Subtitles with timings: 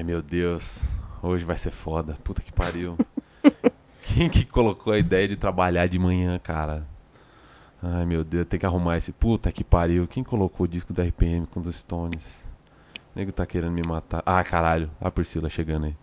[0.00, 0.80] Ai, meu Deus.
[1.22, 2.16] Hoje vai ser foda.
[2.24, 2.96] Puta que pariu.
[4.02, 6.86] Quem que colocou a ideia de trabalhar de manhã, cara?
[7.82, 9.12] Ai, meu Deus, tem que arrumar esse.
[9.12, 10.08] Puta que pariu.
[10.08, 12.48] Quem colocou o disco da RPM com dos Stones?
[13.14, 14.22] O nego tá querendo me matar.
[14.24, 14.90] Ah, caralho.
[14.98, 15.96] A Priscila chegando aí.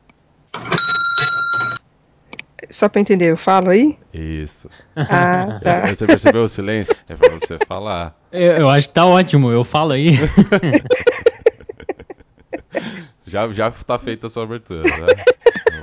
[2.69, 3.97] Só pra entender, eu falo aí?
[4.13, 4.69] Isso.
[4.95, 5.87] Ah, tá.
[5.87, 6.95] Você percebeu o silêncio?
[7.09, 8.15] É pra você falar.
[8.31, 10.11] Eu, eu acho que tá ótimo, eu falo aí.
[13.27, 15.23] Já, já tá feita a sua abertura, né?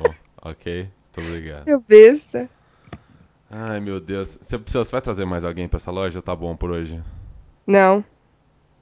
[0.01, 0.15] Bom,
[0.51, 1.67] ok, muito obrigado.
[1.67, 2.49] Meu besta.
[3.51, 4.39] Ai, meu Deus.
[4.41, 6.21] Você, precisa- você vai trazer mais alguém pra essa loja?
[6.23, 7.03] Tá bom por hoje?
[7.67, 8.05] Não.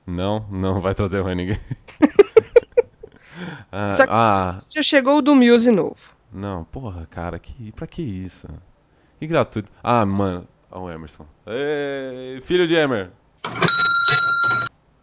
[0.07, 0.47] Não?
[0.51, 1.61] Não vai trazer mais ninguém.
[3.71, 5.97] ah, Só que ah, já chegou o do Muse novo.
[6.33, 8.49] não, porra, cara, que, pra que isso?
[9.19, 9.71] Que gratuito.
[9.83, 11.27] Ah, mano, ó o Emerson.
[11.47, 13.11] Ei, filho de Emer.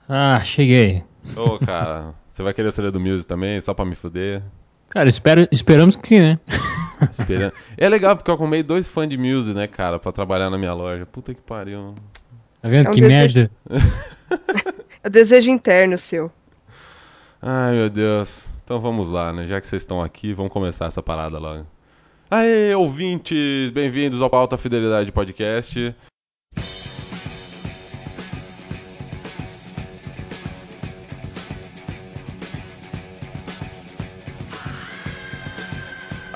[0.07, 1.03] Ah, cheguei.
[1.35, 4.41] Ô, cara, você vai querer o CD do Muse também, só pra me fuder?
[4.87, 6.39] Cara, espero, esperamos que sim, né?
[7.11, 7.51] Esperando.
[7.77, 10.73] É legal porque eu arrumei dois fãs de Muse, né, cara, pra trabalhar na minha
[10.73, 11.05] loja.
[11.05, 11.95] Puta que pariu.
[12.61, 13.49] Tá vendo É um que desejo.
[13.69, 13.85] merda?
[15.03, 16.31] É o desejo interno seu.
[17.41, 18.45] Ai, meu Deus.
[18.63, 19.45] Então vamos lá, né?
[19.47, 21.65] Já que vocês estão aqui, vamos começar essa parada logo.
[22.31, 23.69] Aê, ouvintes!
[23.71, 25.93] Bem-vindos ao Alta Fidelidade Podcast.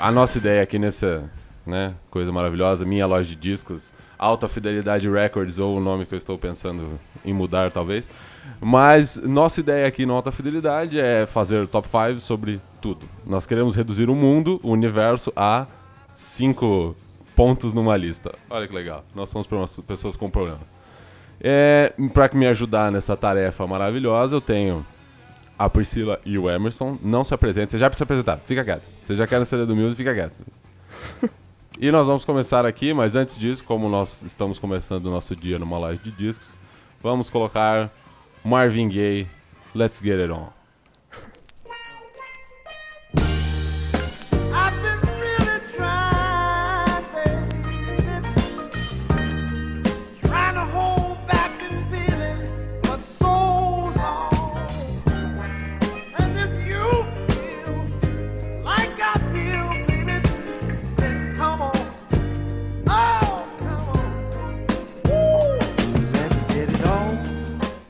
[0.04, 1.24] A nossa ideia aqui nessa,
[1.66, 6.18] né, coisa maravilhosa, minha loja de discos, Alta Fidelidade Records, ou o nome que eu
[6.18, 8.06] estou pensando em mudar, talvez.
[8.60, 13.08] Mas nossa ideia aqui no Alta Fidelidade é fazer top 5 sobre tudo.
[13.24, 15.66] Nós queremos reduzir o mundo, o universo, a
[16.14, 16.94] cinco
[17.34, 18.34] pontos numa lista.
[18.50, 19.06] Olha que legal.
[19.14, 19.46] Nós somos
[19.86, 20.60] pessoas com problema.
[21.40, 24.84] É, para me ajudar nessa tarefa maravilhosa, eu tenho
[25.58, 26.98] a Priscila e o Emerson.
[27.02, 27.70] Não se apresentem.
[27.70, 28.40] Você já se apresentaram.
[28.46, 28.88] Fica quieto.
[29.02, 30.36] Você já quer no CD do Music, fica quieto.
[31.78, 35.58] e nós vamos começar aqui, mas antes disso, como nós estamos começando o nosso dia
[35.58, 36.58] numa live de discos,
[37.02, 37.90] vamos colocar
[38.44, 39.28] Marvin Gaye,
[39.74, 40.63] Let's Get It On.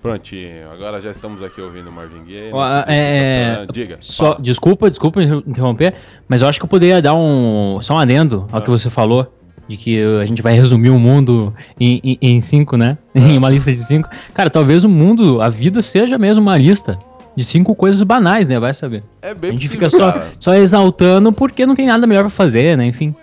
[0.04, 2.50] Prontinho, agora já estamos aqui ouvindo Marvin Gaye.
[2.86, 2.94] É,
[3.62, 3.72] é, tá.
[3.72, 3.96] Diga.
[4.00, 4.42] Só, fala.
[4.42, 5.94] desculpa, desculpa interromper,
[6.28, 9.26] mas eu acho que eu poderia dar um só um adendo ao que você falou.
[9.66, 12.98] De que a gente vai resumir o mundo em, em, em cinco, né?
[13.16, 14.10] em uma lista de cinco.
[14.34, 16.98] Cara, talvez o mundo, a vida seja mesmo uma lista
[17.34, 18.60] de cinco coisas banais, né?
[18.60, 19.02] Vai saber.
[19.22, 20.32] É A bem gente possível, fica só, cara.
[20.38, 22.84] só exaltando porque não tem nada melhor pra fazer, né?
[22.84, 23.14] Enfim.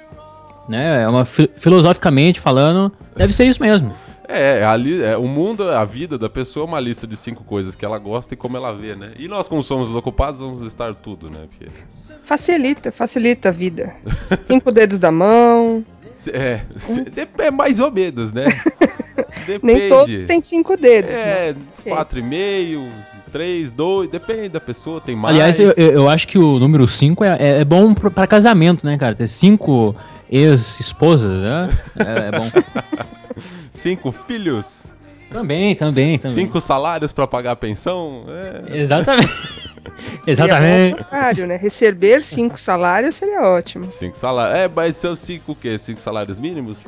[0.68, 1.04] Né?
[1.04, 3.94] É uma, fi- filosoficamente falando, deve ser isso mesmo.
[4.34, 7.44] É, a li- é, o mundo, a vida da pessoa é uma lista de cinco
[7.44, 9.12] coisas que ela gosta e como ela vê, né?
[9.18, 11.48] E nós, como somos os ocupados, vamos listar tudo, né?
[11.50, 11.72] Porque,
[12.24, 13.94] Facilita, facilita a vida.
[14.18, 15.84] Cinco dedos da mão.
[16.32, 16.62] é,
[17.40, 18.46] é mais ou menos, né?
[19.46, 19.60] Depende.
[19.64, 21.12] Nem todos têm cinco dedos.
[21.20, 21.50] né?
[21.50, 21.56] É,
[21.90, 22.90] quatro e meio,
[23.32, 25.36] três, dois, depende da pessoa, tem mais.
[25.36, 28.98] Aliás, eu, eu acho que o número 5 é, é, é bom pra casamento, né,
[28.98, 29.16] cara?
[29.16, 29.96] Ter cinco
[30.30, 31.70] ex-esposas, né?
[32.00, 32.48] É, é bom.
[33.82, 34.94] Cinco filhos,
[35.32, 36.36] também, também, também.
[36.36, 38.26] cinco salários pra pagar a pensão.
[38.68, 38.78] É.
[38.78, 39.32] Exatamente.
[40.28, 40.94] Exatamente.
[40.94, 41.56] ao contrário, né?
[41.56, 43.92] Receber cinco salários seria ótimo.
[43.92, 44.56] Cinco salários.
[44.56, 45.80] É, mas são cinco o quê?
[45.80, 46.86] Cinco salários mínimos?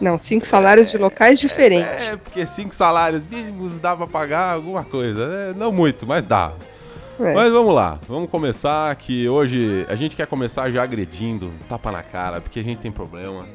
[0.00, 2.08] Não, cinco salários de locais diferentes.
[2.08, 5.28] É, porque cinco salários mínimos dá pra pagar alguma coisa.
[5.28, 5.54] né?
[5.54, 6.52] Não muito, mas dá.
[7.20, 7.34] É.
[7.34, 12.02] Mas vamos lá, vamos começar que hoje a gente quer começar já agredindo, tapa na
[12.02, 13.46] cara, porque a gente tem problema.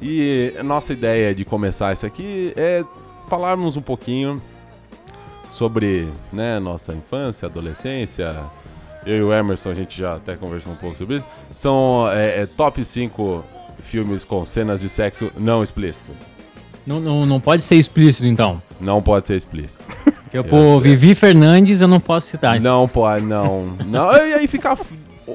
[0.00, 2.84] E a nossa ideia de começar isso aqui é
[3.28, 4.40] falarmos um pouquinho
[5.50, 8.34] sobre, né, nossa infância, adolescência.
[9.06, 11.26] Eu e o Emerson, a gente já até conversou um pouco sobre isso.
[11.52, 13.44] São é, é, top 5
[13.80, 16.12] filmes com cenas de sexo não explícito.
[16.86, 18.60] Não, não, não pode ser explícito, então.
[18.80, 19.82] Não pode ser explícito.
[20.30, 22.60] Porque, pô, Vivi Fernandes eu não posso citar.
[22.60, 23.76] Não pode, não.
[23.86, 24.12] não.
[24.12, 24.76] E aí fica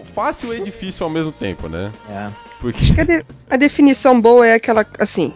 [0.04, 1.92] fácil e difícil ao mesmo tempo, né?
[2.10, 2.51] É.
[2.62, 5.34] Porque Acho que a, de- a definição boa é aquela, assim,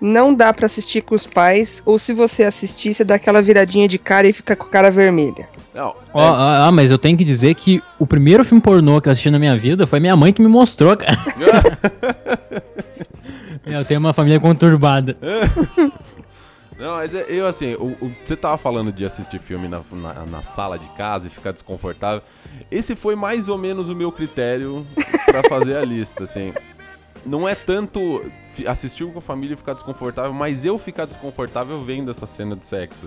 [0.00, 3.86] não dá pra assistir com os pais, ou se você assistir, você dá aquela viradinha
[3.88, 5.48] de cara e fica com a cara vermelha.
[5.74, 6.30] Não, Ó, é-
[6.64, 9.30] ó, ó, mas eu tenho que dizer que o primeiro filme pornô que eu assisti
[9.30, 11.16] na minha vida foi minha mãe que me mostrou, cara.
[13.66, 15.16] Eu tenho uma família conturbada.
[16.78, 20.14] Não, mas é- eu assim, o, o- você tava falando de assistir filme na, na,
[20.26, 22.22] na sala de casa e ficar desconfortável.
[22.70, 24.86] Esse foi mais ou menos o meu critério
[25.24, 26.52] pra fazer a lista, assim.
[27.24, 28.22] Não é tanto
[28.66, 32.64] assistir com a família e ficar desconfortável, mas eu ficar desconfortável vendo essa cena de
[32.64, 33.06] sexo.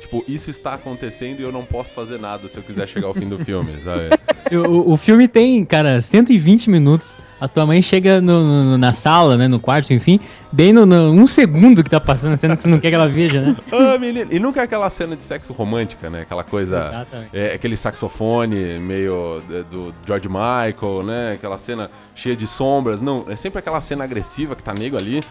[0.00, 3.14] Tipo, isso está acontecendo e eu não posso fazer nada se eu quiser chegar ao
[3.14, 4.08] fim do filme, sabe?
[4.50, 7.18] O, o filme tem, cara, 120 minutos.
[7.40, 10.18] A tua mãe chega no- no- na sala, né, no quarto, enfim,
[10.50, 12.94] bem no, no- um segundo que tá passando a cena que tu não quer que
[12.96, 13.56] ela veja, né?
[13.72, 14.28] Ah, menino.
[14.32, 16.22] E nunca é aquela cena de sexo romântica, né?
[16.22, 16.78] Aquela coisa.
[16.78, 17.30] Exatamente.
[17.32, 21.32] É, aquele saxofone meio é, do George Michael, né?
[21.34, 23.00] Aquela cena cheia de sombras.
[23.00, 25.22] Não, é sempre aquela cena agressiva que tá nego ali,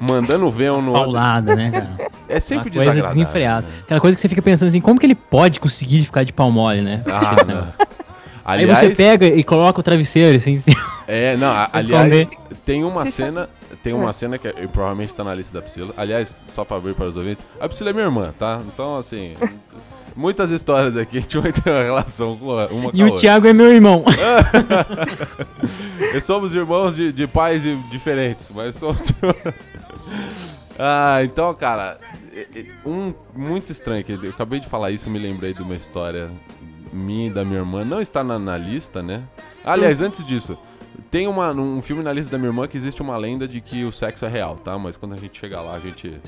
[0.00, 1.04] mandando ver um no outro.
[1.04, 2.10] Paulada, né, cara?
[2.26, 3.66] É sempre Uma coisa desenfreada.
[3.66, 3.74] né?
[3.84, 6.50] Aquela coisa que você fica pensando assim, como que ele pode conseguir ficar de pau
[6.50, 7.02] mole, né?
[7.06, 7.36] Ah.
[8.44, 10.54] Aliás, Aí você pega e coloca o travesseiro assim.
[11.08, 12.28] É, não, a- aliás,
[12.66, 15.62] tem uma Você cena, sabe- tem uma cena que e provavelmente tá na lista da
[15.62, 15.94] Priscila.
[15.96, 18.60] Aliás, só pra abrir para os ouvintes, a Priscila é minha irmã, tá?
[18.66, 19.32] Então, assim,
[20.14, 23.08] muitas histórias aqui a gente vai ter uma relação com uma com E a o
[23.08, 23.20] outra.
[23.22, 24.04] Thiago é meu irmão.
[26.14, 29.12] E somos irmãos de, de pais diferentes, mas somos.
[30.78, 31.98] ah, então, cara,
[32.34, 35.62] é- é um muito estranho que eu acabei de falar isso, eu me lembrei de
[35.62, 36.30] uma história
[36.94, 37.84] minha e da minha irmã.
[37.84, 39.22] Não está na, na lista, né?
[39.64, 40.56] Aliás, antes disso,
[41.10, 43.84] tem uma, um filme na lista da minha irmã que existe uma lenda de que
[43.84, 44.78] o sexo é real, tá?
[44.78, 46.18] Mas quando a gente chegar lá, a gente.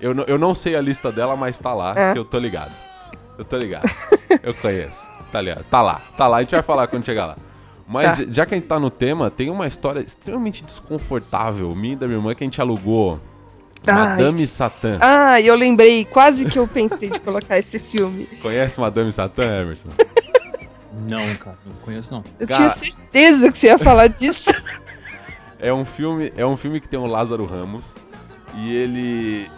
[0.00, 2.12] Eu, não- eu não sei a lista dela, mas tá lá, É.
[2.12, 2.72] que eu tô ligado.
[3.36, 3.84] Eu tô ligado.
[4.42, 5.06] eu conheço.
[5.32, 5.64] Tá ligado?
[5.64, 6.36] Tá lá, tá lá.
[6.36, 7.36] A gente vai falar quando chegar lá.
[7.86, 8.24] Mas Tá.
[8.28, 12.06] já que a gente tá no tema, tem uma história extremamente desconfortável, minha e da
[12.06, 13.20] minha irmã, que a gente alugou.
[13.92, 14.56] Madame isso.
[14.56, 14.98] Satã.
[15.00, 18.26] Ah, eu lembrei, quase que eu pensei de colocar esse filme.
[18.40, 19.88] Conhece Madame Satã, Emerson?
[21.08, 22.24] Não, cara, não conheço não.
[22.38, 22.70] Eu Cara.
[22.70, 24.50] tinha certeza que você ia falar disso.
[25.58, 27.94] É um filme, é um filme que tem o Lázaro Ramos
[28.54, 29.50] e ele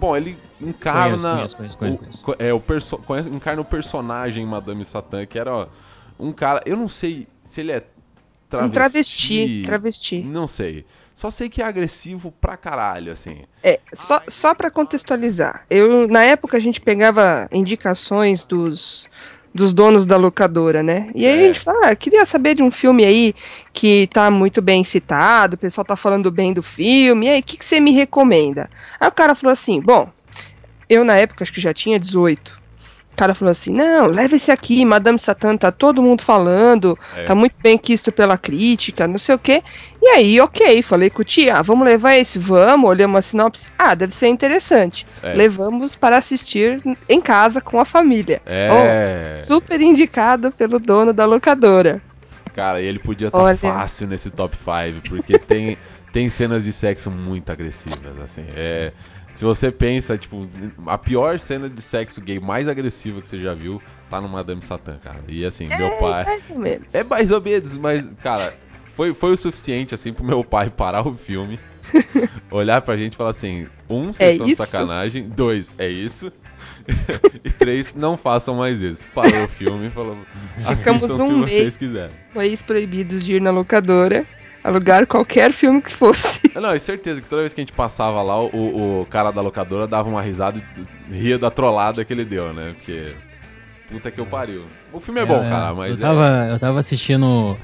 [0.00, 2.98] bom, ele encarna Conheço, conheço, conheço, conheço, o, é o perso,
[3.30, 5.66] encarna o personagem Madame Satã, que era ó,
[6.18, 7.84] um cara, eu não sei se ele é
[8.54, 10.22] Um travesti, travesti, travesti.
[10.22, 10.86] Não sei.
[11.18, 13.38] Só sei que é agressivo pra caralho, assim.
[13.64, 15.66] É, só, só para contextualizar.
[15.68, 19.08] Eu, na época, a gente pegava indicações dos,
[19.52, 21.10] dos donos da locadora, né?
[21.16, 21.40] E aí É.
[21.40, 23.34] a gente fala, ah, queria saber de um filme aí
[23.72, 27.42] que tá muito bem citado, o pessoal tá falando bem do filme, e aí, o
[27.42, 28.70] que, que você me recomenda?
[29.00, 30.08] Aí o cara falou assim, bom,
[30.88, 32.57] eu na época acho que já tinha 18.
[33.18, 37.24] O cara falou assim, não, leva esse aqui, Madame Satã, tá todo mundo falando, É.
[37.24, 39.60] tá muito bem quisto pela crítica, não sei o quê.
[40.00, 43.72] E aí, ok, falei com o tia, ah, vamos levar esse, vamos, olhamos a sinopse,
[43.76, 45.04] ah, deve ser interessante.
[45.20, 45.34] É.
[45.34, 48.40] Levamos para assistir em casa com a família.
[48.46, 49.34] É.
[49.36, 52.00] Oh, super indicado pelo dono da locadora.
[52.54, 53.56] Cara, e ele podia estar Olha.
[53.56, 55.76] fácil nesse top 5, porque tem,
[56.12, 58.44] tem cenas de sexo muito agressivas, assim.
[58.54, 58.92] É,
[59.38, 60.48] se você pensa, tipo,
[60.84, 63.80] a pior cena de sexo gay mais agressiva que você já viu,
[64.10, 65.20] tá no Madame Satã, cara.
[65.28, 66.24] E assim, meu pai.
[66.24, 66.92] Mais ou menos.
[66.92, 68.52] É mais ou menos, mas, cara,
[68.86, 71.56] foi, foi o suficiente, assim, pro meu pai parar o filme,
[72.50, 74.66] olhar pra gente e falar assim: um, vocês É estão de isso?
[74.66, 76.32] sacanagem, dois, é isso.
[77.44, 79.04] e três, não façam mais isso.
[79.14, 80.18] Parou o filme e falou:
[80.56, 81.76] Ficamos assistam se um vocês mês.
[81.76, 82.16] quiserem.
[82.34, 84.26] País proibidos de ir na locadora,
[84.64, 86.47] alugar qualquer filme que fosse.
[86.54, 89.30] Ah, Não, é certeza que toda vez que a gente passava lá, o, o cara
[89.30, 90.60] da locadora dava uma risada
[91.10, 92.72] e ria da trollada que ele deu, né?
[92.76, 93.06] Porque.
[93.90, 94.64] Puta que eu pariu.
[94.92, 95.90] O filme é bom, cara, mas.
[95.92, 97.56] Eu tava, eu tava assistindo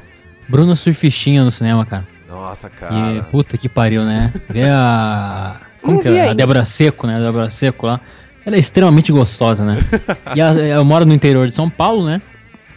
[0.48, 2.04] Bruno Surfistinha no cinema, cara.
[2.28, 2.32] é...
[2.32, 3.22] Nossa, E cara.
[3.30, 4.32] puta que pariu, né?
[4.48, 5.60] Ver a.
[5.82, 6.28] Como Não que é?
[6.30, 6.32] A.
[6.34, 7.16] Débora Seco, né?
[7.16, 8.00] A Débora Seco lá.
[8.46, 9.78] Ela é extremamente gostosa, né?
[10.34, 12.20] e a- eu moro no interior de São Paulo, né?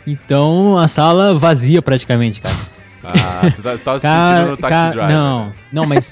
[0.05, 2.55] Então a sala vazia praticamente, cara.
[3.15, 5.15] Ah, você, tá, você tava se sentindo no Taxi cara, Driver.
[5.15, 6.11] não, não, mas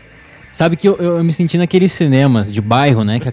[0.52, 3.20] sabe que eu, eu, eu me senti naqueles cinemas de bairro, né?
[3.20, 3.32] Que,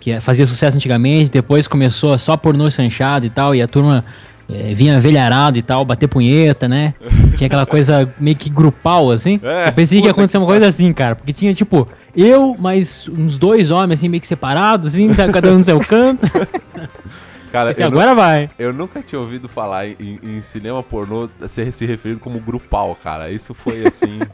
[0.00, 4.04] que fazia sucesso antigamente, depois começou só pornô chanchado e tal, e a turma
[4.48, 6.94] eh, vinha velharado e tal, bater punheta, né?
[7.36, 9.40] Tinha aquela coisa meio que grupal, assim.
[9.42, 13.08] É, eu pensei que ia acontecer uma coisa assim, cara, porque tinha tipo eu, mais
[13.08, 16.28] uns dois homens assim, meio que separados, assim, cada um no seu canto.
[17.52, 18.48] Cara, Assim, nu- agora vai.
[18.58, 23.30] eu nunca tinha ouvido falar em, em cinema pornô ser se referido como grupal, cara.
[23.30, 24.20] Isso foi assim.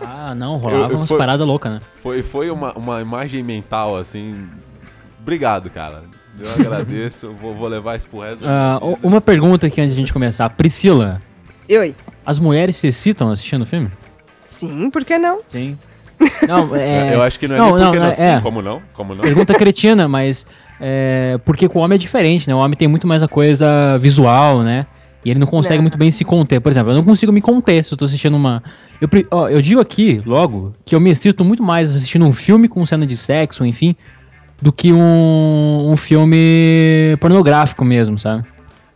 [0.00, 1.78] Ah, não, rolava Eu- eu umas paradas loucas, né?
[2.02, 4.48] foi foi uma, uma imagem mental, assim.
[5.20, 6.02] Obrigado, cara.
[6.38, 7.32] Eu agradeço.
[7.40, 8.96] vou, vou levar isso pro resto vida.
[9.02, 10.48] uma pergunta aqui antes de a gente começar.
[10.50, 11.22] Priscila,
[11.68, 11.94] E oi?
[12.26, 13.88] as mulheres se excitam assistindo o filme?
[14.46, 15.38] Sim, por que não?
[15.46, 15.78] Sim.
[16.48, 17.14] Não, é.
[17.14, 18.40] Eu acho que não é não, nem porque não, não, é- sim, é.
[18.40, 18.82] como não?
[18.94, 19.22] Como não?
[19.22, 20.44] Pergunta cretina, mas.
[20.80, 22.54] É, porque com o homem é diferente, né?
[22.54, 24.86] O homem tem muito mais a coisa visual, né?
[25.24, 25.82] E ele não consegue Não.
[25.82, 26.60] muito bem se conter.
[26.60, 28.62] Por exemplo, eu não consigo me conter se eu tô assistindo uma.
[29.00, 32.68] Eu, ó, eu digo aqui, logo, que eu me excito muito mais assistindo um filme
[32.68, 33.96] com cena de sexo, enfim,
[34.62, 38.44] do que um, um filme pornográfico mesmo, sabe?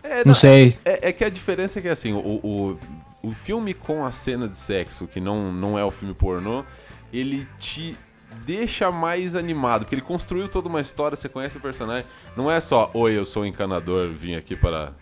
[0.03, 0.77] É, Não sei.
[0.85, 2.79] É, é que a diferença é que assim, o, o,
[3.23, 6.65] o filme com a cena de sexo, que não, não é o filme pornô,
[7.13, 7.97] ele te
[8.45, 12.05] deixa mais animado, porque ele construiu toda uma história, você conhece o personagem.
[12.37, 14.93] Não é só, oi, eu sou o encanador, vim aqui para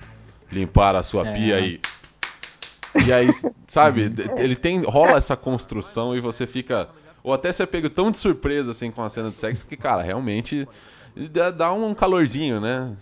[0.52, 1.32] limpar a sua É.
[1.32, 1.80] pia e.
[3.06, 3.28] E aí,
[3.68, 4.82] sabe, ele tem.
[4.82, 6.88] rola essa construção e você fica.
[7.22, 9.76] Ou até você é pego tão de surpresa assim com a cena de sexo que,
[9.76, 10.66] cara, realmente
[11.54, 12.92] dá, um calorzinho, né?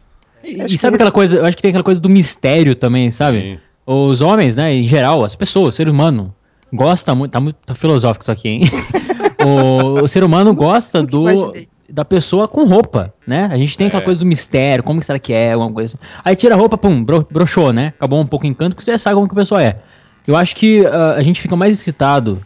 [0.43, 3.11] E, e sabe que- aquela coisa, eu acho que tem aquela coisa do mistério também,
[3.11, 3.41] sabe?
[3.41, 3.59] Sim.
[3.87, 6.35] Os homens, né, em geral, as pessoas, o ser humano,
[6.73, 8.61] gosta muito, tá muito tá filosófico isso aqui, hein?
[9.45, 11.53] o, o ser humano gosta do
[11.91, 13.49] da pessoa com roupa, né?
[13.51, 14.05] A gente tem aquela É.
[14.05, 16.07] coisa do mistério, como que será que é, alguma coisa assim.
[16.23, 17.95] Aí tira a roupa, pum, bro, broxou, né?
[17.97, 19.79] Acabou um pouco o encanto, porque você sabe como que a pessoa é.
[20.27, 22.39] Eu acho que ah, a gente fica mais excitado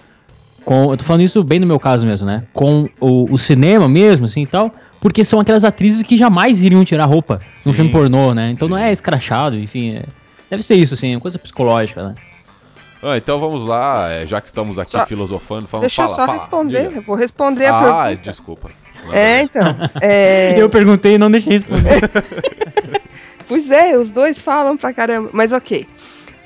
[0.65, 0.93] com.
[0.93, 2.45] Eu tô falando isso bem no meu caso mesmo, né?
[2.53, 4.73] Com o, o cinema mesmo, assim e tal.
[5.01, 7.77] Porque são aquelas atrizes que jamais iriam tirar roupa no Sim.
[7.77, 8.53] filme pornô, né?
[8.53, 8.85] Então não Sim.
[8.85, 9.97] é escrachado, enfim.
[9.97, 10.05] é-
[10.49, 12.15] deve ser isso, assim, é uma coisa psicológica, né?
[13.03, 16.17] Ah, então vamos lá, é, já que estamos aqui Só- filosofando, fala, Deixa eu fala,
[16.17, 16.83] só fala, responder.
[16.89, 16.97] diga.
[16.99, 18.31] Eu vou responder a Ah, pergunta.
[18.31, 18.71] desculpa.
[19.13, 19.63] É, então.
[20.01, 22.01] É, Eu perguntei e não deixei responder.
[23.49, 25.29] Pois é, os dois falam pra caramba.
[25.33, 25.87] Mas ok.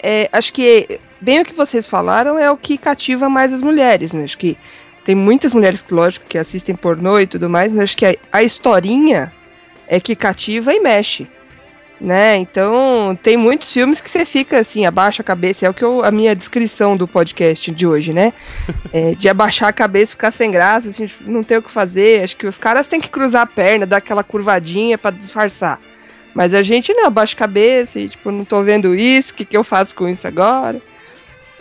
[0.03, 4.13] É, acho que bem o que vocês falaram é o que cativa mais as mulheres,
[4.13, 4.25] né?
[4.25, 4.57] Acho que
[5.05, 8.15] tem muitas mulheres que, lógico, que assistem pornô e tudo mais, mas acho que a,
[8.33, 9.33] a historinha
[9.87, 11.29] é que cativa e mexe.
[11.99, 12.37] Né?
[12.37, 16.05] Então, tem muitos filmes que você fica assim, abaixa a cabeça, é o que eu,
[16.05, 18.33] a minha descrição do podcast de hoje, né?
[18.93, 22.23] É, de abaixar a cabeça, ficar sem graça, assim, não ter o que fazer.
[22.23, 25.81] Acho que os caras têm que cruzar a perna, dar aquela curvadinha pra disfarçar.
[26.35, 29.45] Mas a gente não abaixa a cabeça e, tipo, não tô vendo isso, o que,
[29.45, 30.81] que eu faço com isso agora?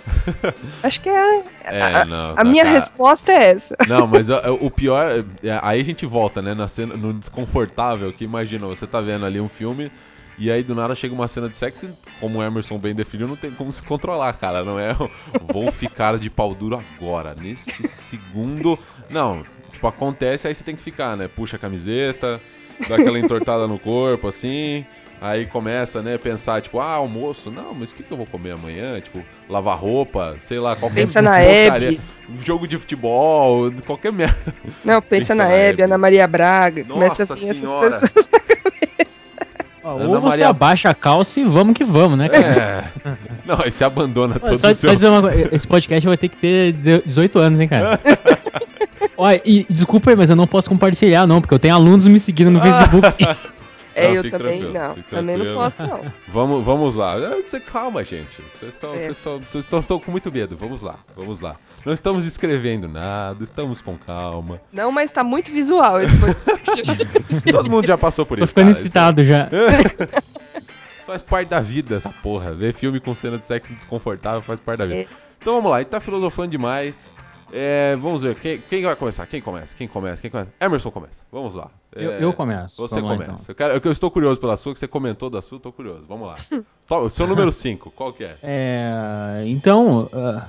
[0.83, 1.43] Acho que é.
[1.63, 2.75] É, não, A tá, minha cara.
[2.75, 3.75] resposta é essa.
[3.87, 5.25] Não, mas ó, o pior.
[5.43, 6.53] é, Aí a gente volta, né?
[6.53, 9.91] Na cena, no desconfortável, que imagina, você tá vendo ali um filme.
[10.37, 13.27] E aí do nada chega uma cena de sexo e, como o Emerson bem definiu,
[13.27, 14.63] não tem como se controlar, cara.
[14.63, 14.93] Não é
[15.51, 18.77] vou ficar de pau duro agora, neste segundo.
[19.09, 21.27] Não, tipo, acontece, aí você tem que ficar, né?
[21.27, 22.41] Puxa a camiseta,
[22.89, 24.85] dá aquela entortada no corpo, assim.
[25.21, 28.51] Aí começa, né, pensar, tipo, ah, almoço, não, mas o que, que eu vou comer
[28.51, 28.99] amanhã?
[28.99, 31.39] Tipo, lavar roupa, sei lá, qualquer Pensa na.
[31.39, 32.01] Hebe.
[32.43, 34.53] Jogo de futebol, qualquer merda.
[34.83, 35.83] Não, pensa, Pensa na na Hebe.
[35.83, 36.83] Ana Maria Braga.
[36.83, 38.29] Nossa começa a vir essas pessoas.
[39.87, 42.91] Ó, Ana Ou você Maria- abaixa a calça e vamos que vamos, né, cara?
[43.05, 43.15] É.
[43.45, 44.95] Não, aí você abandona todo Só, o só seu...
[44.95, 46.73] dizer uma coisa, esse podcast vai ter que ter
[47.05, 47.99] 18 anos, hein, cara?
[49.15, 52.19] Olha, e desculpa aí, mas eu não posso compartilhar, não, porque eu tenho alunos me
[52.19, 53.07] seguindo no Facebook.
[53.97, 54.93] É, Não, eu também tranquilo, não.
[54.95, 56.01] fique Também não posso, não.
[56.27, 57.15] Vamos, vamos lá.
[57.17, 58.41] É, Você calma, gente.
[58.59, 58.97] Vocês estão, É.
[58.97, 60.57] vocês estão, vocês estão, estão com muito medo.
[60.59, 61.55] Vamos lá, vamos lá.
[61.85, 64.59] Não estamos escrevendo nada, estamos com calma.
[64.73, 66.83] Não, mas tá muito visual esse podcast.
[67.51, 68.49] Todo mundo já passou por Tô isso.
[68.51, 68.71] ficando cara.
[68.71, 69.49] Isso excitado já.
[71.05, 72.53] faz parte da vida, essa porra.
[72.53, 75.01] Ver filme com cena de sexo desconfortável faz parte da vida.
[75.01, 75.07] É.
[75.39, 77.13] Então vamos lá, ele tá filosofando demais.
[77.53, 79.27] É, vamos ver, quem, quem vai começar?
[79.27, 79.75] Quem começa?
[79.75, 80.19] Quem começa?
[80.21, 80.51] Quem começa?
[80.59, 81.23] Emerson começa.
[81.31, 81.69] Vamos lá.
[81.95, 82.81] Eu, É, eu começo.
[82.81, 83.31] Você Vamos lá, começa.
[83.43, 83.45] então.
[83.47, 86.03] Eu, quero, eu estou curioso pela sua, que você comentou da sua, eu tô curioso.
[86.09, 86.35] Vamos lá.
[87.11, 88.35] Seu número 5, qual que é?
[88.41, 90.47] É, então, ah,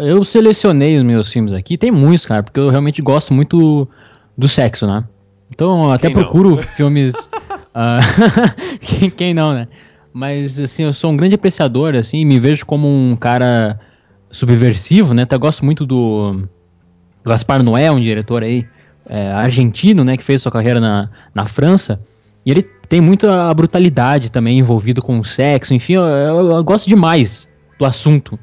[0.00, 1.76] eu selecionei os meus filmes aqui.
[1.78, 3.88] Tem muitos, cara, porque eu realmente gosto muito
[4.36, 5.04] do sexo, né?
[5.50, 6.22] Então, eu até Quem não?
[6.22, 7.28] procuro filmes.
[7.74, 8.00] ah,
[8.80, 9.68] quem, quem não, né?
[10.12, 13.78] Mas, assim, eu sou um grande apreciador, assim, me vejo como um cara
[14.30, 15.22] subversivo, né?
[15.22, 16.42] Até gosto muito do
[17.24, 18.66] Gaspar Noé, um diretor aí
[19.08, 20.16] é, argentino, né?
[20.16, 22.00] Que fez sua carreira na, na França.
[22.44, 25.72] E ele tem muita brutalidade também envolvido com o sexo.
[25.74, 28.38] Enfim, eu, eu- eu gosto demais do assunto.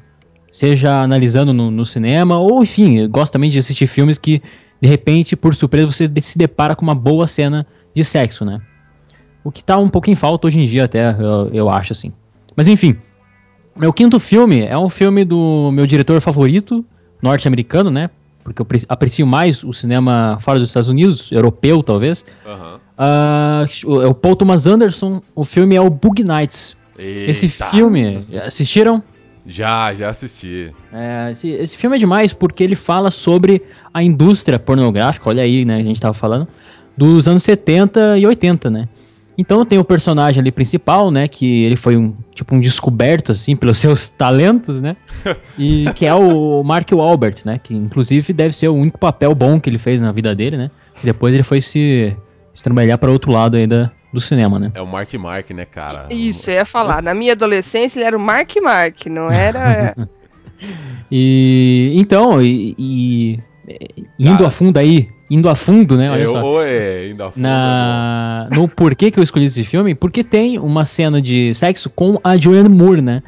[0.56, 4.40] Seja analisando no, no cinema, ou enfim, gosto também de assistir filmes que,
[4.80, 8.58] de repente, por surpresa, você se depara com uma boa cena de sexo, né?
[9.44, 12.10] O que tá um pouco em falta hoje em dia, até, eu, eu acho, assim.
[12.56, 12.96] Mas enfim,
[13.76, 16.82] meu quinto filme é um filme do meu diretor favorito,
[17.20, 18.08] norte-americano, né?
[18.42, 22.24] Porque eu pre- aprecio mais o cinema fora dos Estados Unidos, europeu talvez.
[22.96, 25.20] Ah, o- é o Paul Thomas Anderson.
[25.34, 26.74] O filme é o Bug Nights.
[26.98, 27.66] Esse Eita.
[27.66, 29.02] filme, assistiram?
[29.46, 30.72] Já, já assisti.
[30.92, 33.62] É, esse, esse filme é demais porque ele fala sobre
[33.94, 36.48] a indústria pornográfica, olha aí, né, a gente tava falando,
[36.96, 38.88] dos anos 70 e 80, né?
[39.38, 43.54] Então tem o personagem ali principal, né, que ele foi um, tipo um descoberto, assim,
[43.54, 44.96] pelos seus talentos, né?
[45.58, 49.60] E que é o Mark Wahlberg, né, que inclusive deve ser o único papel bom
[49.60, 50.70] que ele fez na vida dele, né?
[51.02, 52.16] E depois ele foi se,
[52.64, 54.72] trabalhar para outro lado aí da, do cinema, né?
[54.74, 56.06] É o Mark Mark, né, cara?
[56.10, 57.02] Isso, eu ia falar.
[57.02, 59.94] Na minha adolescência ele era o Mark Mark, não era.
[61.12, 63.38] E então, e, e,
[64.18, 64.46] indo Cara.
[64.48, 66.10] a fundo aí indo a fundo, né?
[66.10, 66.42] Olha Eu, só.
[66.42, 71.20] oi, ainda fundo, na, no porquê que eu escolhi esse filme, porque tem uma cena
[71.20, 73.22] de sexo com a Julianne Moore, né?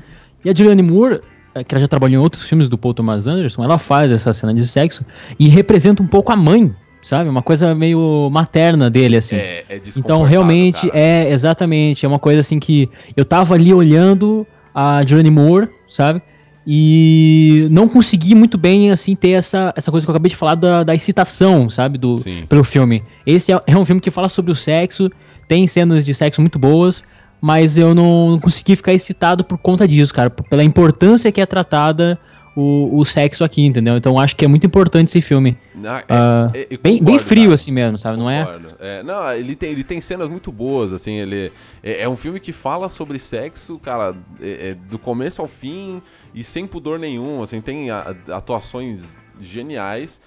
[0.45, 1.21] E a Julianne Moore,
[1.55, 4.33] eh, que ela já trabalhou em outros filmes do Paul Thomas Anderson, ela faz essa
[4.33, 5.05] cena de sexo
[5.39, 7.29] e representa um pouco a mãe, sabe?
[7.29, 9.37] Uma coisa meio materna dele, assim.
[9.37, 10.99] É, é Então, realmente, cara.
[10.99, 12.05] é, exatamente.
[12.05, 16.23] É uma coisa assim que eu tava ali olhando a Julianne Moore, sabe?
[16.67, 20.55] E não consegui muito bem, assim, ter essa, essa coisa que eu acabei de falar
[20.55, 21.97] da, da excitação, sabe?
[21.97, 22.45] Do, Sim.
[22.47, 23.03] pelo filme.
[23.27, 25.11] Esse é, é um filme que fala sobre o sexo,
[25.49, 27.03] tem cenas de sexo muito boas,
[27.41, 30.29] mas eu não, não consegui ficar excitado por conta disso, cara.
[30.29, 32.19] Pela importância que é tratada
[32.59, 33.97] o, o sexo aqui, entendeu?
[33.97, 35.57] Então acho que é muito importante esse filme.
[35.83, 38.19] É- Ah, é- eu bem, bem concordo, frio assim mesmo, sabe?
[38.19, 38.45] Não é?
[38.45, 38.69] Concordo.
[38.81, 41.53] É, não, ele tem, ele tem cenas muito boas, assim, ele...
[41.83, 46.03] É, é um filme que fala sobre sexo, cara, é- é do começo ao fim
[46.35, 50.21] e sem pudor nenhum, assim, tem a- atuações geniais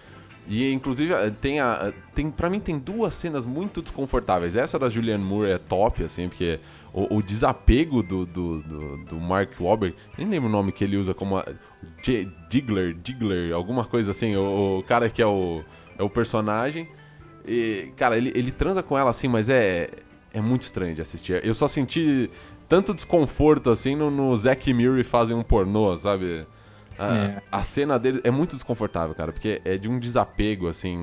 [0.48, 1.92] e, inclusive, eh, tem a...
[2.16, 4.56] Tem, pra mim, tem duas cenas muito desconfortáveis.
[4.56, 6.60] Essa da Julianne Moore é top, assim, porque
[6.94, 10.98] o, o desapego do, do, do, do Mark Wahlberg, nem lembro o nome que ele
[10.98, 11.38] usa como...
[11.38, 11.46] a-
[12.04, 15.64] J- Diggler, Diggler, alguma coisa assim, o, o cara que é o,
[15.98, 16.88] é o personagem...
[17.44, 19.90] E, cara, ele, ele transa com ela assim, mas é,
[20.32, 21.44] é muito estranho de assistir.
[21.44, 22.30] Eu só senti
[22.70, 26.46] tanto desconforto assim no, no Zack e Miri fazem um pornô, sabe?
[27.00, 27.38] A, É.
[27.52, 30.98] a cena dele é muito desconfortável, cara, porque é de um desapego, assim,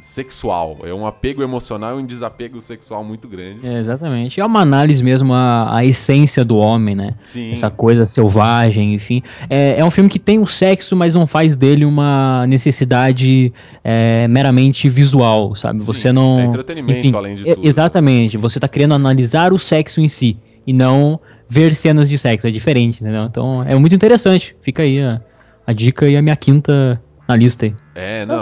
[0.00, 0.78] sexual.
[0.84, 3.66] É um apego emocional e um desapego sexual muito grande.
[3.66, 4.40] É, exatamente.
[4.40, 7.14] É uma análise mesmo à, à essência do homem, né?
[7.22, 7.52] Sim.
[7.52, 9.22] Essa coisa selvagem, enfim.
[9.50, 13.52] É, é um filme que tem o sexo, mas não faz dele uma necessidade
[13.84, 15.80] é, meramente visual, sabe?
[15.80, 16.40] Sim, Você não.
[16.40, 17.66] é entretenimento, além de é- tudo.
[17.66, 18.36] Exatamente.
[18.36, 22.46] Você tá querendo analisar o sexo em si e não ver cenas de sexo.
[22.46, 23.24] É diferente, entendeu?
[23.24, 24.56] Então é muito interessante.
[24.60, 25.20] Fica aí a,
[25.66, 27.74] a dica e a minha quinta na lista aí.
[27.94, 28.38] É, não,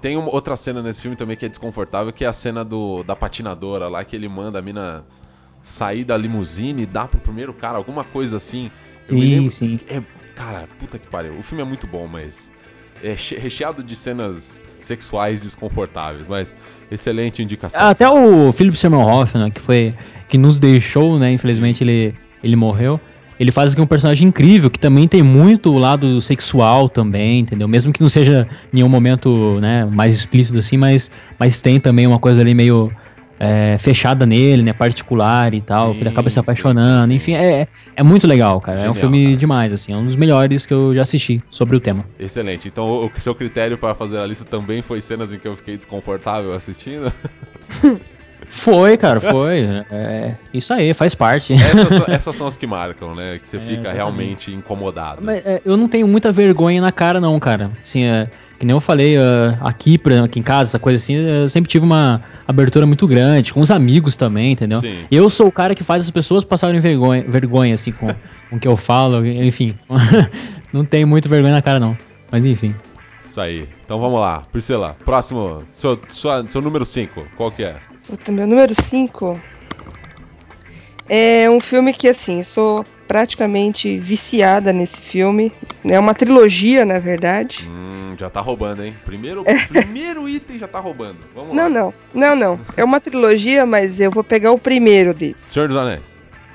[0.00, 3.02] tem uma outra cena nesse filme também que é desconfortável, que é a cena do,
[3.02, 5.04] da patinadora lá, que ele manda a mina
[5.62, 8.70] sair da limusine e dar pro primeiro cara, alguma coisa assim.
[9.08, 9.80] Eu me Sim, sim.
[9.88, 10.02] É,
[10.34, 11.38] cara, puta que pariu.
[11.38, 12.52] O filme é muito bom, mas
[13.02, 16.54] é che- recheado de cenas sexuais desconfortáveis, mas
[16.90, 17.80] excelente indicação.
[17.80, 19.94] Até o Philip Seymour Hoffman, que foi
[20.28, 21.32] que nos deixou, né?
[21.32, 23.00] Infelizmente ele, ele morreu.
[23.38, 27.68] Ele faz aqui um personagem incrível que também tem muito o lado sexual também, entendeu?
[27.68, 32.04] Mesmo que não seja em nenhum momento, né, mais explícito assim, mas, mas tem também
[32.04, 32.90] uma coisa ali meio
[33.38, 37.12] é, fechada nele, né, particular e tal, que ele acaba se Sim, sim, apaixonando.
[37.12, 37.32] sim, sim.
[37.32, 38.78] Enfim, é, é muito legal, cara.
[38.78, 39.36] é um Genial, filme cara.
[39.36, 42.04] demais, assim, é um dos melhores que eu já assisti sobre o tema.
[42.18, 42.66] Excelente.
[42.66, 45.76] Então o seu critério para fazer a lista também foi cenas em que eu fiquei
[45.76, 47.12] desconfortável assistindo?
[48.48, 49.60] Foi, cara, foi.
[49.90, 51.52] É, isso aí, faz parte.
[51.54, 53.38] essas, são, essas são as que marcam, né?
[53.42, 53.94] Que você fica exatamente.
[53.96, 55.20] realmente incomodado.
[55.22, 57.70] Mas, é, eu não tenho muita vergonha na cara, não, cara.
[57.84, 61.14] Assim, é, que nem eu falei, é, aqui, pra, aqui em casa, essa coisa assim,
[61.14, 64.80] eu sempre tive uma abertura muito grande, com os amigos também, entendeu?
[64.80, 65.04] Sim.
[65.10, 68.08] Eu sou o cara que faz as pessoas passarem vergonha, vergonha assim, com,
[68.50, 69.76] com o que eu falo, enfim.
[70.72, 71.96] não tenho muito vergonha na cara, não.
[72.30, 72.74] Mas enfim.
[73.28, 73.68] Isso aí.
[73.84, 74.42] Então vamos lá.
[74.50, 75.62] Priscila, próximo.
[75.74, 77.76] Seu, sua- seu número 5, qual que é?
[78.08, 79.38] Puta, meu número 5
[81.10, 85.52] é um filme que, assim, eu sou praticamente viciada nesse filme.
[85.88, 87.66] É uma trilogia, na verdade.
[87.70, 88.94] Hum, já tá roubando, hein?
[89.04, 91.18] Primeiro, primeiro item já tá roubando.
[91.34, 91.70] Vamos Não, lá.
[91.70, 92.60] não, não, não.
[92.76, 95.40] É uma trilogia, mas eu vou pegar o primeiro deles.
[95.40, 96.02] Senhor dos Anéis.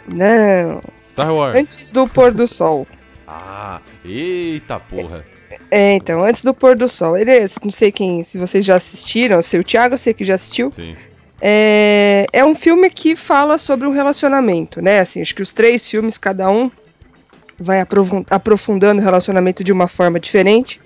[0.07, 0.81] Não.
[1.11, 1.55] Star Wars.
[1.57, 2.87] Antes do pôr do sol.
[3.27, 5.23] Ah, eita porra.
[5.71, 7.15] É, então, antes do pôr do sol.
[7.17, 10.23] Ele, é- não sei quem, se vocês já assistiram, se o Thiago eu sei que
[10.25, 10.71] já assistiu.
[10.71, 10.95] Sim.
[11.45, 14.99] É, é um filme que fala sobre um relacionamento, né?
[14.99, 16.71] Assim, acho que os três filmes, cada um
[17.60, 20.79] vai aprofun- aprofundando o relacionamento de uma forma diferente.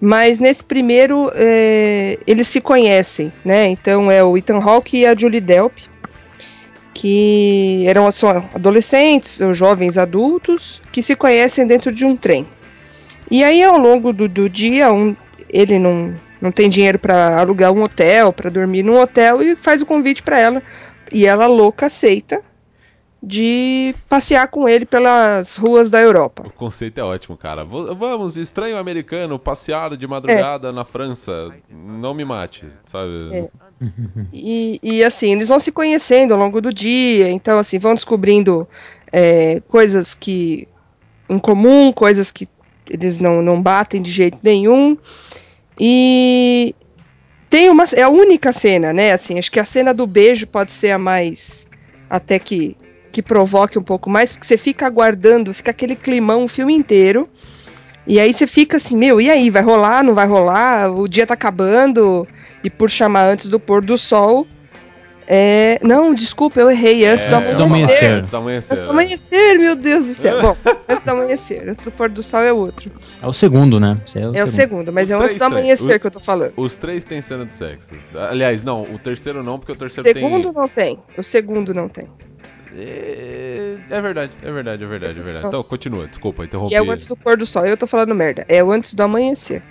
[0.00, 3.66] Mas nesse primeiro, é, eles se conhecem, né?
[3.66, 5.80] Então é o Ethan Hawke e a Julie Delp,
[6.94, 12.48] que eram são adolescentes ou jovens adultos que se conhecem dentro de um trem.
[13.30, 15.14] E aí, ao longo do, do dia, um,
[15.50, 19.80] ele não, não tem dinheiro para alugar um hotel, para dormir num hotel, e faz
[19.80, 20.62] o convite para ela.
[21.12, 22.42] E ela, louca, aceita
[23.22, 26.42] de passear com ele pelas ruas da Europa.
[26.44, 27.64] O conceito é ótimo, cara.
[27.64, 31.54] Vamos, estranho americano, passear de madrugada na França.
[31.70, 33.28] Não me mate, sabe?
[33.32, 33.48] É.
[34.32, 38.66] E, e, assim, eles vão se conhecendo ao longo do dia, então assim, vão descobrindo
[39.12, 40.66] é, coisas que
[41.28, 42.48] em comum, coisas que
[42.90, 44.98] eles não, não batem de jeito nenhum.
[45.78, 46.74] E
[47.48, 47.84] tem uma.
[47.94, 49.12] É a única cena, né?
[49.12, 51.66] Assim, acho que a cena do beijo pode ser a mais.
[52.08, 52.76] Até que,
[53.10, 57.28] que provoque um pouco mais, porque você fica aguardando, fica aquele climão o filme inteiro.
[58.06, 60.90] E aí você fica assim, meu, e aí, vai rolar, não vai rolar?
[60.90, 62.26] O dia tá acabando.
[62.64, 64.46] E por chamar antes do pôr do sol,
[65.26, 65.78] é...
[65.82, 67.06] Não, desculpa, eu errei.
[67.06, 67.96] Antes do antes do amanhecer.
[67.96, 68.18] amanhecer.
[68.18, 68.72] Antes do amanhecer.
[68.72, 70.42] Antes do amanhecer, meu Deus do céu.
[70.42, 70.56] Bom,
[70.88, 71.68] antes do amanhecer.
[71.68, 72.90] Antes do pôr do sol é outro.
[73.22, 73.96] É o segundo, né?
[74.14, 75.46] É o É o segundo, mas Os é antes do tem.
[75.46, 76.52] amanhecer que eu tô falando.
[76.56, 77.94] Os três têm cena de sexo.
[78.30, 80.98] Aliás, não, o terceiro não, porque o O terceiro segundo não tem.
[81.16, 82.04] O segundo não tem.
[82.04, 82.12] tem.
[82.74, 83.76] É...
[83.90, 85.46] é verdade, é verdade, é verdade, é verdade.
[85.46, 86.70] Então, continua, desculpa, interrompi.
[86.70, 87.66] Que é o antes do pôr do sol.
[87.66, 88.44] Eu tô falando merda.
[88.48, 89.62] É o antes do amanhecer.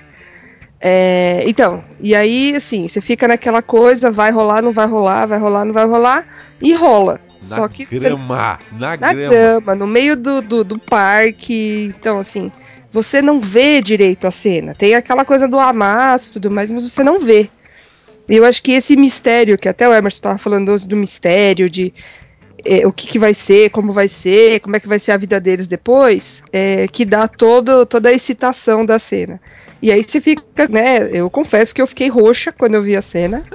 [0.84, 5.38] É, então, e aí, assim, você fica naquela coisa, vai rolar, não vai rolar, vai
[5.38, 6.26] rolar, não vai rolar,
[6.60, 7.20] e rola.
[7.42, 9.30] Na Só que você grama, na, na grama.
[9.30, 11.92] grama, no meio do, do, do parque.
[11.96, 12.52] Então, assim,
[12.92, 14.74] você não vê direito a cena.
[14.74, 17.50] Tem aquela coisa do amasso e tudo mais, mas você não vê.
[18.28, 21.70] E eu acho que esse mistério, que até o Emerson estava falando hoje do mistério,
[21.70, 21.94] de
[22.64, 25.18] eh, o que, que vai ser, como vai ser, como é que vai ser a
[25.18, 29.40] vida deles depois, é, que dá todo, toda a excitação da cena.
[29.82, 31.10] E aí você fica, né?
[31.12, 33.44] Eu confesso que eu fiquei roxa quando eu vi a cena.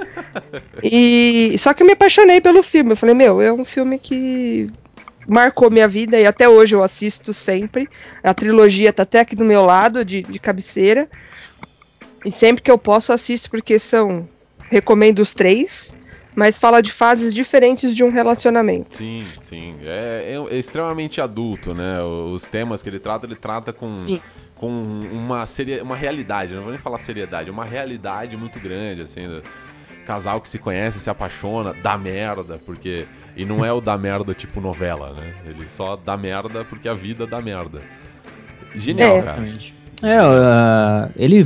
[0.83, 2.91] E só que eu me apaixonei pelo filme.
[2.91, 4.69] Eu falei, meu, é um filme que
[5.27, 7.89] marcou minha vida e até hoje eu assisto sempre.
[8.23, 11.09] A trilogia tá até aqui do meu lado, de, de cabeceira.
[12.23, 14.27] E sempre que eu posso, assisto, porque são.
[14.69, 15.95] Recomendo os três,
[16.35, 18.97] mas fala de fases diferentes de um relacionamento.
[18.97, 19.75] Sim, sim.
[19.81, 22.03] É, é- é extremamente adulto, né?
[22.03, 24.21] Os temas que ele trata, ele trata com, Sim.
[24.59, 24.69] Com
[25.11, 29.27] uma, seria, uma realidade, não vou nem falar seriedade, uma realidade muito grande, assim.
[29.27, 29.41] do
[30.05, 33.05] casal que se conhece, se apaixona, dá merda, porque.
[33.35, 35.23] E não é o dá merda tipo novela, né?
[35.45, 37.81] Ele só dá merda porque a vida dá merda.
[38.75, 39.21] Genial, É.
[39.21, 39.43] cara.
[40.03, 41.45] É, uh, ele,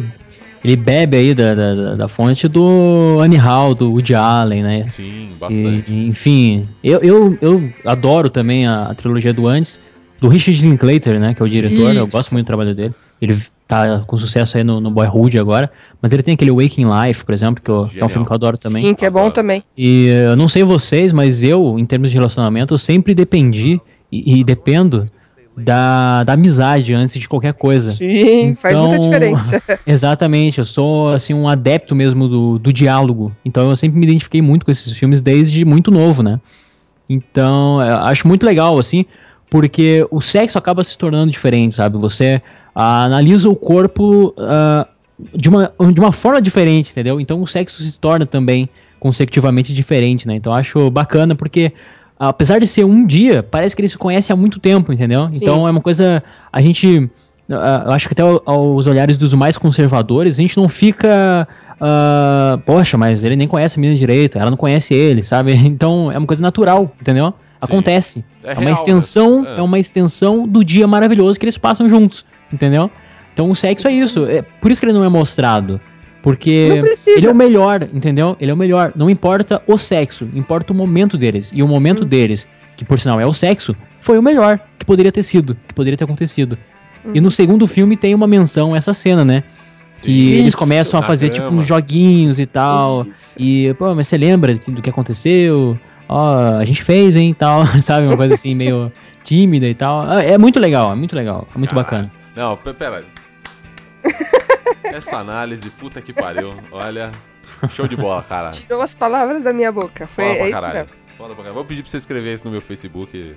[0.64, 4.90] ele bebe aí da, da, da- fonte do Annie Hall, do Woody Allen, né?
[4.90, 5.84] Sim, bastante.
[5.88, 9.80] E, enfim, eu, eu, eu adoro também a, a trilogia do antes,
[10.20, 12.12] do Richard Linklater, né, que é o diretor, eu Isso.
[12.12, 12.94] gosto muito do trabalho dele.
[13.22, 17.24] Ele tá com sucesso aí no, no Boyhood agora, mas ele tem aquele Waking Life,
[17.24, 18.84] por exemplo, que, eu- que é um filme que eu adoro também.
[18.84, 19.34] Sim, que é bom Adoro.
[19.34, 19.64] também.
[19.78, 23.80] E eh, eu não sei vocês, mas eu, em termos de relacionamento, eu sempre dependi
[24.12, 25.08] e, e dependo
[25.56, 27.92] da, da amizade antes de qualquer coisa.
[27.92, 29.62] Sim, faz muita Então, diferença.
[29.86, 33.32] Exatamente, eu sou assim um adepto mesmo do, do diálogo.
[33.46, 36.40] Então eu sempre me identifiquei muito com esses filmes desde muito novo, né?
[37.10, 39.06] Então, eu acho muito legal assim,
[39.52, 41.98] porque o sexo acaba se tornando diferente, sabe?
[41.98, 42.42] Você
[42.74, 44.88] ah, analisa o corpo ah,
[45.36, 47.20] de, uma, de uma forma diferente, entendeu?
[47.20, 50.36] Então o sexo se torna também consecutivamente diferente, né?
[50.36, 51.74] Então eu acho bacana porque
[52.18, 55.28] apesar de ser um dia, parece que eles se conhecem há muito tempo, entendeu?
[55.34, 55.44] Sim.
[55.44, 57.10] Então é uma coisa a gente
[57.50, 61.46] ah, eu acho que até ao- aos olhares dos mais conservadores, a gente não fica.
[61.82, 65.52] ah, Poxa, mas ele nem conhece a menina direito, ela não conhece ele, sabe?
[65.68, 67.34] Então é uma coisa natural, entendeu?
[67.62, 68.24] Acontece.
[68.44, 69.56] É É, uma real, extensão, né?
[69.56, 69.60] É.
[69.60, 69.62] é.
[69.62, 72.90] uma extensão do dia maravilhoso que eles passam juntos, entendeu?
[73.34, 74.26] Então o sexo é isso.
[74.26, 75.80] É por isso que ele não é mostrado.
[76.22, 76.50] Porque
[77.18, 78.36] ele é o melhor, entendeu?
[78.40, 78.92] Ele é o melhor.
[78.96, 81.52] Não importa o sexo, importa o momento deles.
[81.54, 81.70] E o Hum.
[81.70, 82.48] momento deles,
[82.78, 85.98] que por sinal é o sexo, foi o melhor que poderia ter sido, que poderia
[85.98, 86.58] ter acontecido.
[87.14, 87.24] E Hum.
[87.24, 89.44] no segundo filme tem uma menção a essa cena, né?
[90.04, 90.28] Que Sim.
[90.34, 91.46] eles Isso, começam a fazer grama.
[91.50, 93.04] tipo uns joguinhos e tal.
[93.08, 93.36] Isso.
[93.40, 95.78] E, pô, mas você lembra do que aconteceu?
[96.14, 98.06] Ó, a gente fez, hein, tal, sabe?
[98.08, 98.92] Uma coisa assim, meio
[99.24, 100.02] tímida e tal.
[100.02, 101.86] Ah, É muito legal, é muito legal, é muito Caralho.
[101.86, 102.12] bacana.
[102.36, 103.04] Não, pe- pera.
[104.84, 106.50] Essa análise, puta que pariu.
[106.72, 107.12] Olha,
[107.70, 108.50] show de bola, cara.
[108.50, 110.06] Tirou as palavras da minha boca.
[110.08, 110.74] Foi Foda pra é isso caralho.
[110.80, 110.90] mesmo.
[111.18, 111.54] Foda pra caralho.
[111.54, 113.36] Vou pedir pra você escrever isso no meu Facebook.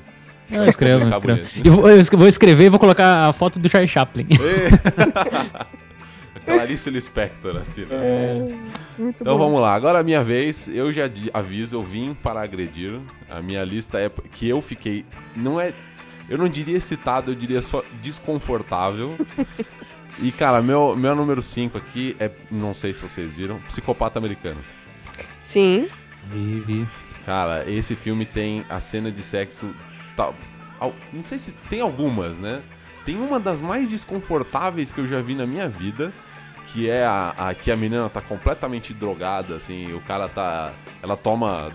[0.50, 1.20] Eu escrevo, eu escrevo.
[1.20, 1.50] bonito.
[1.64, 4.26] E vou, eu vou escrever e vou colocar a foto do Charlie Chaplin.
[6.44, 7.82] Clarice Lispector, assim.
[7.86, 7.88] né?
[7.96, 8.34] É,
[8.98, 9.44] Muito Então bom.
[9.44, 10.68] vamos lá, agora é a minha vez.
[10.68, 13.00] Eu já aviso, eu vim para agredir.
[13.30, 15.04] A minha lista é que eu fiquei.
[15.34, 15.72] Não é.
[16.28, 19.14] Eu não diria excitado, eu diria só desconfortável.
[20.22, 22.30] e, cara, meu, meu número 5 aqui é.
[22.50, 23.58] Não sei se vocês viram.
[23.62, 24.60] Psicopata Americano.
[25.40, 25.88] Sim.
[26.26, 26.88] Vi, vi.
[27.26, 29.68] Cara, esse filme tem a cena de sexo.
[30.16, 30.34] Tal,
[30.80, 32.62] al- não sei se tem algumas, né?
[33.04, 36.12] Tem uma das mais desconfortáveis que eu já vi na minha vida.
[36.74, 40.72] Que é a, a que a menina tá completamente drogada, assim, o cara tá.
[41.02, 41.70] Ela toma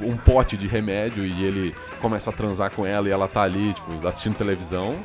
[0.00, 3.72] um pote de remédio e ele começa a transar com ela e ela tá ali,
[3.72, 4.98] tipo, assistindo televisão.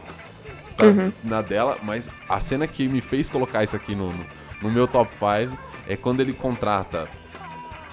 [0.75, 0.85] Tá
[1.23, 4.25] na dela, mas a cena que me fez colocar isso aqui no, no,
[4.63, 7.07] no meu top 5 é quando ele contrata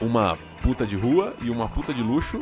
[0.00, 2.40] uma puta de rua e uma puta de luxo.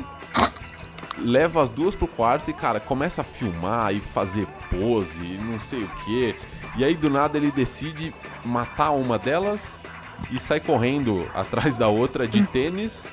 [1.18, 5.60] Leva as duas pro quarto e, cara, começa a filmar e fazer pose e não
[5.60, 6.34] sei o que.
[6.76, 9.82] E aí, do nada, ele decide matar uma delas
[10.30, 13.08] e sai correndo atrás da outra de tênis,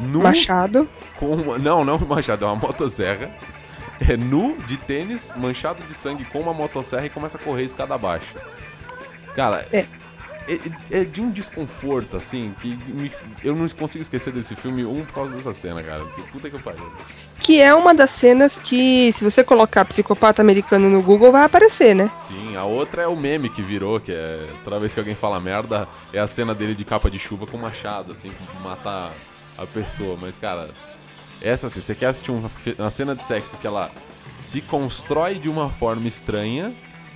[0.00, 0.88] nu, Machado.
[1.16, 1.58] com uma...
[1.58, 3.30] Não, não machado, é uma motosserra.
[4.00, 7.94] É nu, de tênis, manchado de sangue com uma motosserra e começa a correr escada
[7.94, 8.34] abaixo.
[9.36, 9.86] Cara, É.
[10.48, 15.04] é, é de um desconforto, assim, que me- eu não consigo esquecer desse filme, um
[15.04, 16.04] por causa dessa cena, cara.
[16.16, 16.80] Que puta que pariu.
[17.40, 21.94] Que é uma das cenas que, se você colocar psicopata americano no Google, vai aparecer,
[21.94, 22.10] né?
[22.26, 25.40] Sim, a outra é o meme que virou, que é toda vez que alguém fala
[25.40, 28.30] merda, é a cena dele de capa de chuva com machado, assim,
[28.62, 29.12] matar
[29.58, 30.16] a pessoa.
[30.20, 30.70] Mas, cara,
[31.40, 33.90] essa assim, você quer assistir uma, uma cena de sexo que ela
[34.34, 36.72] se constrói de uma forma estranha,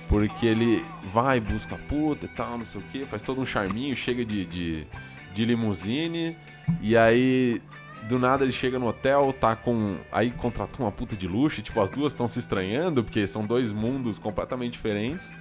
[0.09, 3.45] porque ele vai, busca a puta e tal, não sei o que, faz todo um
[3.45, 4.87] charminho, chega de, de,
[5.33, 6.35] de limusine,
[6.81, 7.61] e aí
[8.07, 9.97] do nada ele chega no hotel, tá com.
[10.11, 13.45] Aí contratou uma puta de luxo, e, tipo, as duas estão se estranhando, porque são
[13.45, 15.33] dois mundos completamente diferentes.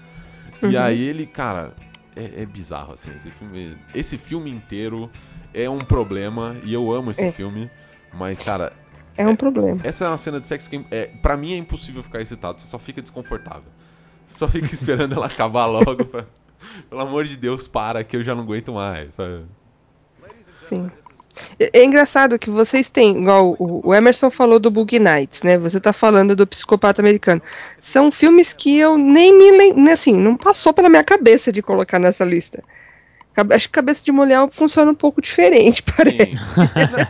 [0.63, 1.75] E aí ele, cara,
[2.17, 3.77] é, é bizarro, assim, esse filme.
[3.95, 5.11] Esse filme inteiro
[5.55, 7.31] é um problema, e eu amo esse É.
[7.31, 7.71] filme,
[8.13, 8.73] mas, cara,
[9.17, 9.81] É um problema.
[9.85, 12.67] essa é uma cena de sexo que, é, pra mim, é impossível ficar excitado, você
[12.67, 13.71] só fica desconfortável.
[14.29, 16.25] Só fica esperando ela acabar logo pra.
[16.91, 19.45] Pelo amor de Deus, para, que eu já não aguento mais, sabe?
[20.61, 20.87] Sim.
[21.61, 25.59] É é engraçado que vocês têm, igual o Emerson falou do Boogie Nights, né?
[25.59, 27.43] Você tá falando do Psicopata Americano.
[27.79, 31.99] São filmes que eu nem me lembro, assim, não passou pela minha cabeça de colocar
[31.99, 32.63] nessa lista.
[33.53, 36.59] Acho que cabeça de mulher funciona um pouco diferente, parece.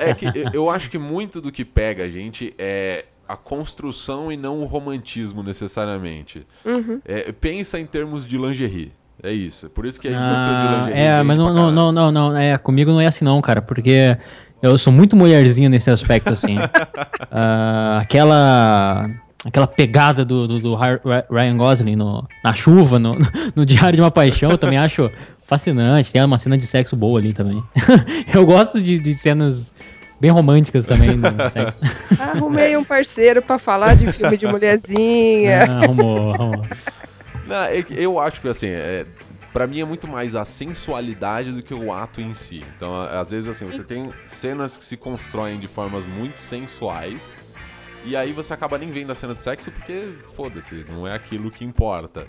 [0.00, 4.30] É que eu- eu acho que muito do que pega a gente é a construção
[4.30, 6.46] e não o romantismo necessariamente.
[6.64, 7.00] Uhum.
[7.04, 8.92] É, pensa em termos de lingerie.
[9.22, 9.68] É isso.
[9.70, 11.00] Por isso que a indústria de Ah, lingerie.
[11.00, 14.16] é, mas não, não, não, não, não, é, comigo não é assim não, cara, porque
[14.62, 16.56] eu sou muito mulherzinha nesse aspecto, assim.
[17.30, 19.10] Ah, aquela
[19.44, 23.16] aquela pegada do, do, do Ryan Gosling no, na chuva, no,
[23.54, 25.10] no Diário de uma Paixão, eu também acho
[25.42, 26.12] fascinante.
[26.12, 27.62] Tem uma cena de sexo boa ali também.
[28.34, 29.72] eu gosto de, de cenas
[30.20, 31.80] bem românticas também no sexo.
[32.18, 35.64] Arrumei um parceiro pra falar de filme de mulherzinha.
[35.68, 36.62] Ah, arrumou, arrumou.
[37.46, 39.06] Não, é eu acho que assim, é,
[39.52, 42.62] para mim é muito mais a sensualidade do que o ato em si.
[42.76, 47.36] Então, às vezes assim, você tem cenas que se constroem de formas muito sensuais
[48.04, 51.50] e aí você acaba nem vendo a cena de sexo porque foda-se, não é aquilo
[51.50, 52.26] que importa.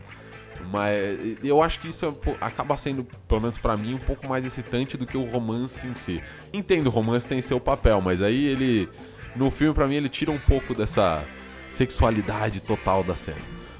[0.72, 4.44] Mas eu acho que isso é acaba sendo, pelo menos pra mim, um pouco mais
[4.46, 6.22] excitante do que o romance em si.
[6.54, 8.90] Entendo, o romance tem seu papel, mas aí ele
[9.36, 11.24] no filme pra mim ele tira um pouco dessa
[11.70, 13.38] sexualidade total da cena.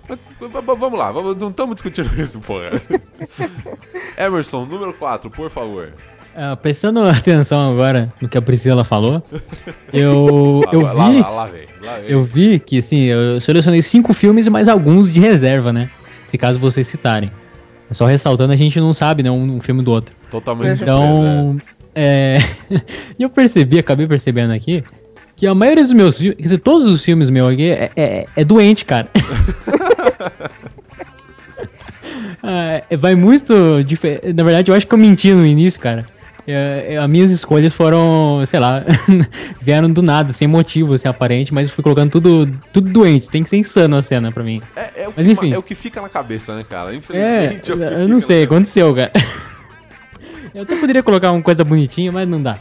[0.08, 2.70] Mas, vamos lá, vamos- não estamos discutindo isso, porra.
[4.18, 5.92] Emerson, número 4, por favor.
[6.36, 9.24] Ah, prestando atenção agora no que a Priscila falou,
[9.92, 11.20] eu, eu lá, lá, vi...
[11.22, 11.66] lá, lá vem.
[11.84, 12.10] Lá vem.
[12.12, 15.90] Eu vi que, assim, eu selecionei cinco filmes e mais alguns de reserva, né?
[16.28, 17.32] Se caso vocês citarem.
[17.92, 19.32] Só ressaltando, a gente não sabe, né?
[19.32, 20.14] Um, um filme do outro.
[20.30, 20.84] Totalmente surpresa.
[20.84, 21.58] Então,
[21.96, 22.38] é...
[23.18, 24.84] e eu percebi, acabei percebendo aqui,
[25.36, 28.26] que a maioria dos meus filmes, quer dizer, todos os filmes meus aqui é, é,
[28.36, 29.08] é doente, cara.
[32.44, 34.34] É, vai muito diferente.
[34.34, 36.08] Na verdade, eu acho que eu menti no início, cara.
[36.48, 38.82] É, é, as minhas escolhas foram, sei lá,
[39.60, 43.30] vieram do nada, sem motivo, assim, aparente, mas eu fui colocando tudo, tudo doente.
[43.30, 44.62] Tem que ser insano a cena pra mim.
[44.74, 45.54] É, é o Mas que, enfim.
[45.54, 46.94] é o que fica na cabeça, né, cara?
[46.94, 47.72] É, Infelizmente.
[47.72, 49.12] é o que eu não sei, aconteceu, cara.
[50.56, 52.58] Eu até poderia colocar uma coisa bonitinha, mas não dá.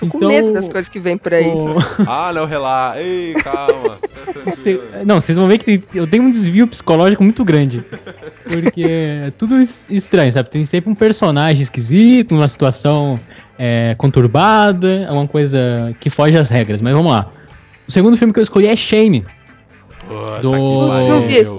[0.00, 1.46] Tô com medo das coisas que vem por aí.
[1.46, 1.76] o-
[2.08, 3.00] Ah, não, relaxa.
[3.00, 3.98] Ei, calma.
[4.46, 7.84] Você- não, vocês vão ver que tem- eu tenho um desvio psicológico muito grande.
[8.44, 10.48] Porque é tudo es- estranho, sabe?
[10.50, 13.18] Tem sempre um personagem esquisito, uma situação
[13.58, 16.80] é, conturbada, alguma coisa que foge às regras.
[16.80, 17.30] Mas vamos lá.
[17.86, 19.24] O segundo filme que eu escolhi é Shame,
[20.08, 20.92] Puta Do-
[21.28, 21.56] esse.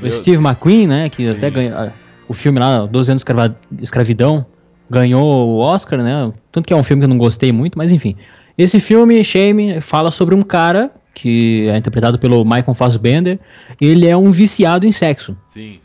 [0.00, 1.08] do Steve McQueen, né?
[1.10, 1.36] Que Sim.
[1.36, 1.76] até ganhou.
[1.78, 1.90] ah,
[2.28, 3.24] O filme lá, 12 anos
[3.70, 4.44] de escravidão,
[4.90, 6.32] ganhou o Oscar, né?
[6.50, 8.16] Tanto que é um filme que eu não gostei muito, mas enfim.
[8.56, 13.38] Esse filme, Shame, fala sobre um cara que é interpretado pelo Michael Fassbender.
[13.80, 15.36] Ele é um viciado em sexo.
[15.46, 15.78] Sim.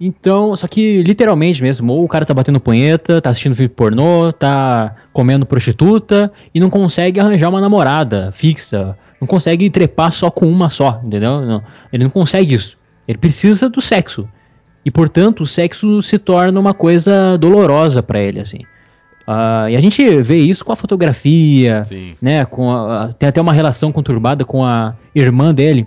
[0.00, 4.32] Então, só que literalmente mesmo, ou o cara tá batendo punheta, tá assistindo filme pornô,
[4.32, 10.46] tá comendo prostituta e não consegue arranjar uma namorada fixa, não consegue trepar só com
[10.46, 11.40] uma só, entendeu?
[11.42, 12.76] Não, ele não consegue isso.
[13.06, 14.28] Ele precisa do sexo.
[14.84, 18.58] E portanto, o sexo se torna uma coisa dolorosa pra ele, assim.
[19.26, 22.14] Ah, e a gente vê isso com a fotografia, Sim.
[22.20, 22.44] né?
[22.44, 25.86] Com a- tem até uma relação conturbada com a irmã dele,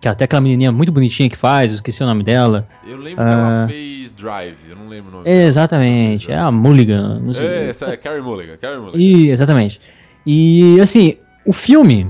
[0.00, 2.66] que é até aquela menininha muito bonitinha que faz, eu esqueci o nome dela.
[2.86, 3.68] Eu lembro que ela Ah.
[3.68, 5.28] fez Drive, eu não lembro o nome.
[5.30, 7.46] Exatamente, é a Mulligan, não sei.
[7.46, 8.98] É, essa é Carrie Mulligan, Carrie Mulligan.
[8.98, 9.78] E, exatamente.
[10.24, 12.06] E assim, o filme,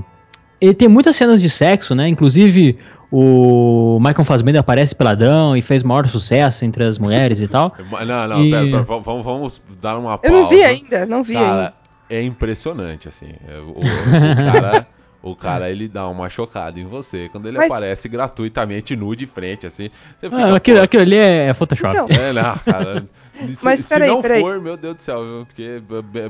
[0.61, 2.07] ele tem muitas cenas de sexo, né?
[2.07, 2.77] Inclusive
[3.11, 7.75] o Michael Fassbender aparece peladão e fez maior sucesso entre as mulheres e tal.
[8.05, 10.35] Não, não, E- pera, pera, vamos, vamos- dar uma Eu pausa.
[10.37, 11.73] não vi ainda, não vi Cara, ainda.
[12.09, 13.33] é impressionante, assim.
[13.47, 14.87] É, O, o cara,
[15.21, 19.27] O cara, ele dá uma chocada em você quando ele Mas- aparece gratuitamente nu de
[19.27, 19.89] frente, assim.
[20.17, 21.93] Você fica, Ah, aquilo, aquilo ali é Photoshop.
[21.93, 23.05] Então, É, não, cara.
[23.53, 24.41] Se, Mas se peraí, não peraí.
[24.41, 25.45] for, meu Deus do céu, viu?
[25.45, 25.81] Porque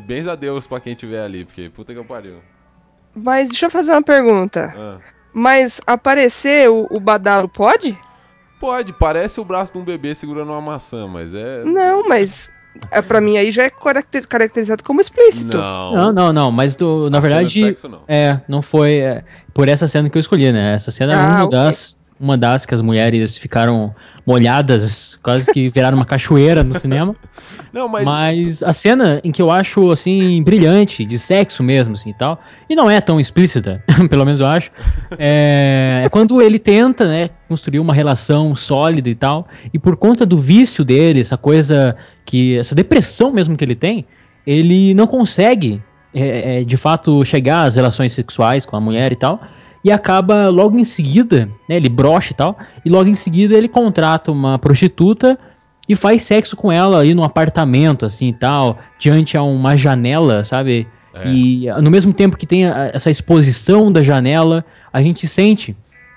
[0.07, 2.35] bens a Deus pra quem tiver ali, porque puta que eu pariu.
[3.15, 4.73] Mas deixa eu fazer uma pergunta.
[4.77, 4.97] Ah.
[5.33, 7.97] Mas aparecer o, o badalo pode?
[8.59, 11.63] Pode, parece o braço de um bebê segurando uma maçã, mas é.
[11.63, 12.51] Não, mas
[12.91, 15.57] é, pra mim aí já é caracter- caracterizado como explícito.
[15.57, 15.93] Não.
[15.95, 17.75] Não, não, não, mas do- na A cena de verdade.
[17.75, 18.01] sexo, não.
[18.07, 20.73] É, não foi é, por essa cena que eu escolhi, né?
[20.75, 21.57] Essa cena é Ah, uma ok.
[21.57, 21.97] das.
[22.19, 23.95] Uma das que as mulheres ficaram
[24.29, 27.15] molhadas, quase que viraram uma cachoeira no cinema.
[27.73, 28.05] Não, mas.
[28.05, 32.39] Mas a cena em que eu acho, assim, brilhante, de sexo mesmo, assim, e tal,
[32.69, 34.71] e não é tão explícita, pelo menos eu acho,
[35.17, 40.25] é, é quando ele tenta, né, construir uma relação sólida e tal, e por conta
[40.25, 44.05] do vício dele, essa coisa que, essa depressão mesmo que ele tem,
[44.47, 45.79] ele não consegue,
[46.11, 49.39] é, é, de fato, chegar às relações sexuais com a mulher e tal,
[49.83, 53.67] e acaba logo em seguida, né, ele brocha e tal, e logo em seguida ele
[53.67, 55.37] contrata uma prostituta
[55.87, 60.43] e faz sexo com ela aí no apartamento, assim e tal, diante a uma janela,
[60.45, 60.87] sabe?
[61.13, 61.27] É.
[61.27, 64.63] E no mesmo tempo que tem a- essa exposição da janela,
[64.93, 65.75] a gente sente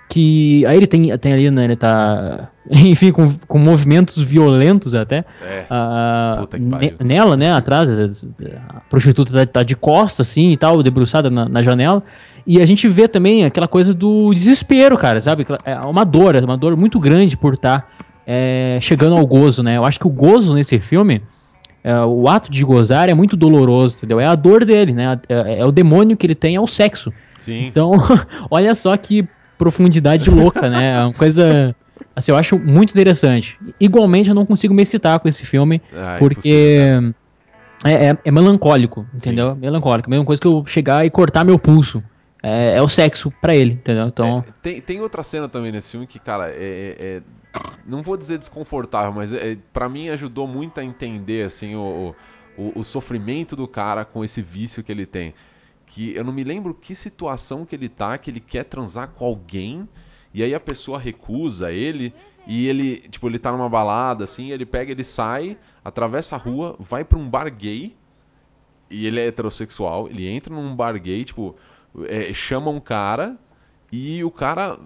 [0.09, 0.66] que.
[0.66, 1.64] Aí ele tem, tem ali, né?
[1.64, 2.51] Ele tá.
[2.70, 5.25] Enfim, com, com movimentos violentos até.
[5.42, 5.64] É.
[6.59, 7.51] ne- nela, né?
[7.53, 7.88] Atrás,
[8.68, 12.03] a prostituta tá, tá de costas, assim e tal, debruçada na, na janela.
[12.46, 15.46] E a gente vê também aquela coisa do desespero, cara, sabe?
[15.64, 17.88] É uma dor, é uma dor muito grande por estar
[18.81, 19.76] chegando ao gozo, né?
[19.76, 21.22] Eu acho que o gozo nesse filme,
[21.85, 24.20] é, o ato de gozar é muito doloroso, entendeu?
[24.20, 25.20] É a dor dele, né?
[25.28, 27.12] É, é o demônio que ele tem, é o sexo.
[27.38, 27.66] Sim.
[27.66, 27.92] Então,
[28.50, 29.26] olha só que
[29.59, 30.92] profundidade louca, né?
[30.96, 31.74] É uma coisa.
[32.14, 33.59] Assim, eu acho muito interessante.
[33.81, 36.85] Igualmente, eu não consigo me excitar com esse filme, Ah, porque
[37.85, 39.55] é, é- é melancólico, entendeu?
[39.57, 40.11] Melancólico.
[40.11, 42.02] Mesma coisa que eu chegar e cortar meu pulso.
[42.42, 44.07] É, é o sexo pra ele, entendeu?
[44.09, 46.55] Então, É, tem, tem outra cena também nesse filme que, cara, é.
[46.55, 47.22] é- é-
[47.87, 52.14] não vou dizer desconfortável, mas é, para mim ajudou muito a entender, assim, o,
[52.57, 55.35] o, o sofrimento do cara com esse vício que ele tem.
[55.87, 59.24] Que eu não me lembro que situação que ele tá, que ele quer transar com
[59.24, 59.88] alguém,
[60.33, 62.14] e aí a pessoa recusa ele,
[62.46, 66.76] e ele, tipo, ele tá numa balada, assim, ele pega, ele sai, atravessa a rua,
[66.78, 67.94] vai pra um bar gay,
[68.88, 71.57] e ele é heterossexual, ele entra num bar gay, tipo,
[72.07, 73.37] é, chama um cara
[73.90, 74.78] e o cara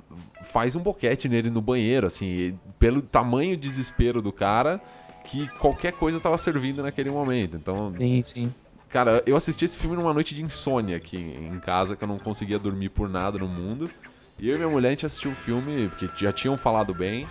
[0.43, 4.81] faz um boquete nele no banheiro, assim, pelo tamanho desespero do cara
[5.25, 7.57] que qualquer coisa tava servindo naquele momento.
[7.57, 8.55] Então, sim, sim.
[8.89, 12.19] cara, eu assisti esse filme numa noite de insônia aqui em casa, que eu não
[12.19, 13.91] conseguia dormir por nada no mundo.
[14.39, 17.27] E eu e minha mulher a gente assistiu o filme, porque já tinham falado bem.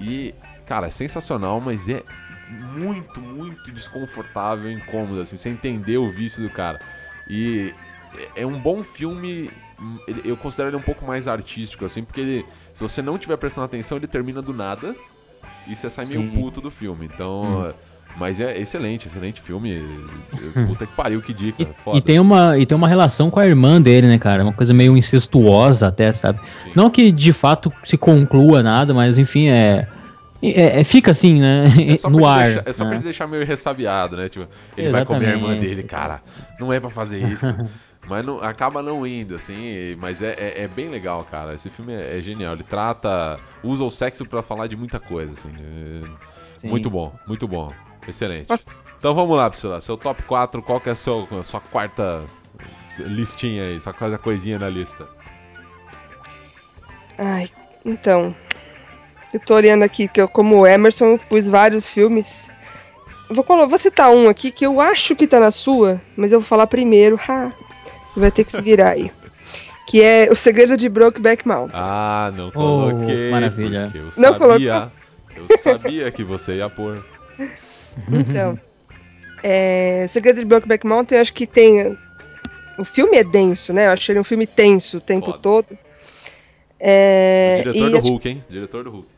[0.00, 0.34] E,
[0.66, 2.02] cara, é sensacional, mas é
[2.50, 6.78] muito, muito desconfortável, incômodo, assim, sem entender o vício do cara.
[7.28, 7.72] E
[8.34, 12.46] é- um bom filme, hum, eu considero ele um pouco mais artístico, assim, porque ele,
[12.74, 14.94] se você não estiver prestando atenção, ele termina do nada
[15.66, 16.30] e você sai meio Sim.
[16.30, 17.08] puto do filme.
[17.12, 17.72] Então,
[18.16, 19.80] mas é excelente, excelente filme.
[20.66, 21.62] Puta que pariu, que dica.
[21.70, 21.98] E, Foda.
[21.98, 24.42] e tem uma, e tem uma relação com a irmã dele, né, cara?
[24.42, 26.40] Uma coisa meio incestuosa até, sabe?
[26.62, 26.70] Sim.
[26.74, 29.86] Não que de fato se conclua nada, mas enfim, é.
[30.42, 31.64] é- é- fica assim, né?
[31.88, 32.44] É só, no pra, ar.
[32.46, 32.96] deixar, é só pra né?
[32.96, 34.28] ele deixar meio ressabiado, né?
[34.28, 35.68] Tipo, ele vai comer a irmã Exatamente.
[35.68, 36.20] dele, cara.
[36.58, 37.46] Não é pra fazer isso.
[38.10, 39.94] mas não, acaba não indo, assim.
[40.00, 41.54] Mas é, é, é bem legal, cara.
[41.54, 42.54] Esse filme é, é genial.
[42.54, 43.38] Ele trata.
[43.62, 45.54] Usa o sexo pra falar de muita coisa, assim.
[46.64, 47.72] É muito bom, muito bom.
[48.08, 48.50] Excelente.
[48.50, 48.66] Nossa.
[48.98, 49.80] Então vamos lá, Priscila.
[49.80, 52.24] Seu top 4, qual que é a seu, a sua quarta
[52.98, 53.80] listinha aí?
[53.80, 55.08] Sua quarta coisinha na lista?
[57.16, 57.48] Ai,
[57.84, 58.34] então.
[59.32, 62.50] Eu tô olhando aqui que eu, como o Emerson, pus vários filmes.
[63.30, 66.46] Vou, vou citar um aqui que eu acho que tá na sua, mas eu vou
[66.48, 67.18] falar primeiro.
[67.28, 67.52] Ha,
[68.10, 69.10] você vai ter que se virar aí.
[69.86, 71.78] Que é O Segredo de Brokeback Mountain.
[71.80, 73.30] Ah, não coloquei.
[73.30, 73.84] maravilha.
[73.92, 74.92] porque Eu Não sabia.
[75.36, 77.04] Eu sabia que você ia pôr.
[78.10, 78.58] Então,
[79.42, 81.96] é, Segredo de Brokeback Mountain, eu acho que tem.
[82.78, 83.86] O filme é denso, né?
[83.86, 85.38] Eu acho ele um filme tenso o tempo Foda.
[85.38, 85.78] todo.
[86.78, 88.44] É, Diretor e do acho- Hulk, hein?
[88.48, 89.08] Diretor do Hulk.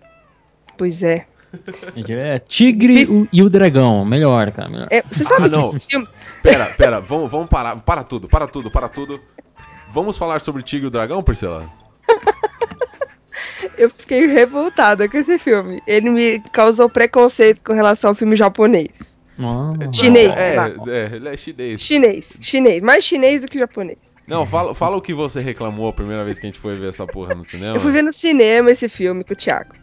[0.77, 1.27] Pois é.
[2.09, 4.05] É Tigre e o Dragão.
[4.05, 4.69] Melhor, cara.
[4.69, 4.89] Melhor.
[4.91, 5.65] É, você sabe Ah, que não.
[5.67, 6.09] esse filme.
[6.43, 7.77] Pera, pera, vamos, vamos parar.
[7.77, 9.21] Para tudo, para tudo, para tudo.
[9.91, 11.69] Vamos falar sobre Tigre e o Dragão, Priscila?
[13.79, 15.81] Eu fiquei revoltada com esse filme.
[15.87, 19.21] Ele me causou preconceito com relação ao filme japonês.
[19.39, 19.93] Oh.
[19.93, 20.57] Chinês, é,
[20.89, 21.81] é, ele é chinês.
[21.81, 22.83] Chinês, chinês.
[22.83, 24.15] Mais chinês do que japonês.
[24.27, 26.91] Não, fala, fala o que você reclamou a primeira vez que a gente foi ver
[26.91, 27.75] essa porra no cinema.
[27.77, 29.75] Eu fui ver no cinema esse filme com o Thiago.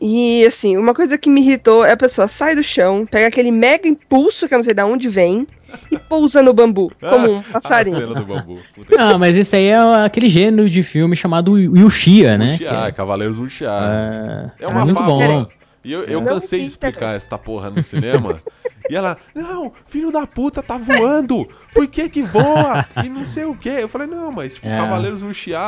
[0.00, 3.50] E assim, uma coisa que me irritou é a pessoa sai do chão, pega aquele
[3.50, 5.46] mega impulso que eu não sei de onde vem
[5.90, 7.96] e pousa no bambu, como um A passarinho.
[7.98, 8.58] cena do bambu.
[8.90, 12.52] Não, mas esse aí é aquele gênero de filme chamado Wuxia, né?
[12.52, 13.68] Wuxia, Que é- Cavaleiros Wuxia.
[13.70, 15.26] é, É uma muito fábula.
[15.28, 15.46] bom.
[15.82, 18.42] E eu, eu Não cansei de explicar essa porra no cinema.
[18.90, 21.46] e ela, não, filho da puta tá voando.
[21.74, 22.86] Por que que voa?
[23.04, 23.68] E não sei o que.
[23.68, 24.78] Eu falei, não, mas tipo, É.
[24.78, 25.58] Cavaleiros Wuxia,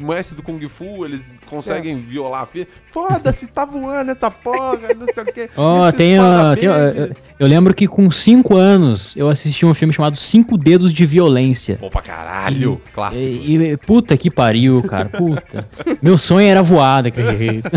[0.00, 2.66] mestre do Kung Fu, eles conseguem violar a filha.
[2.86, 5.50] Foda-se, tá voando essa porra, não sei o que.
[5.56, 9.94] Ó, tem, a- tem eu, eu lembro que com 5 anos eu assisti um filme
[9.94, 11.78] chamado Cinco Dedos de Violência.
[11.80, 13.20] Bom pra caralho, clássico.
[13.24, 15.04] E, e- puta que pariu, cara.
[15.08, 15.68] Puta.
[16.02, 17.68] Meu sonho era voar daquele jeito.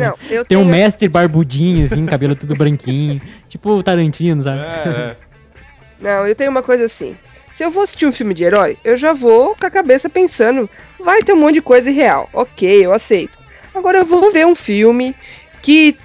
[0.00, 3.20] Não, eu Tem um tenho- mestre barbudinho, assim, cabelo tudo branquinho.
[3.48, 4.60] Tipo o Tarantino, sabe?
[4.60, 5.16] É, é.
[6.00, 7.16] Não, eu tenho uma coisa assim.
[7.50, 10.68] Se eu vou assistir um filme de herói, eu já vou com a cabeça pensando,
[11.00, 12.28] vai ter um monte de coisa irreal.
[12.32, 13.36] Ok, eu aceito.
[13.74, 15.14] Agora eu vou ver um filme
[15.60, 15.96] que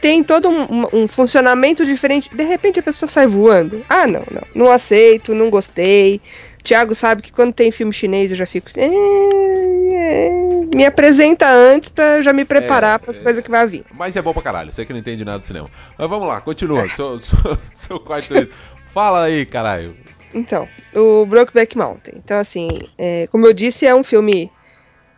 [0.00, 2.28] tem todo um, um- um funcionamento diferente.
[2.34, 3.84] De repente a pessoa sai voando.
[3.88, 4.42] Ah, não, não.
[4.54, 6.20] Não aceito, não gostei.
[6.66, 8.68] Thiago sabe que quando tem filme chinês eu já fico.
[8.76, 10.30] "É, é",
[10.74, 13.22] me apresenta antes pra eu já me preparar É, para as é.
[13.22, 13.84] coisas que vai vir.
[13.94, 15.70] Mas é bom pra caralho, você que não entende nada do cinema.
[15.96, 16.86] Mas vamos lá, continua.
[16.90, 18.48] Seu, seu, seu quarto.
[18.92, 19.94] Fala aí, caralho.
[20.34, 22.14] Então, o Brokeback Mountain.
[22.16, 24.50] Então, assim, é, como eu disse, é um filme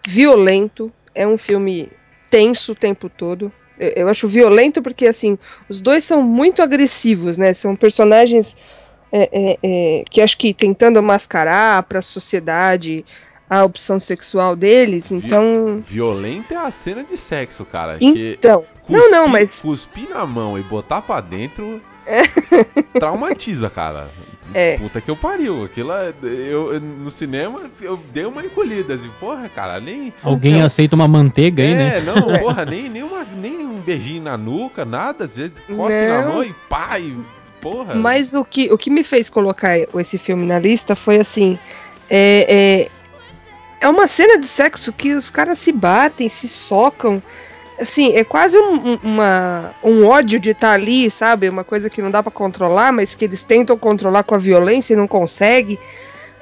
[0.07, 1.89] violento, é um filme
[2.31, 3.51] tenso o tempo todo.
[3.79, 5.39] Eu, eu acho violento porque, assim,
[5.69, 7.53] os dois são muito agressivos, né?
[7.55, 8.57] São personagens
[9.13, 13.05] é, é, é, que acho que tentando mascarar para a sociedade
[13.49, 15.11] a opção sexual deles.
[15.11, 17.99] Então, Violenta é a cena de sexo, cara.
[17.99, 21.81] que então, não, não, mas Cuspir na mão e botar pra dentro.
[22.99, 24.11] traumatiza, cara.
[24.55, 24.79] É.
[24.79, 25.65] Puta que eu pariu.
[25.65, 30.13] Aquilo é- eu, no cinema eu dei uma encolhida assim, porra, cara, nem.
[30.23, 32.01] Alguém não, aceita uma manteiga aí, É, né?
[32.01, 35.29] não, porra, nem, nem, uma, nem um beijinho na nuca, nada.
[35.29, 37.15] Você cospe na mão e pá, e
[37.61, 37.95] porra.
[37.95, 41.59] Mas o que, o que me fez colocar esse filme na lista foi assim:
[42.11, 42.89] é,
[43.81, 47.23] é, é uma cena de sexo que os caras se batem, se socam.
[47.81, 51.49] Assim, é quase um, um- uma, um ódio de estar ali, sabe?
[51.49, 54.95] Uma coisa que não dá pra controlar, mas que eles tentam controlar com a violência
[54.95, 55.79] e não conseguem.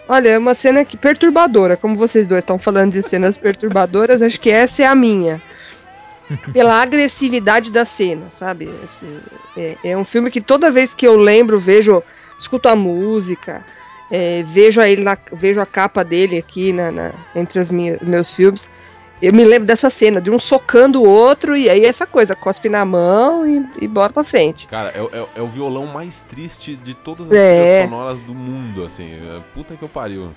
[0.09, 1.77] Olha, é uma cena que perturbadora.
[1.77, 5.43] Como vocês dois estão falando de cenas perturbadoras, acho que essa é a minha.
[6.53, 8.69] Pela agressividade da cena, sabe?
[8.83, 9.21] Assim,
[9.57, 12.03] é, é um filme que toda vez que eu lembro, vejo,
[12.37, 13.65] escuto a música,
[14.11, 18.33] é, vejo, a ele na- vejo a capa dele aqui na, na- entre os meus
[18.33, 18.69] filmes.
[19.23, 22.69] Eu me lembro dessa cena, de um socando o outro, e aí essa coisa, cospe
[22.69, 24.67] na mão e, e bora pra frente.
[24.67, 27.85] Cara, é, o- é, é o violão mais triste de todas as É.
[27.85, 29.11] sonoras do mundo, assim.
[29.15, 30.31] é, Puta que eu pariu.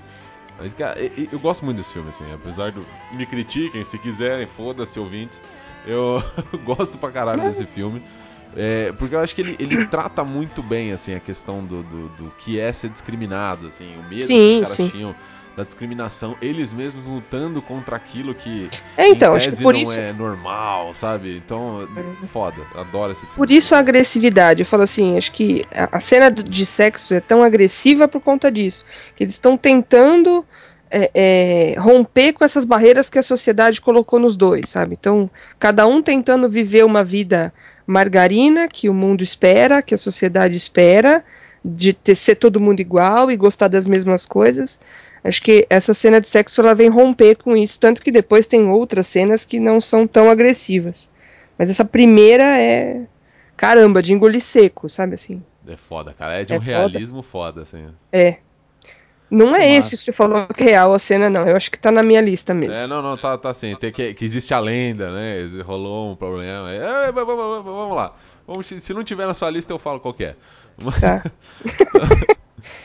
[0.58, 2.24] Mas, cara, e- e- eu, gosto muito desse filme, assim.
[2.34, 2.86] Apesar do.
[3.12, 5.42] Me critiquem se quiserem, foda-se, ouvintes.
[5.90, 6.24] Eu
[6.64, 8.02] gosto pra caralho desse filme.
[8.56, 12.10] É, porque eu acho que ele, ele trata muito bem, assim, a questão do, do,
[12.10, 13.96] do que é ser discriminado, assim.
[13.98, 14.90] O medo Sim, que os caras sim.
[14.90, 15.16] tinham
[15.60, 16.36] da discriminação.
[16.42, 18.70] Eles mesmos lutando contra aquilo que.
[18.98, 21.38] É, então, acho que por não isso, é normal, sabe?
[21.38, 21.88] Então,
[22.32, 22.62] foda.
[22.76, 23.36] Adoro esse filme.
[23.36, 24.62] por isso a agressividade.
[24.62, 28.86] Eu falo assim, acho que a, cena de sexo é tão agressiva por conta disso.
[29.16, 30.46] Que eles estão tentando
[30.92, 34.96] é, é, romper com essas barreiras que a sociedade colocou nos dois, sabe?
[35.00, 37.54] Então, cada um tentando viver uma vida
[37.86, 41.24] margarina que o mundo espera, que a sociedade espera,
[41.64, 44.80] de ter, ser todo mundo igual e gostar das mesmas coisas.
[45.24, 48.68] Acho que essa cena de sexo ela vem romper com isso, tanto que depois tem
[48.68, 51.10] outras cenas que não são tão agressivas.
[51.58, 53.02] Mas essa primeira é
[53.60, 55.44] caramba, de engolir seco, sabe assim?
[55.68, 56.40] É foda, cara.
[56.40, 56.72] É de É um foda.
[56.72, 57.88] realismo foda, assim.
[58.10, 58.38] É.
[59.32, 61.48] Não é Que esse que você falou que é real a cena, não.
[61.48, 62.84] Eu acho que tá na minha lista mesmo.
[62.84, 63.76] É, não, não, tá, tá assim.
[63.76, 65.36] Tem que, que existe a lenda, né?
[65.64, 66.72] Rolou um problema.
[66.72, 68.14] É, vamos, vamos, vamos lá.
[68.48, 70.36] Vamos, se não tiver na sua lista, eu falo qual que é.
[71.00, 71.24] Tá.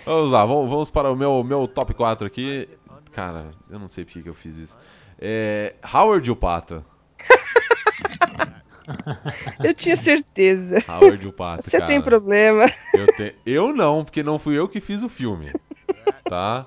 [0.06, 2.68] Vamos lá, vamos, vamos para o meu, meu top 4 aqui.
[3.12, 4.78] Cara, eu não sei porque que eu fiz isso.
[5.18, 6.84] É, Howard o Pato.
[9.64, 10.78] Eu tinha certeza.
[10.88, 11.88] Howard o Pato, Você cara.
[11.88, 12.66] tem problema.
[12.94, 15.50] Eu, te- eu não, porque não fui eu que fiz o filme.
[16.28, 16.66] Tá?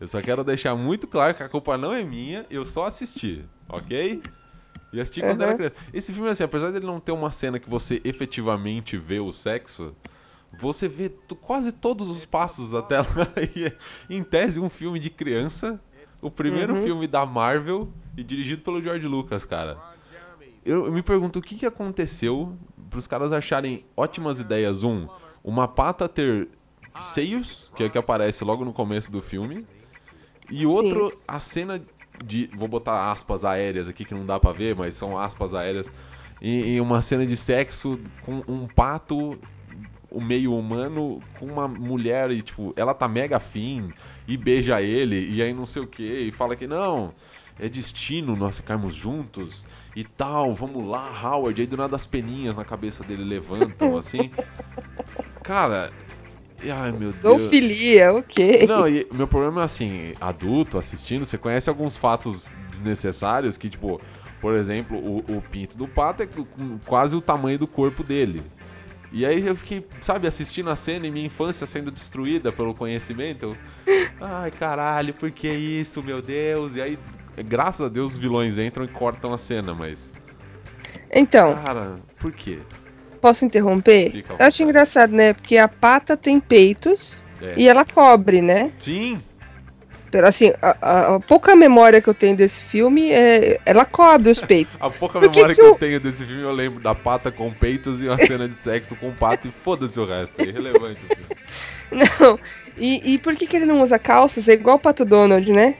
[0.00, 3.44] Eu só quero deixar muito claro que a culpa não é minha, eu só assisti,
[3.68, 4.22] ok?
[4.92, 5.56] E assisti quando era Uhum.
[5.56, 5.76] criança.
[5.92, 9.94] Esse filme, assim, apesar dele não ter uma cena que você efetivamente vê o sexo,
[10.52, 12.70] você vê quase todos os passos.
[13.56, 13.76] E é,
[14.08, 15.80] em tese, um filme de criança,
[16.22, 16.82] o primeiro Uhum.
[16.84, 19.78] filme da Marvel e dirigido pelo George Lucas, cara.
[20.64, 22.56] Eu, eu me pergunto o que, que aconteceu
[22.90, 24.82] para os caras acharem ótimas ideias.
[24.82, 25.06] Um,
[25.44, 26.48] uma pata ter
[27.02, 29.66] seios, que é o que aparece logo no começo do filme.
[30.48, 31.84] E outro, a cena
[32.14, 32.50] de.
[32.52, 35.92] Vou botar aspas aéreas aqui que não dá pra ver, mas são aspas aéreas.
[36.40, 39.40] em, em uma cena de sexo com um pato,
[40.10, 43.92] o meio humano, com uma mulher e, tipo, ela tá mega afim
[44.26, 47.12] e beija ele e aí não sei o que, e fala que não,
[47.58, 51.60] é destino nós ficarmos juntos e tal, vamos lá, Howard.
[51.60, 54.30] Aí do nada as peninhas na cabeça dele levantam assim.
[55.42, 56.05] Cara, e-
[56.62, 57.16] ai meu Deus.
[57.16, 58.66] Zoofilia, ok.
[58.66, 64.00] Não, e meu problema é assim, adulto assistindo, você conhece alguns fatos desnecessários que, tipo,
[64.40, 66.28] por exemplo, o, o pinto do pato é
[66.84, 68.42] quase o tamanho do corpo dele.
[69.12, 73.44] E aí eu fiquei, sabe, assistindo a cena e minha infância sendo destruída pelo conhecimento.
[73.44, 73.56] Eu,
[74.20, 76.74] Ai, caralho, por que isso, meu Deus?
[76.74, 76.98] E aí,
[77.44, 80.12] graças a Deus, os vilões entram e cortam a cena, mas.
[81.12, 82.58] Então, Cara, por quê?
[83.16, 84.10] Posso interromper?
[84.12, 85.32] Fica Eu acho engraçado, né?
[85.32, 87.54] Porque a pata tem peitos É.
[87.56, 88.70] e ela cobre, né?
[88.78, 89.20] Sim,
[90.24, 93.60] Assim, a, a- a pouca memória que eu tenho desse filme é.
[93.66, 94.80] Ela cobre os peitos.
[94.82, 97.30] a pouca Por memória que, que eu o- tenho desse filme, eu lembro da pata
[97.30, 100.40] com peitos e uma cena de sexo com pato e foda-se o resto.
[100.40, 101.36] É irrelevante o filme.
[102.20, 102.38] Não.
[102.78, 104.48] E, e por que, que ele não usa calças?
[104.48, 105.76] É igual o Pato Donald, né?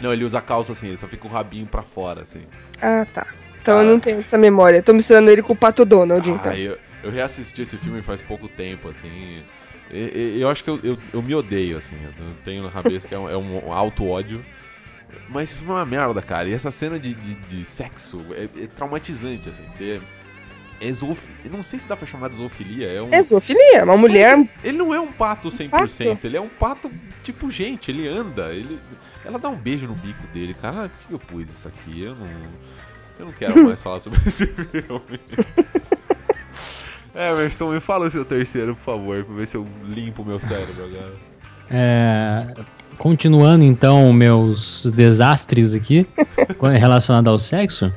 [0.00, 2.42] Não, ele usa calça assim, ele só fica o rabinho pra fora, assim.
[2.80, 3.26] Ah, tá.
[3.72, 4.82] Então eu não tenho essa memória.
[4.82, 6.52] Tô misturando ele com o Pato Donald, então.
[6.52, 9.42] Ah, eu, eu reassisti esse filme faz pouco tempo, assim.
[9.90, 11.96] E- e- Eu, acho que eu, eu, eu me odeio, assim.
[12.04, 12.12] Eu
[12.44, 14.44] tenho na cabeça que é um, é um auto-ódio.
[15.28, 16.48] Mas esse filme é uma merda, cara.
[16.48, 19.62] E essa cena de, de, de sexo é, é traumatizante, assim.
[19.70, 20.00] Porque
[20.80, 21.26] é zoof...
[21.44, 22.88] eu Não sei se dá pra chamar de zoofilia.
[22.88, 23.08] É um...
[23.12, 24.38] É zoofilia, uma mulher.
[24.62, 26.90] Ele não é um pato 100%, ele é um pato
[27.22, 28.78] tipo gente, ele anda, ele
[29.24, 32.02] ela dá um beijo no bico dele, cara, ah, por que eu pus isso aqui?
[32.02, 32.28] Eu não
[33.18, 35.20] eu não quero mais falar sobre esse filme.
[37.14, 40.84] Emerson, me fala o seu terceiro, por favor, pra ver se eu limpo meu cérebro
[40.84, 41.14] agora.
[41.70, 42.54] É,
[42.98, 46.06] continuando então meus desastres aqui
[46.58, 47.90] com- relacionado ao sexo,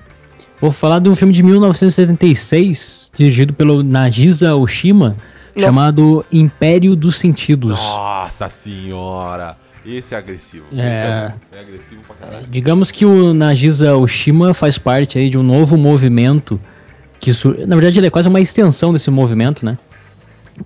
[0.62, 5.18] vou falar de um filme de 1976 dirigido pelo Nagisa Oshima
[5.54, 5.68] Nossa.
[5.68, 7.78] chamado Império dos Sentidos.
[7.80, 9.58] Nossa senhora!
[9.86, 10.66] Esse é agressivo.
[10.72, 10.92] É.
[10.92, 12.48] Esse é, é agressivo pra caralho.
[12.48, 16.60] Digamos que o Nagisa Oshima faz parte aí de um novo movimento
[17.20, 17.58] que sur...
[17.68, 19.78] na verdade ele é quase uma extensão desse movimento, né?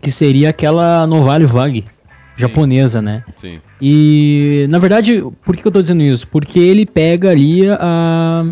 [0.02, 1.86] Que seria aquela Novale Vague
[2.36, 3.24] japonesa, né?
[3.38, 3.60] Sim.
[3.82, 6.28] E, na verdade, por que eu tô dizendo isso?
[6.28, 8.46] Porque ele pega ali a.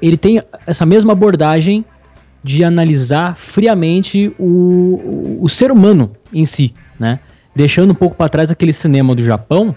[0.00, 1.84] Ele tem essa mesma abordagem
[2.42, 7.18] de analisar friamente o, o, o ser humano em si, né?
[7.54, 9.74] Deixando um pouco para trás aquele cinema do Japão,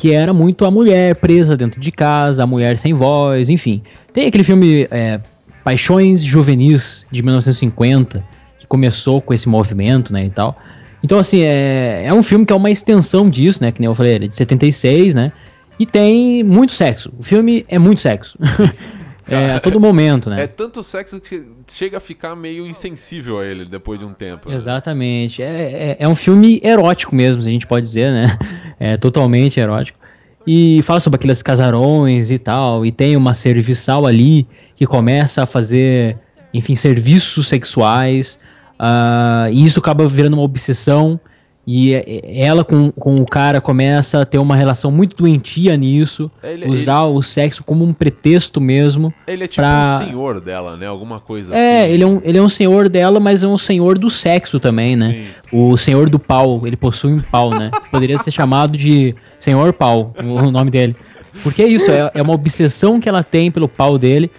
[0.00, 3.82] que era muito a mulher presa dentro de casa, a mulher sem voz, enfim.
[4.14, 5.20] Tem aquele filme é,
[5.62, 8.24] Paixões Juvenis, de 1950,
[8.58, 10.56] que começou com esse movimento, né, e tal.
[11.04, 13.72] Então, assim, é, é um filme que é uma extensão disso, né?
[13.72, 15.32] Que nem eu falei, ele é de 76, né?
[15.78, 17.12] E tem muito sexo.
[17.18, 18.38] O filme é muito sexo.
[19.30, 20.42] é, a todo momento, né?
[20.42, 24.48] É tanto sexo que chega a ficar meio insensível a ele depois de um tempo.
[24.48, 24.54] né?
[24.54, 25.42] Exatamente.
[25.42, 28.38] É, é, é um filme erótico mesmo, se a gente pode dizer, né?
[28.82, 29.98] É totalmente erótico.
[30.46, 32.86] E fala sobre aqueles casarões e tal.
[32.86, 36.16] E tem uma serviçal ali que começa a fazer,
[36.54, 38.38] enfim, serviços sexuais.
[38.78, 41.20] ah, e isso acaba virando uma obsessão.
[41.66, 45.76] E é- é- ela com, com o cara começa a ter uma relação muito doentia
[45.76, 46.30] nisso.
[46.42, 49.12] Ele- usar o sexo como um pretexto mesmo.
[49.26, 50.86] Ele é tipo pra- o senhor dela, né?
[50.86, 51.92] Alguma coisa É, assim.
[51.92, 54.96] ele é, um, ele é um senhor dela, mas é um senhor do sexo também,
[54.96, 55.12] né?
[55.12, 55.26] Sim.
[55.52, 57.70] O senhor do pau, ele possui um pau, né?
[57.92, 60.96] Poderia ser chamado de senhor pau, o o nome dele.
[61.42, 64.30] Porque é isso, é, é uma obsessão que ela tem pelo pau dele.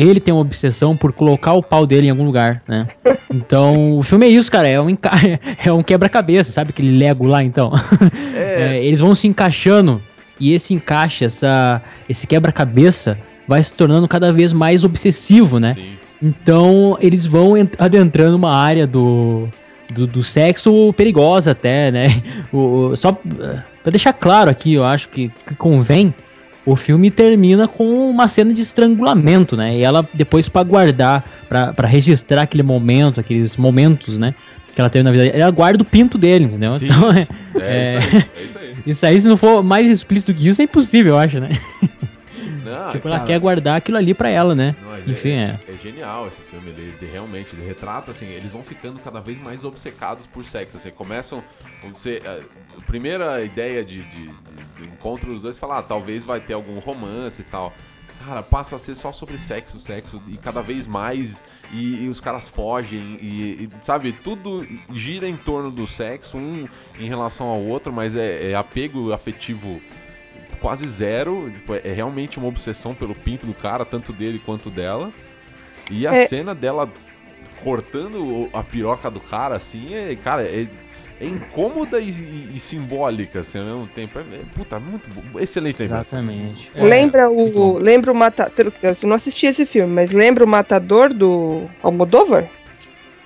[0.00, 2.86] Ele tem uma obsessão por colocar o pau dele em algum lugar, né?
[3.34, 4.68] Então, o filme é isso, cara.
[4.68, 5.10] É um, enca-
[5.64, 6.70] é um quebra-cabeça, sabe?
[6.70, 7.72] Aquele Lego lá, então.
[8.34, 10.00] É, eles vão se encaixando.
[10.38, 15.74] E esse encaixe, essa, esse quebra-cabeça, vai se tornando cada vez mais obsessivo, né?
[15.74, 15.92] Sim.
[16.22, 19.48] Então eles vão ent- adentrando uma área do,
[19.92, 22.22] do, do sexo perigosa até, né?
[22.52, 26.14] O, só uh, pra deixar claro aqui, eu acho que, que convém,
[26.70, 29.76] o filme termina com uma cena de estrangulamento, né?
[29.76, 34.34] E ela depois pra guardar, pra pra registrar aquele momento, aqueles momentos, né?
[34.74, 36.72] Que ela teve na vida, ela guarda o pinto dele, entendeu?
[36.74, 36.86] Sim.
[36.86, 37.26] Então é,
[37.60, 38.24] É, é- isso aí.
[38.36, 38.76] É isso aí.
[38.86, 41.48] isso aí, se não for mais explícito que isso, é impossível, eu acho, né?
[42.64, 44.74] Não, tipo, ela cara, quer guardar aquilo ali pra ela, né?
[44.82, 45.54] Não, Enfim, é.
[45.68, 46.70] é, é genial esse filme.
[46.70, 50.76] Ele, ele realmente ele retrata assim, eles vão ficando cada vez mais obcecados por sexo.
[50.76, 51.42] Assim, começam.
[51.92, 52.38] Você, a,
[52.82, 54.32] primeira ideia de, de, de-
[54.78, 57.72] do encontro dos dois é falar, ah, talvez vai ter algum romance e tal.
[58.26, 62.20] Cara, passa a ser só sobre sexo, sexo, e cada vez mais, e, e os
[62.20, 66.66] caras fogem, e, e, sabe, tudo gira em torno do sexo, um
[66.98, 69.80] em relação ao outro, mas é, é apego afetivo
[70.60, 71.48] quase zero.
[71.52, 75.12] Tipo, é realmente uma obsessão pelo pinto do cara, tanto dele quanto dela.
[75.88, 76.26] E a É.
[76.26, 76.90] cena dela
[77.62, 80.66] cortando a piroca do cara, assim, é, cara, é,
[81.20, 84.18] é incômoda e, e- e simbólica, assim, ao mesmo tempo.
[84.18, 85.40] É, é, puta, muito bom.
[85.40, 86.16] Excelente lembrança.
[86.16, 86.70] Exatamente.
[86.74, 87.78] É, lembra o.
[87.78, 88.52] Lembra o Matador.
[88.52, 92.44] Pelo que eu não assisti esse filme, mas lembra o Matador do Almodóvar?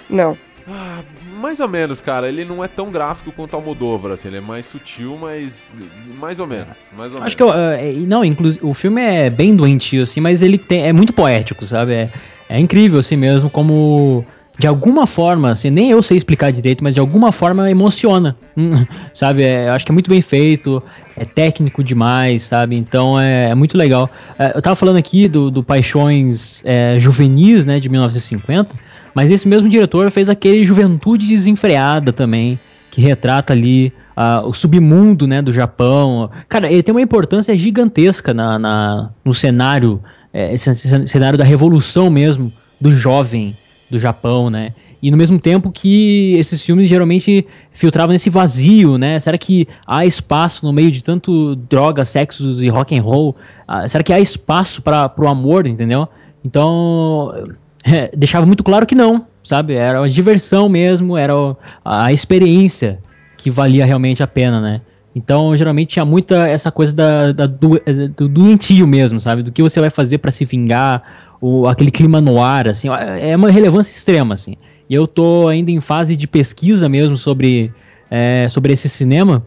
[0.09, 0.36] Não.
[0.66, 1.01] Ah,
[1.40, 2.28] mais ou menos, cara.
[2.28, 4.28] Ele não é tão gráfico quanto o Almodóvar, assim.
[4.28, 5.70] Ele é mais sutil, mas
[6.18, 6.76] mais ou menos.
[6.97, 10.40] Mais ou Acho que eu, é, não, inclusive o filme é bem doentio assim, mas
[10.40, 11.93] ele tem, é muito poético, sabe?
[11.93, 12.11] É,
[12.49, 14.24] é incrível assim mesmo como
[14.59, 18.84] de alguma forma, assim, nem eu sei explicar direito, mas de alguma forma emociona, hum,
[19.14, 19.42] sabe?
[19.44, 20.82] É, eu acho que é muito bem feito,
[21.16, 22.76] é técnico demais, sabe?
[22.76, 24.11] Então é, é muito legal.
[24.38, 28.74] É, eu tava falando aqui do, do Paixões é, Juvenis, né, de 1950,
[29.14, 32.59] mas esse mesmo diretor fez aquele Juventude Desenfreada também,
[32.90, 36.30] que retrata ali ah, o submundo, né, do Japão.
[36.48, 40.00] Cara, ele tem uma importância gigantesca na, na- no cenário,
[40.32, 43.57] é, cenário da revolução mesmo, do jovem
[43.93, 44.72] do Japão, né?
[45.03, 49.18] E no mesmo tempo que esses filmes geralmente filtravam nesse vazio, né?
[49.18, 53.36] Será que há espaço no meio de tanto droga, sexos e rock and roll?
[53.66, 56.09] Ah, será que há espaço para o amor, entendeu?
[56.45, 57.32] Então,
[57.84, 59.74] é, deixava muito claro que não, sabe?
[59.74, 61.34] Era uma diversão mesmo, era
[61.84, 63.01] a experiência
[63.36, 64.80] que valia realmente a pena, né?
[65.14, 67.80] Então, geralmente tinha muita essa coisa da, da do,
[68.16, 69.43] do doentio mesmo, sabe?
[69.43, 71.03] Do que você vai fazer pra se vingar,
[71.43, 74.55] o, aquele clima no ar, assim, é uma relevância extrema, assim.
[74.88, 77.72] E eu tô ainda em fase de pesquisa mesmo sobre,
[78.09, 79.45] eh, sobre esse cinema,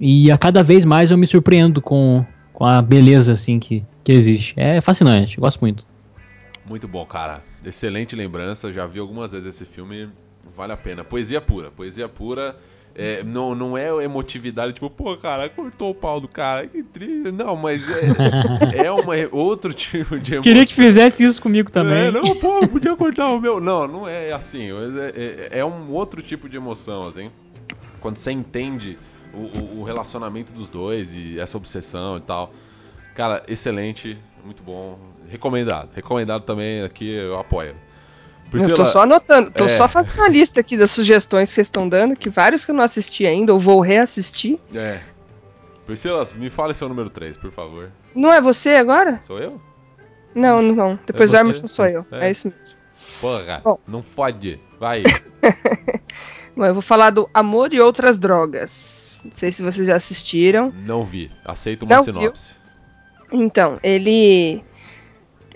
[0.00, 4.12] e a cada vez mais eu me surpreendo com, com a beleza, assim, que, que
[4.12, 4.54] existe.
[4.56, 5.84] É fascinante, gosto muito.
[6.64, 7.42] Muito bom, cara.
[7.64, 8.72] Excelente lembrança.
[8.72, 10.08] Já vi algumas vezes esse filme.
[10.54, 11.02] Vale a pena.
[11.02, 11.72] Poesia pura.
[11.72, 12.56] Poesia pura.
[12.94, 17.32] É, não, não é emotividade, tipo, pô, cara, cortou o pau do cara, que triste.
[17.32, 20.42] Não, mas é, é uma, outro tipo de emoção.
[20.42, 22.08] Queria que fizesse isso comigo também.
[22.08, 23.60] É, não, pô, podia cortar o meu.
[23.60, 24.68] Não, não é assim.
[24.70, 27.30] É, é- é um outro tipo de emoção, assim.
[28.00, 28.98] Quando você entende
[29.32, 32.52] o, o- o relacionamento dos dois e essa obsessão e tal.
[33.14, 34.98] Cara, excelente, muito bom.
[35.30, 35.88] Recomendado.
[35.94, 37.74] Recomendado também aqui, eu apoio.
[38.52, 39.68] Eu tô só anotando, tô É.
[39.68, 42.74] só fazendo a lista aqui das sugestões que vocês estão dando, que vários que eu
[42.74, 44.58] não assisti ainda, ou vou reassistir.
[44.74, 45.00] É.
[45.86, 47.90] Priscila, me fale seu número 3, por favor.
[48.14, 49.20] Não é você agora?
[49.26, 49.60] Sou eu?
[50.34, 50.98] Não, não, não.
[51.06, 51.44] Depois É do?
[51.46, 52.06] Emerson sou eu.
[52.12, 52.28] É.
[52.28, 52.76] É, isso mesmo.
[53.20, 53.78] Porra, Bom.
[53.86, 54.60] não fode.
[54.78, 55.02] Vai.
[56.56, 59.20] Bom, eu vou falar do Amor e Outras Drogas.
[59.24, 60.72] Não sei se vocês já assistiram.
[60.84, 61.30] não vi.
[61.44, 62.14] Aceito uma Não viu?
[62.14, 62.54] sinopse.
[63.32, 64.62] Então, ele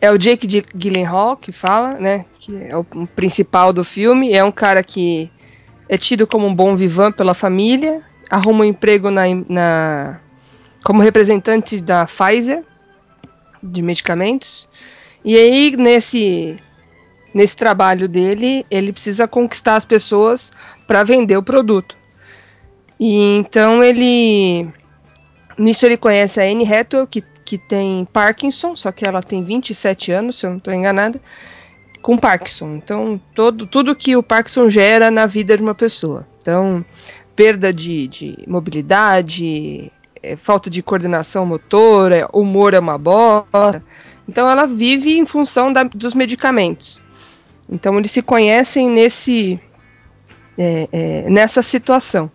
[0.01, 2.25] é o Jake Gyllenhaal que fala, né?
[2.39, 4.33] Que é o o principal do filme.
[4.33, 5.31] É um cara que
[5.89, 10.21] é tido como um bom vivan pela família, arruma um emprego na, na-
[10.85, 12.63] como representante da Pfizer
[13.63, 14.69] de medicamentos.
[15.25, 16.59] E aí nesse
[17.35, 20.53] nesse trabalho dele, ele precisa conquistar as pessoas
[20.87, 21.95] para vender o produto.
[22.99, 24.69] E então ele
[25.59, 30.11] nisso ele conhece a Anne Hathaway, que, que tem Parkinson, só que ela tem 27
[30.11, 31.19] anos, se eu não estou enganada,
[32.03, 32.75] com Parkinson.
[32.75, 36.27] Então, todo, tudo que o Parkinson gera na vida de uma pessoa.
[36.43, 36.85] Então,
[37.37, 39.91] perda de, de mobilidade,
[40.23, 43.83] é, falta de coordenação motora, humor é uma bosta.
[44.29, 47.01] Então, ela vive em função da- dos medicamentos.
[47.71, 49.61] Então, eles se conhecem nesse,
[50.59, 52.31] é, é, nessa situação.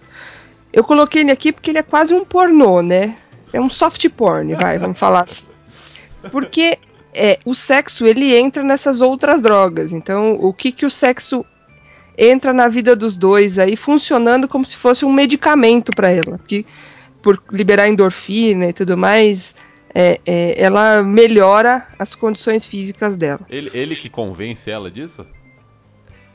[0.72, 3.18] Eu coloquei ele aqui porque ele é quase um pornô, né?
[3.54, 5.48] É um soft porn, vai, vamos falar assim.
[6.32, 6.78] Porque
[7.14, 9.92] é, o sexo, ele entra nessas outras drogas.
[9.92, 11.46] Então, o que que o sexo
[12.18, 16.40] entra na vida dos dois aí, funcionando como se fosse um medicamento para ela.
[16.46, 16.66] Que
[17.22, 19.56] por liberar endorfina e tudo mais,
[19.94, 23.42] é, é, ela melhora as condições físicas dela.
[23.50, 25.26] Ele, ele que convence ela disso?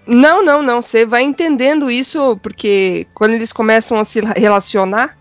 [0.06, 0.80] Não, não, não.
[0.80, 5.18] Você vai entendendo isso porque quando eles começam a se relacionar,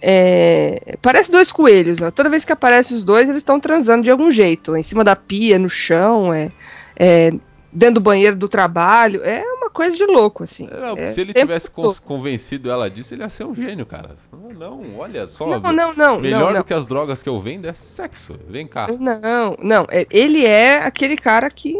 [0.00, 2.00] é, parece dois coelhos.
[2.00, 2.10] Ó.
[2.10, 4.76] Toda vez que aparecem os dois, eles estão transando de algum jeito.
[4.76, 6.50] Em cima da pia, no chão, é,
[6.96, 7.32] é,
[7.72, 9.22] dentro do banheiro do trabalho.
[9.24, 10.68] É uma coisa de louco, assim.
[10.70, 12.00] Não, É se ele tivesse todo.
[12.02, 14.16] convencido ela disso, ele ia ser um gênio, cara.
[14.58, 15.58] Não, olha só.
[15.58, 16.20] Não, não, não.
[16.20, 16.60] Melhor não, não.
[16.60, 18.38] do que as drogas que eu vendo é sexo.
[18.48, 18.86] Vem cá.
[18.98, 19.86] Não, não.
[19.90, 21.74] é- Ele é aquele cara que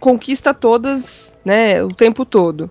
[0.00, 2.70] conquista todas, né, o tempo todo.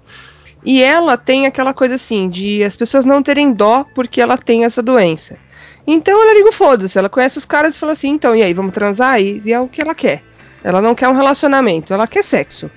[0.69, 4.65] E ela tem aquela coisa assim, de as pessoas não terem dó porque ela tem
[4.65, 5.39] essa doença.
[5.87, 8.53] Então ela liga o foda-se, ela conhece os caras e fala assim, então, e aí,
[8.53, 9.21] vamos transar?
[9.21, 10.21] E, e é o que ela quer.
[10.61, 12.69] Ela não quer um relacionamento, ela quer sexo.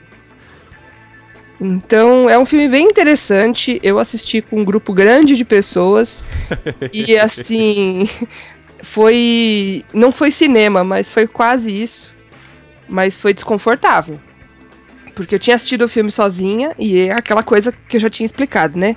[1.61, 3.80] Então, é um filme bem interessante.
[3.82, 6.22] Eu assisti com um grupo grande de pessoas.
[6.93, 8.09] e assim,
[8.84, 9.84] foi.
[9.93, 12.14] Não foi cinema, mas foi quase isso.
[12.88, 14.20] Mas foi desconfortável.
[15.20, 18.24] Porque eu tinha assistido o filme sozinha e é aquela coisa que eu já tinha
[18.24, 18.96] explicado, né?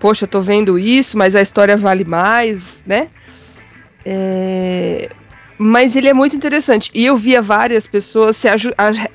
[0.00, 3.08] Poxa, tô vendo isso, mas a história vale mais, né?
[4.04, 5.08] É,
[5.56, 6.90] Mas ele é muito interessante.
[6.92, 8.48] E eu via várias pessoas se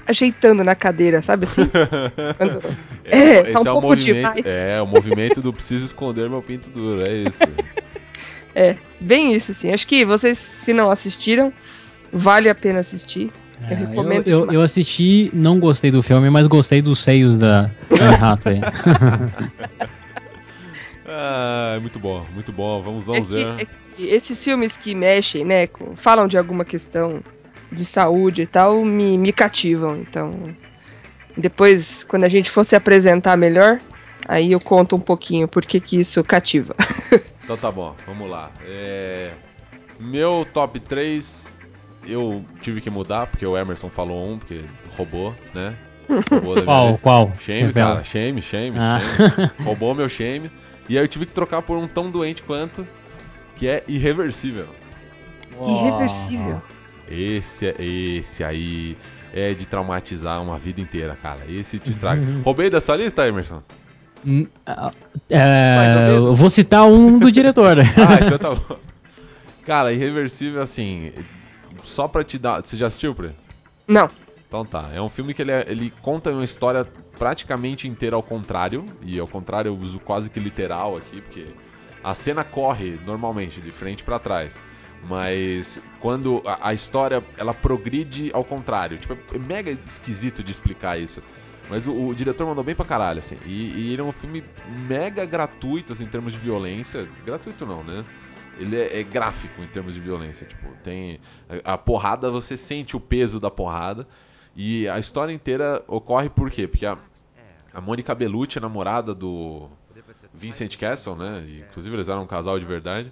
[0.07, 1.69] ajeitando na cadeira, sabe assim?
[2.37, 2.61] Quando-
[3.03, 4.45] É, tá um é pouco movimento, demais.
[4.45, 7.39] É, o movimento do preciso esconder meu pinto duro, é isso.
[8.57, 9.73] É, bem isso, assim.
[9.73, 11.51] Acho que vocês, se não assistiram,
[12.13, 13.29] vale a pena assistir.
[13.69, 17.37] Eu É, recomendo eu, eu, eu assisti, não gostei do filme, mas gostei dos seios
[17.37, 18.61] da Anne Hathaway.
[21.07, 22.81] Ah, é muito bom, muito bom.
[22.81, 26.65] Vamos, É vamos que, é que esses filmes que mexem, né, com- falam de alguma
[26.65, 27.21] questão
[27.71, 29.97] de saúde e tal, me, me cativam.
[29.97, 30.55] Então,
[31.37, 33.79] depois, quando a gente for se apresentar melhor,
[34.27, 36.75] aí eu conto um pouquinho por que que isso cativa.
[37.43, 38.51] Então tá bom, vamos lá.
[38.63, 39.31] É,
[39.99, 41.55] Meu top 3,
[42.07, 45.73] eu tive que mudar, porque o Emerson falou um, porque roubou, né?
[46.29, 47.01] Roubou Qual, lista.
[47.03, 47.33] qual?
[47.39, 47.91] Shame, Revela.
[47.93, 48.99] cara, shame, shame, Ah.
[48.99, 49.51] shame.
[49.65, 50.51] Roubou meu shame.
[50.87, 52.85] E aí eu tive que trocar por um tão doente quanto,
[53.57, 54.67] que é irreversível.
[55.65, 56.61] Irreversível.
[57.09, 58.97] Esse, é- esse aí
[59.33, 61.39] é de traumatizar uma vida inteira, cara.
[61.49, 62.21] Esse te estraga.
[62.43, 63.61] Roubei da sua lista, Emerson?
[64.27, 64.47] Hum,
[65.29, 67.77] É, eu vou citar um do diretor.
[67.97, 68.77] Ah, então tá bom.
[69.65, 71.11] Cara, irreversível, assim.
[71.85, 72.61] Só pra te dar.
[72.65, 73.31] Você já assistiu, Pre?
[73.87, 74.09] Não.
[74.47, 74.89] Então tá.
[74.93, 76.85] É um filme que ele, é- ele conta uma história
[77.17, 78.85] praticamente inteira ao contrário.
[79.01, 81.47] E ao contrário eu uso quase que literal aqui, porque
[82.03, 84.59] a cena corre normalmente de frente pra trás.
[85.07, 88.97] Mas quando a, a história ela progride ao contrário.
[88.97, 91.21] Tipo, é mega esquisito de explicar isso.
[91.69, 93.37] Mas o, o diretor mandou bem pra caralho, assim.
[93.45, 94.43] E, e ele é um filme
[94.87, 97.07] mega gratuito, assim, em termos de violência.
[97.25, 98.03] Gratuito não, né?
[98.57, 100.45] Ele é, é gráfico em termos de violência.
[100.45, 101.19] Tipo, tem.
[101.63, 104.07] A, a porrada, você sente o peso da porrada.
[104.55, 106.67] E a história inteira ocorre por quê?
[106.67, 106.97] Porque a,
[107.73, 109.67] a Mônica Bellucci é namorada do
[110.33, 111.43] Vincent Castle, né?
[111.47, 113.11] E, inclusive eles eram um casal de verdade.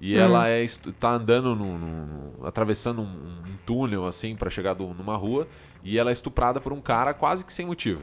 [0.00, 0.64] E ela é,
[0.98, 5.46] tá andando, num, num- atravessando um, um túnel, assim, pra chegar do- numa rua.
[5.84, 8.02] E ela é estuprada por um cara quase que sem motivo.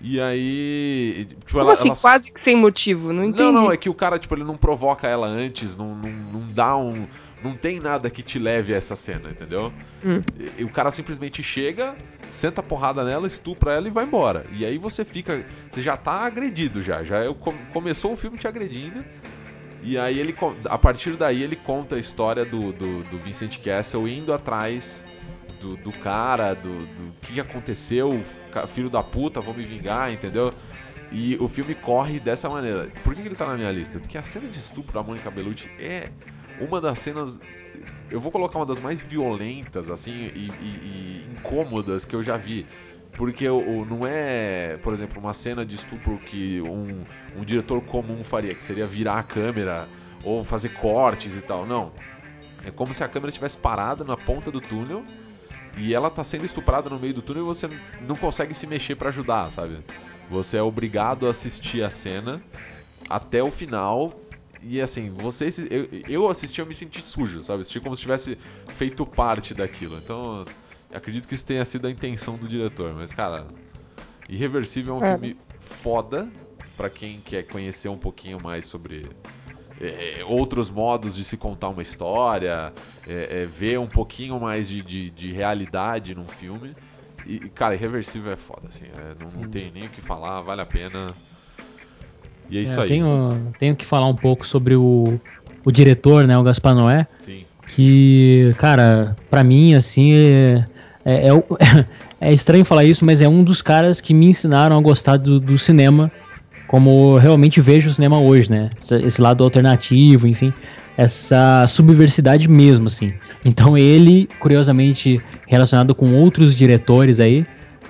[0.00, 1.26] E aí.
[1.28, 3.12] Tipo, Como ela, assim, ela- quase que sem motivo?
[3.12, 3.42] Não entendi.
[3.42, 6.52] não, não, é que o cara, tipo, ele não provoca ela antes, não, não, não
[6.52, 7.06] dá um.
[7.42, 9.72] Não tem nada que te leve a essa cena, entendeu?
[10.04, 10.22] Hum.
[10.38, 11.94] E, e o cara simplesmente chega,
[12.30, 14.44] senta a porrada nela, estupra ela e vai embora.
[14.52, 15.44] E aí você fica.
[15.68, 17.02] Você já tá agredido já.
[17.02, 17.34] Já é
[17.72, 19.04] começou o filme te agredindo.
[19.82, 20.34] E aí ele.
[20.68, 25.04] A partir daí ele conta a história do, do, do Vincent Castle indo atrás
[25.60, 28.18] do, do cara, do, do que aconteceu,
[28.68, 30.50] filho da puta, vou me vingar, entendeu?
[31.10, 32.88] E o filme corre dessa maneira.
[33.04, 33.98] Por que ele tá na minha lista?
[33.98, 36.10] Porque a cena de estupro da Mônica Bellucci é
[36.60, 37.38] uma das cenas.
[38.10, 42.36] Eu vou colocar uma das mais violentas, assim, e, e- e incômodas que eu já
[42.36, 42.66] vi.
[43.12, 47.02] Porque o, não é, por exemplo, uma cena de estupro que um,
[47.40, 49.88] um diretor comum faria, que seria virar a câmera
[50.22, 51.64] ou fazer cortes e tal.
[51.66, 51.92] Não.
[52.64, 55.04] É como se a câmera estivesse parada na ponta do túnel
[55.76, 57.68] e ela tá sendo estuprada no meio do túnel e você
[58.00, 59.78] não consegue se mexer pra ajudar, sabe?
[60.30, 62.42] Você é obrigado a assistir a cena
[63.08, 64.18] até o final.
[64.62, 67.60] E assim, você eu, eu assisti, eu me senti sujo, sabe?
[67.60, 69.98] Assisti como se tivesse feito parte daquilo.
[69.98, 70.44] Então,
[70.92, 72.92] acredito que isso tenha sido a intenção do diretor.
[72.94, 73.46] Mas, cara,
[74.28, 75.10] Irreversível é um É.
[75.10, 76.28] filme foda
[76.76, 79.06] pra quem quer conhecer um pouquinho mais sobre
[79.80, 82.72] é, outros modos de se contar uma história,
[83.08, 86.72] é, é, ver um pouquinho mais de, de, de realidade num filme.
[87.26, 88.84] E, cara, Irreversível é foda, assim.
[88.84, 91.08] é, não, não tenho nem o que falar, vale a pena.
[92.48, 92.88] E é isso É, aí.
[92.88, 95.18] Tenho, tenho que falar um pouco sobre o,
[95.64, 97.44] o diretor, né, o Gaspar Noé, Sim.
[97.66, 100.64] que, cara, pra mim, assim, é,
[101.04, 101.28] é,
[102.20, 105.40] é estranho falar isso, mas é um dos caras que me ensinaram a gostar do,
[105.40, 106.10] do cinema,
[106.66, 108.70] como realmente vejo o cinema hoje, né?
[109.04, 110.52] Esse, lado alternativo, enfim,
[110.96, 113.12] essa subversidade mesmo, assim.
[113.44, 117.46] Então ele, curiosamente, relacionado com outros diretores aí,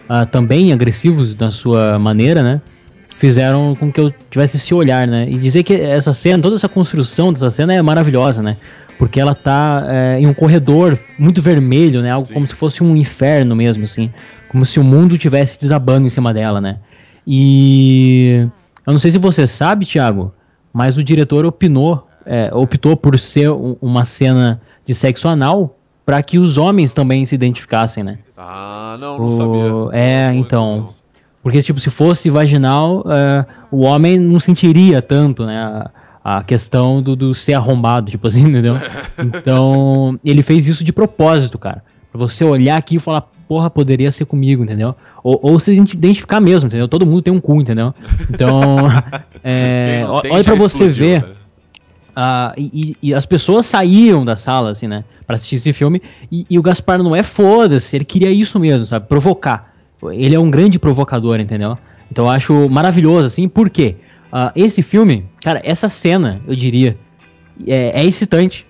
[0.09, 2.61] ah, também agressivos na sua maneira, né?
[3.17, 5.27] Fizeram com que eu tivesse esse olhar, né?
[5.29, 8.57] E dizer que essa cena, toda essa construção dessa cena é maravilhosa, né?
[8.99, 12.11] Porque ela tá é, em um corredor muito vermelho, né?
[12.11, 12.35] Algo Sim.
[12.35, 14.11] como se fosse um inferno mesmo, assim.
[14.49, 16.77] Como se o mundo tivesse desabando em cima dela, né?
[17.27, 18.47] E
[18.87, 20.33] eu não sei se você sabe, Thiago,
[20.73, 26.23] mas o diretor opinou, é, optou por ser um- uma cena de sexo anal para
[26.23, 28.19] que os homens também se identificassem, né?
[28.39, 30.01] Ah, não, não O- sabia.
[30.01, 30.91] é, então.
[31.43, 35.59] Porque, tipo, se fosse vaginal, é, o homem não sentiria tanto, né?
[36.25, 38.75] A, a questão do, do ser arrombado, tipo assim, entendeu?
[39.19, 41.85] Então, ele fez isso de propósito, cara.
[42.11, 44.95] Pra você olhar aqui e falar, porra, poderia ser comigo, entendeu?
[45.23, 46.89] Ou, ou se identificar mesmo, entendeu?
[46.89, 47.95] Todo mundo tem um cu, entendeu?
[48.31, 48.89] Então,
[49.43, 51.23] é, tem olha pra você explodiu, ver.
[51.23, 51.35] né?
[52.15, 55.05] Ah, e, e- as pessoas saíam da sala, assim, né?
[55.27, 56.01] Pra assistir esse filme.
[56.33, 59.07] E, e o Gaspar não é foda-se, ele queria isso mesmo, sabe?
[59.07, 59.75] Provocar.
[60.13, 61.77] Ele é um grande provocador, entendeu?
[62.11, 63.97] Então eu acho maravilhoso, assim, por quê?
[64.33, 66.97] Ah, esse filme, cara, essa cena, eu diria,
[67.67, 68.66] é, é excitante.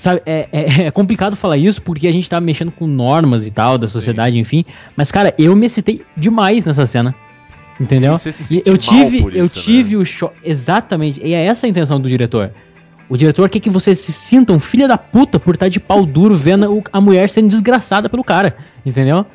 [0.00, 3.50] Sabe, é, é- é complicado falar isso porque a gente tá mexendo com normas e
[3.50, 4.64] tal da sociedade, enfim.
[4.96, 7.14] Mas, cara, eu me excitei demais nessa cena.
[7.78, 8.16] Entendeu?
[8.16, 9.62] Você se E eu tive, por eu isso, né?
[9.62, 10.38] tive o choque.
[10.42, 11.20] Exatamente.
[11.22, 12.50] E é essa a intenção do diretor.
[13.10, 16.06] O diretor quer que você se sinta um filho da puta por estar de pau
[16.06, 18.56] duro vendo a mulher sendo desgraçada pelo cara.
[18.86, 19.26] Entendeu?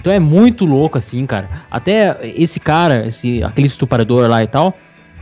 [0.00, 1.50] Então é muito louco, assim, cara.
[1.70, 4.74] Até esse cara, esse, aquele estuprador lá e tal,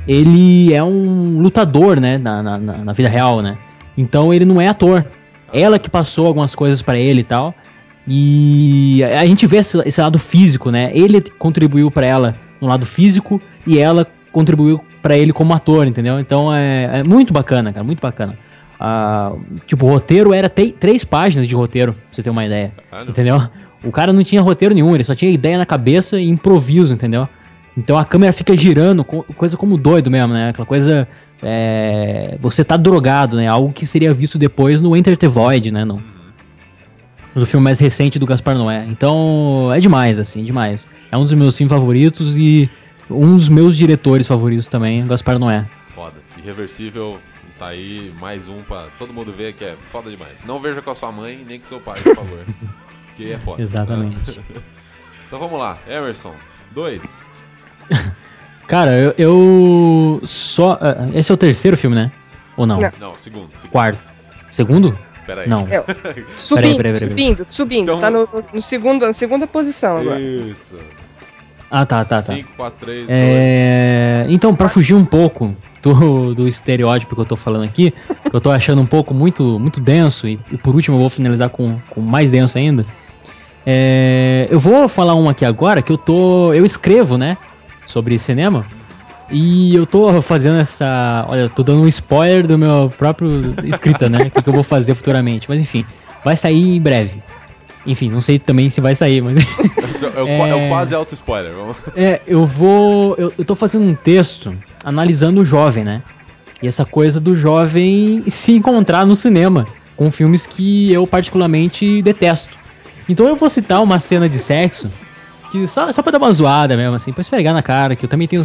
[0.06, 2.18] ele é um lutador, né?
[2.18, 3.56] Na, na- na vida real, né?
[3.96, 5.04] Então ele não é ator.
[5.52, 7.54] Ela que passou algumas coisas pra ele e tal.
[8.06, 10.90] E a gente vê esse, esse lado físico, né?
[10.94, 16.18] Ele contribuiu pra ela no lado físico e ela contribuiu pra ele como ator, entendeu?
[16.18, 18.36] Então é, é muito bacana, cara, muito bacana.
[18.80, 19.32] Ah,
[19.66, 22.72] tipo, o roteiro era três páginas de roteiro, pra você ter uma ideia.
[22.90, 23.10] Caralho.
[23.10, 23.42] Entendeu?
[23.84, 27.28] O cara não tinha roteiro nenhum, ele só tinha ideia na cabeça e improviso, entendeu?
[27.76, 30.48] Então a câmera fica girando, co- coisa como doido mesmo, né?
[30.50, 31.06] Aquela coisa.
[31.42, 33.46] É, você tá drogado, né?
[33.48, 35.84] Algo que seria visto depois no Enter the Void, né?
[35.84, 36.02] No,
[37.34, 38.84] no filme mais recente do Gaspar Noé.
[38.86, 40.86] Então é demais, assim, demais.
[41.10, 42.70] É um dos meus filmes favoritos e
[43.10, 45.66] um dos meus diretores favoritos também, Gaspar Noé.
[45.94, 46.14] Foda.
[46.38, 47.18] Irreversível,
[47.58, 50.42] tá aí mais um pra todo mundo ver que é foda demais.
[50.44, 52.44] Não veja com a sua mãe nem com seu pai, por favor.
[53.08, 53.62] Porque é foda.
[53.62, 54.40] Exatamente.
[55.32, 55.78] Então vamos lá.
[55.88, 56.34] Emerson,
[56.72, 57.02] dois.
[58.66, 60.78] Cara, eu, eu só.
[60.80, 62.10] ah, Esse é o terceiro filme, né?
[62.56, 62.78] Ou não?
[62.78, 62.90] Não.
[63.00, 63.48] Não, segundo.
[63.52, 63.70] segundo.
[63.70, 63.98] Quarto.
[64.50, 64.98] Segundo?
[65.26, 65.48] Pera aí.
[65.48, 65.60] Não.
[65.70, 65.82] É,
[66.34, 66.96] Subindo, peraí, peraí.
[66.96, 67.82] subindo, subindo.
[67.92, 70.20] Então- Tá no, no segundo, na segunda posição agora.
[70.20, 70.76] Isso.
[71.70, 72.34] Ah, tá, tá, tá.
[72.34, 73.08] 5, 4, 3, 2.
[73.10, 77.90] É, então, pra fugir um pouco do, do estereótipo que eu tô falando aqui,
[78.28, 81.08] que eu tô achando um pouco muito, muito denso, e, e por último eu vou
[81.08, 82.84] finalizar com, com mais denso ainda.
[83.64, 86.52] é, eu vou falar um aqui agora que eu tô.
[86.52, 87.38] Eu escrevo, né?
[87.86, 88.66] Sobre cinema.
[89.30, 91.24] E eu tô fazendo essa.
[91.28, 94.18] Olha, eu tô dando um spoiler do meu próprio escrita, né?
[94.18, 95.48] O que, que eu vou fazer futuramente.
[95.48, 95.86] Mas enfim,
[96.22, 97.22] vai sair em breve.
[97.84, 99.36] Enfim, não sei também se vai sair, mas.
[100.26, 101.52] É, é o é- quase auto-spoiler.
[101.94, 103.14] É, eu vou.
[103.16, 104.54] Eu, eu tô fazendo um texto
[104.84, 106.02] analisando o jovem, né?
[106.60, 109.66] E essa coisa do jovem se encontrar no cinema
[109.96, 112.58] com filmes que eu particularmente detesto.
[113.08, 114.90] Então eu vou citar uma cena de sexo
[115.52, 118.08] que só, só pra dar uma zoada mesmo, assim, pra esfregar na cara, que eu
[118.08, 118.42] também tenho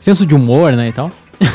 [0.00, 1.10] senso de humor, né, e tal.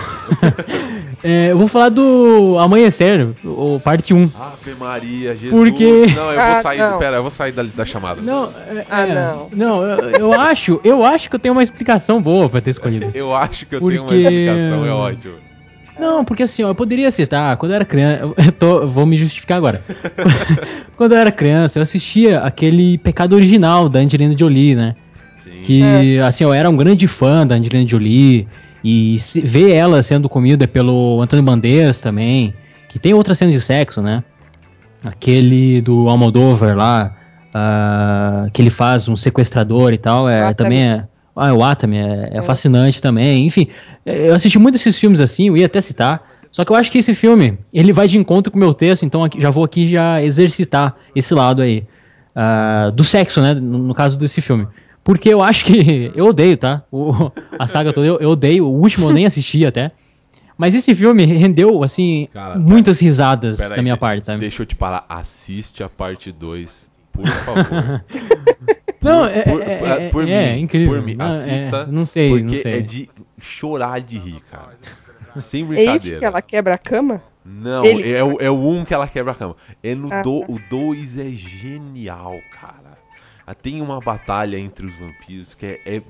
[1.24, 4.32] É, eu vou falar do Amanhecer, o parte 1.
[4.40, 5.50] Ave Maria, Jesus.
[5.52, 6.78] Porque- Não, eu vou Ah, sair.
[6.78, 7.00] não.
[7.00, 8.22] Pera, eu vou sair da, da chamada.
[8.22, 9.48] Não, é, Ah, é, não.
[9.52, 13.10] Não, eu, eu acho, eu acho que eu tenho uma explicação boa pra ter escolhido.
[13.16, 15.34] Eu acho que eu tenho uma Porque- explicação, é ótimo.
[16.00, 19.18] Não, porque assim, ó, eu poderia citar, quando eu era criança, eu tô, vou me
[19.18, 19.82] justificar agora.
[20.98, 24.96] quando eu era criança, eu assistia aquele Pecado Original da Angelina Jolie, né?
[25.44, 25.62] Sim.
[25.64, 28.48] Que, assim, eu era um grande fã da Angelina Jolie,
[28.88, 32.54] e ver ela sendo comida pelo Antônio Bandeiras também,
[32.88, 34.24] que tem outras cenas de sexo, né?
[35.04, 37.16] Aquele do Almodóvar lá,
[37.52, 40.56] ah, que ele faz um sequestrador e tal, é, Atami.
[40.56, 41.04] também é...
[41.36, 43.68] Ah, o Atami é, é fascinante também, enfim...
[44.06, 46.24] Eu assisti muito esses filmes assim, eu ia até citar.
[46.52, 49.04] Só que eu acho que esse filme, ele vai de encontro com o meu texto,
[49.04, 51.84] então aqui- já vou aqui já exercitar esse lado aí.
[52.36, 53.54] ah, do sexo, né?
[53.54, 54.68] No, no caso desse filme.
[55.04, 56.12] Porque eu acho que.
[56.16, 56.84] Eu odeio, tá?
[56.92, 58.66] O- a saga toda, eu, eu odeio.
[58.68, 59.92] O último eu nem assisti até.
[60.58, 64.40] Mas esse filme rendeu, assim, Cara, muitas risadas Pera da minha parte, sabe?
[64.40, 65.06] Deixa eu te parar.
[65.10, 68.06] Assiste a parte 2, por favor.
[69.02, 70.96] Não, é, por, é, por- é, por é mim, incrível.
[70.96, 71.86] Por mim, Não, é, assista.
[71.86, 72.74] não sei, porque não sei.
[72.74, 73.10] é de
[73.40, 74.76] chorar de rir, cara.
[75.38, 75.96] Sem É brincadeira.
[75.98, 77.22] isso que ela quebra a cama?
[77.46, 79.56] Não, Ele- é, o, é o um que ela quebra a cama.
[79.84, 80.46] É no Ah, do, tá.
[80.52, 82.98] o 2 é genial, cara.
[83.46, 85.80] Ah, Tem uma batalha entre os vampiros que é.
[85.86, 86.02] é-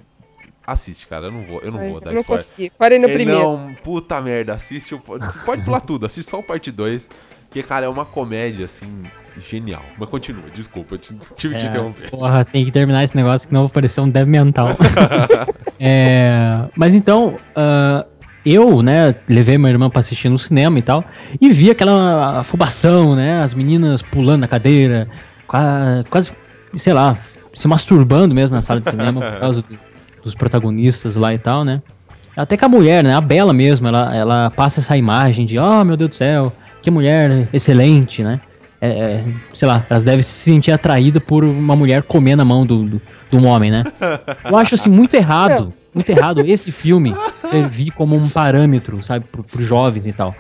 [0.66, 1.26] Assiste, cara.
[1.28, 2.44] Eu não vou, eu não Ai, vou dar não spoiler.
[2.46, 2.72] consegui.
[2.78, 3.40] Parei no É, primeiro.
[3.42, 5.00] Não, puta merda, assiste o.
[5.00, 7.10] Pode pular tudo, assiste só o parte 2.
[7.52, 9.04] Que, cara, é uma comédia, assim,
[9.38, 9.82] genial.
[9.98, 12.10] Mas continua, desculpa, eu te- tive É, interromper.
[12.10, 14.70] porra, tem que terminar esse negócio que não vou parecer um dev mental.
[15.78, 18.06] É, mas então, ah,
[18.46, 21.04] eu, né, levei minha irmã pra assistir no cinema e tal,
[21.42, 25.10] e vi aquela afobação, né, as meninas pulando na cadeira,
[25.48, 26.32] qua- quase,
[26.78, 27.18] sei lá,
[27.54, 29.80] se masturbando mesmo na sala de cinema por causa do-
[30.24, 31.82] dos protagonistas lá e tal, né.
[32.38, 35.84] Até que a mulher, né, a Bela mesmo, ela, ela passa essa imagem de, oh
[35.84, 38.40] meu Deus do céu, que mulher excelente, né.
[38.82, 39.24] É, é,
[39.54, 43.02] sei lá, elas devem se sentir atraídas por uma mulher comer na mão do, do,
[43.30, 43.84] de um homem, né?
[44.44, 49.44] Eu acho assim muito errado, muito errado esse filme servir como um parâmetro, sabe, pro,
[49.44, 50.36] pros jovens e tal.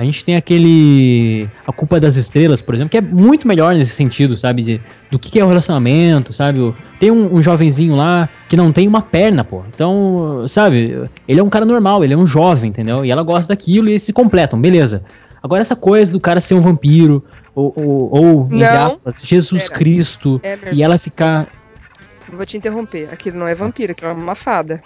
[0.00, 1.46] A gente tem aquele.
[1.66, 4.62] A Culpa das Estrelas, por exemplo, que é muito melhor nesse sentido, sabe?
[4.62, 4.80] De,
[5.10, 6.72] do que, que é o relacionamento, sabe?
[6.98, 9.62] Tem um, um jovenzinho lá que não tem uma perna, pô.
[9.68, 11.06] Então, sabe?
[11.28, 13.04] Ele é um cara normal, ele é um jovem, entendeu?
[13.04, 15.02] E ela gosta daquilo e eles se completam, beleza.
[15.42, 17.22] Agora, essa coisa do cara ser um vampiro,
[17.54, 18.86] ou, ou, ou Não.
[18.92, 19.68] aspas, Jesus.
[19.68, 20.74] Cristo, Emerson.
[20.74, 21.46] e ela ficar.
[22.32, 23.08] Vou te interromper.
[23.12, 24.82] Aquilo não é vampiro, aquilo é uma fada.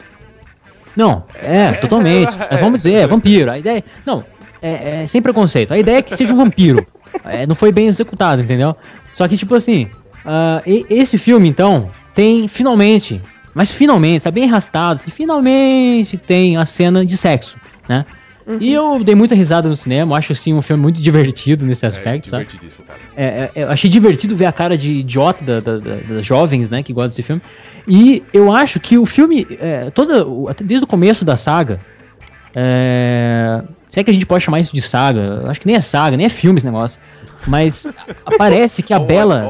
[0.96, 2.34] Não, é, totalmente.
[2.50, 3.50] Mas vamos dizer, é vampiro.
[3.50, 3.84] A ideia.
[4.06, 4.24] Não,
[4.62, 5.72] é, é sem preconceito.
[5.72, 6.86] A ideia é que seja um vampiro.
[7.24, 8.76] É, não foi bem executado, entendeu?
[9.12, 9.88] Só que, tipo assim,
[10.66, 13.22] e- esse filme, então, tem finalmente,
[13.54, 17.56] mas finalmente, tá bem arrastado, assim, finalmente tem a cena de sexo,
[17.88, 18.04] né?
[18.60, 21.88] E eu dei muita risada no cinema, acho assim um filme muito divertido nesse É
[21.88, 22.44] aspecto, sabe?
[22.44, 22.98] divertidíssimo, cara.
[23.16, 26.68] É, é, eu achei divertido ver a cara de idiota da- da- da- das jovens,
[26.68, 27.40] né, que gostam desse filme.
[27.88, 30.26] E eu acho que o filme, é, toda,
[30.62, 31.80] desde o começo da saga,
[32.54, 35.76] é, se é que a gente pode chamar isso de saga, eu acho que nem
[35.76, 36.98] é saga, nem é filme esse negócio,
[37.46, 37.86] mas
[38.36, 39.48] parece que a Bela...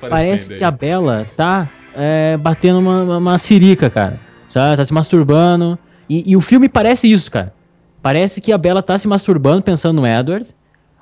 [0.00, 0.58] Parece aí.
[0.58, 4.18] que a Bela tá é, batendo uma, uma, uma sirica, cara.
[4.48, 4.76] Sabe?
[4.76, 5.78] Tá se masturbando.
[6.08, 7.52] E, e o filme parece isso, cara.
[8.04, 10.54] Parece que a Bela tá se masturbando pensando no Edward.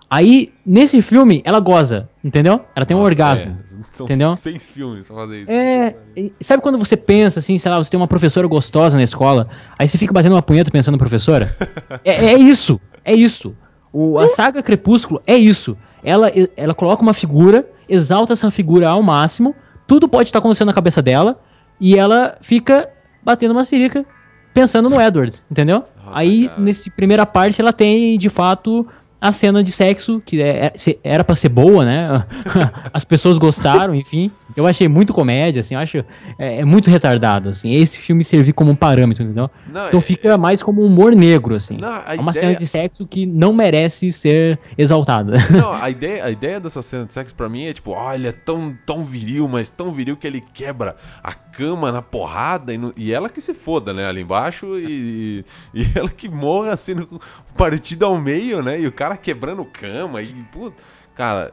[0.09, 2.61] Aí, nesse filme, ela goza, entendeu?
[2.77, 3.59] Ela tem um Nossa, orgasmo.
[3.59, 4.37] é, são entendeu?
[4.37, 5.51] seis filmes pra fazer isso.
[5.51, 5.97] É,
[6.41, 9.89] sabe quando você pensa assim, sei lá, você tem uma professora gostosa na escola, aí
[9.89, 11.53] você fica batendo uma punheta pensando na professora?
[12.05, 13.53] é, é isso, é isso.
[13.93, 15.77] O, a saga Crepúsculo é isso.
[16.05, 19.57] Ela, ela coloca uma figura, exalta essa figura ao máximo,
[19.89, 21.41] tudo pode estar acontecendo na cabeça dela,
[21.81, 22.89] e ela fica
[23.25, 24.07] batendo uma sirica
[24.55, 25.85] pensando no Edward, entendeu?
[26.13, 28.87] Aí, nesse primeira parte, ela tem, de fato,
[29.23, 32.25] a cena de sexo, que é- é- era pra ser boa, né?
[32.93, 34.33] As pessoas gostaram, enfim.
[34.57, 35.99] Eu achei muito comédia, assim, eu acho
[36.39, 37.73] é, é muito retardado, assim.
[37.73, 39.49] Esse filme servir como um parâmetro, entendeu?
[39.73, 41.77] Não, Então é- fica mais como um humor negro, assim.
[41.77, 45.37] Não, é uma ideia- cena de sexo que não merece ser exaltada.
[45.51, 48.77] Não, a ideia, a ideia dessa cena de sexo pra mim é tipo, é tão,
[48.85, 53.13] tão viril, mas tão viril que ele quebra a cama na porrada e, no- e
[53.13, 57.21] ela que se foda, né, ali embaixo e, e ela que morra sendo
[57.57, 60.77] partida ao meio, né, e o cara quebrando cama e, puta,
[61.15, 61.53] cara...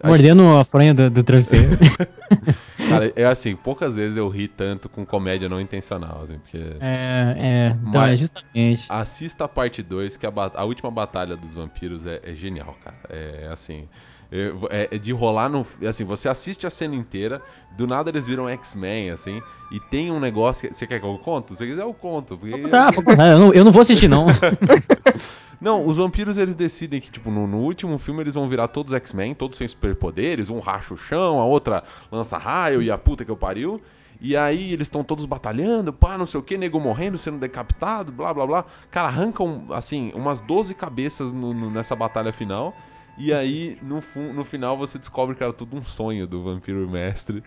[0.00, 1.76] acho- Mordendo a fronha do, do travesseiro.
[2.88, 6.58] Cara, é assim, poucas vezes eu ri tanto com comédia não intencional, assim, porque...
[6.80, 8.84] é, é, então Mas- é justamente.
[8.90, 12.96] Assista a parte 2, que a, a última batalha dos vampiros é, é genial, cara.
[13.08, 13.88] É assim.
[14.70, 15.64] É, é de rolar no.
[15.88, 17.40] Assim, você assiste a cena inteira,
[17.70, 19.40] do nada eles viram X-Men, assim,
[19.70, 20.68] e tem um negócio.
[20.68, 21.54] Que, você quer que eu conto?
[21.54, 22.36] Se quiser, eu conto.
[22.36, 24.26] Porque, tá, eu, não, eu não vou assistir, não.
[25.64, 28.92] Não, os vampiros eles decidem que, tipo, no, no último filme eles vão virar todos
[28.92, 33.24] X-Men, todos sem superpoderes, um racha o chão, a outra lança raio e a puta
[33.24, 33.80] que eu pariu.
[34.20, 38.12] E aí eles estão todos batalhando, pá, não sei o que, nego morrendo, sendo decapitado,
[38.12, 38.64] blá blá blá.
[38.90, 42.76] Cara, arrancam, assim, umas 12 cabeças no- no- nessa batalha final.
[43.16, 44.02] E aí, no,
[44.34, 47.42] no final, você descobre que era tudo um sonho do vampiro mestre.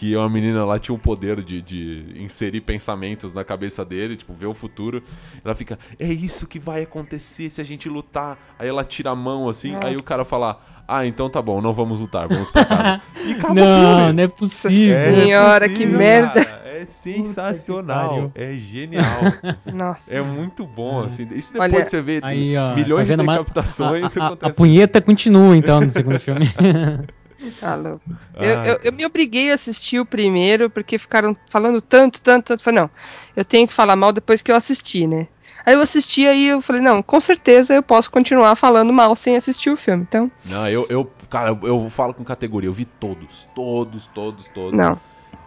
[0.00, 4.32] Que uma menina lá tinha o poder de, de inserir pensamentos na cabeça dele, tipo,
[4.32, 5.02] ver o futuro.
[5.44, 8.38] Ela fica, é isso que vai acontecer se a gente lutar.
[8.58, 10.06] Aí ela tira a mão assim, aí o Nossa.
[10.06, 13.02] cara fala, ah, então tá bom, não vamos lutar, vamos pra casa.
[13.26, 14.96] E acaba o não, não é possível.
[14.96, 16.46] É Senhora, que merda.
[16.46, 16.60] cara.
[16.70, 18.32] É sensacional.
[18.34, 19.04] É genial.
[19.70, 20.14] Nossa.
[20.14, 21.28] É muito bom, assim.
[21.34, 24.26] Isso depois Olha, de você ver Aí, ó, milhões tá de decapitações, a, a, a
[24.28, 24.56] acontece.
[24.56, 26.46] punheta continua, então, no segundo filme.
[27.58, 28.02] Tá louco.
[28.40, 28.66] Eu, Ah.
[28.66, 32.62] eu, eu me obriguei a assistir o primeiro, porque ficaram falando tanto, tanto, tanto.
[32.62, 32.90] Falei, não,
[33.36, 35.26] eu tenho que falar mal depois que eu assisti, né?
[35.64, 39.36] Aí eu assisti, aí eu falei, não, com certeza eu posso continuar falando mal sem
[39.36, 40.02] assistir o filme.
[40.02, 44.48] Então, Não, eu, eu cara, eu, eu falo com categoria, eu vi todos, todos, todos,
[44.48, 44.78] todos.
[44.78, 44.98] não.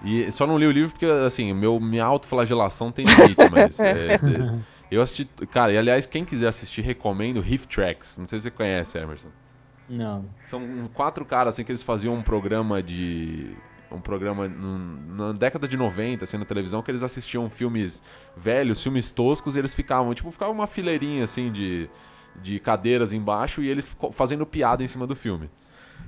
[0.06, 3.80] E só não li o livro porque, assim, meu, minha autoflagelação tem limite, mas.
[3.80, 4.60] é, é,
[4.92, 5.26] eu assisti.
[5.52, 8.18] Cara, e aliás, quem quiser assistir, recomendo Riff Tracks.
[8.18, 9.30] Não sei se você conhece, Emerson.
[9.94, 10.26] Não.
[10.44, 13.56] São quatro caras assim que eles faziam um programa de.
[13.92, 18.02] Um programa na década de 90, assim, na televisão, que eles assistiam filmes
[18.36, 21.88] velhos, filmes toscos, e eles ficavam, tipo, ficava uma fileirinha assim de,
[22.42, 25.48] de cadeiras embaixo e eles fazendo piada em cima do filme.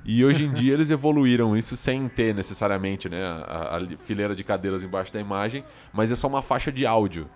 [0.04, 4.44] E hoje em dia eles evoluíram isso sem ter necessariamente né, a, a fileira de
[4.44, 5.64] cadeiras embaixo da imagem,
[5.94, 7.30] mas é só uma faixa de áudio.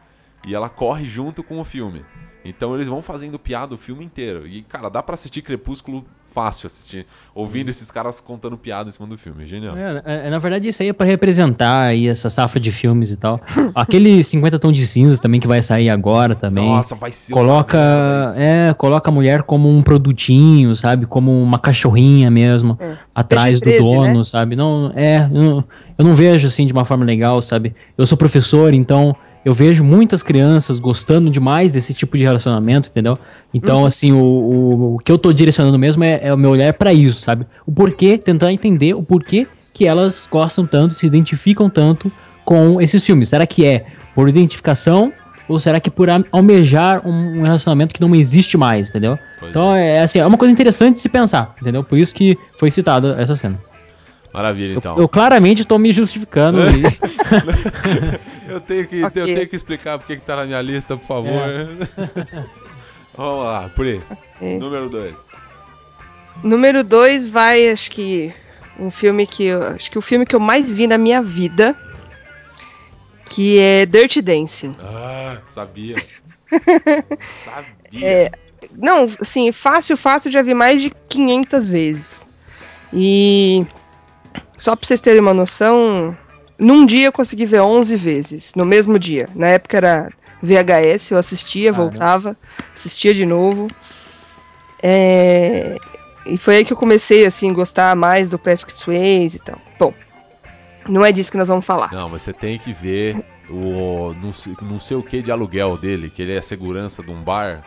[0.43, 2.05] e ela corre junto com o filme.
[2.43, 4.47] Então eles vão fazendo piada o filme inteiro.
[4.47, 9.07] E, cara, dá pra assistir Crepúsculo fácil, assistir, ouvindo esses caras contando piada em cima
[9.07, 9.45] do filme.
[9.45, 9.75] Genial.
[9.77, 13.17] É, é, na verdade, isso aí é pra representar aí essa safra de filmes e
[13.17, 13.41] tal.
[13.75, 16.65] Aquele 50 tons de cinza também que vai sair agora também.
[16.65, 17.77] Nossa, vai ser Coloca,
[18.38, 21.05] é, coloca a mulher como um produtinho, sabe?
[21.05, 22.97] Como uma cachorrinha mesmo, É.
[23.13, 24.23] atrás do PG-13, dono, né?
[24.23, 24.55] sabe?
[24.55, 25.63] Não, é, eu não,
[25.97, 27.75] eu não vejo assim de uma forma legal, sabe?
[27.97, 33.17] Eu sou professor, então eu vejo muitas crianças gostando demais desse tipo de relacionamento, entendeu?
[33.53, 36.71] Então, assim, o, o, o que eu tô direcionando mesmo é, é o meu olhar
[36.73, 37.45] pra isso, sabe?
[37.65, 42.11] O porquê, tentar entender o porquê que elas gostam tanto, se identificam tanto
[42.45, 43.29] com esses filmes.
[43.29, 45.11] Será que é por identificação
[45.47, 49.17] ou será que por almejar um um relacionamento que não existe mais, entendeu?
[49.39, 50.01] Pois então é.
[50.01, 51.83] assim, é uma coisa interessante de se pensar, entendeu?
[51.83, 53.57] Por isso que foi citada essa cena.
[54.31, 54.95] Maravilha, Eu- então.
[54.97, 56.59] Eu, claramente tô me justificando.
[56.69, 56.83] e-
[58.47, 59.21] Eu tenho que, Ok.
[59.21, 61.31] eu tenho que explicar porque que tá na minha lista, por favor.
[61.31, 61.67] É.
[63.20, 64.01] Vamos lá, Pri.
[64.09, 64.59] Ok.
[64.63, 65.15] Número 2.
[66.41, 68.34] Número 2 vai, acho que
[68.80, 71.76] um filme que eu, acho que o filme que eu mais vi na minha vida,
[73.26, 74.72] que é Dirty Dancing.
[74.80, 75.97] Ah, sabia.
[77.20, 78.07] sabia.
[78.07, 78.32] É,
[78.72, 82.28] Não, assim, fácil, fácil, já vi mais de 500 vezes.
[82.93, 83.65] E
[84.55, 86.17] só pra vocês terem uma noção,
[86.57, 89.28] num dia eu consegui ver 11 vezes, no mesmo dia.
[89.36, 90.09] Na época era
[90.41, 91.89] VHS, eu assistia, Caramba.
[91.89, 92.37] voltava,
[92.73, 93.67] assistia de novo.
[94.81, 95.75] É,
[96.25, 99.59] E foi aí que eu comecei, assim, gostar mais do Patrick Swayze e tal.
[99.77, 99.93] Bom,
[100.87, 101.91] não é disso que nós vamos falar.
[101.91, 105.75] Não, mas você tem que ver o não sei, não sei o que de aluguel
[105.77, 107.63] dele, que ele é segurança de um bar.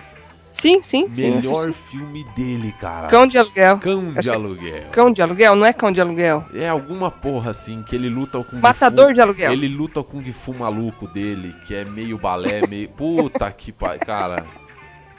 [0.53, 1.31] Sim, sim, sim.
[1.31, 1.73] Melhor assisti.
[1.91, 3.09] filme dele, cara.
[3.09, 3.79] Cão de aluguel.
[3.79, 4.91] Cão de aluguel.
[4.93, 5.57] Cão de aluguel?
[5.57, 6.45] Não é cão de aluguel.
[6.55, 9.15] É alguma porra assim, que ele luta o Kung Matador Fu.
[9.15, 9.53] de aluguel.
[9.53, 12.89] Ele luta o Kung Fu maluco dele, que é meio balé, meio.
[12.97, 14.01] Puta que pariu.
[14.01, 14.37] Cara.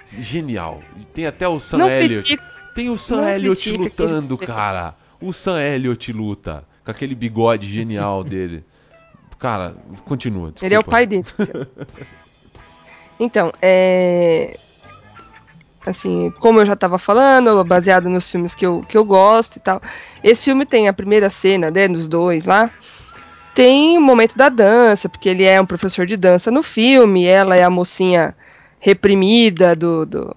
[0.06, 0.82] Genial.
[1.14, 2.40] Tem até o Sam Não Elliott.
[2.76, 4.96] Tem o Sam não Elliott lutando, aquele- cara.
[5.20, 6.64] O Sam Elliott luta.
[6.86, 8.64] Com aquele bigode genial dele.
[9.40, 9.76] Cara,
[10.06, 10.52] continua.
[10.52, 10.66] Desculpa.
[10.66, 11.24] Ele é o pai dele.
[13.20, 14.58] então, é.
[15.86, 19.60] Assim, como eu já tava falando, baseado nos filmes que eu, que eu gosto e
[19.60, 19.82] tal.
[20.24, 22.72] Esse filme tem a primeira cena, né, nos dois lá.
[23.54, 27.56] Tem o momento da dança, porque ele é um professor de dança no filme, ela
[27.56, 28.36] é a mocinha
[28.80, 30.36] reprimida do, do-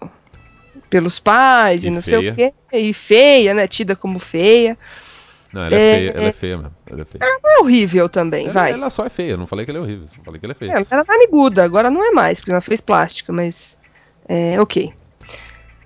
[0.90, 2.32] pelos pais e, E não sei feia.
[2.32, 2.52] o quê.
[2.72, 3.66] E feia, né?
[3.66, 4.76] Tida como feia.
[5.52, 6.72] Não, ela é, É, feia, ela é feia mesmo.
[6.90, 7.20] Ela é feia.
[7.24, 8.72] É horrível também, Ela, vai.
[8.72, 10.54] ela só é feia, não falei que ela é horrível, só falei que ela é
[10.54, 10.72] feia.
[10.72, 13.76] É, Ela era nariguda, agora não é mais, porque ela fez plástica, mas.
[14.28, 14.92] É, ok.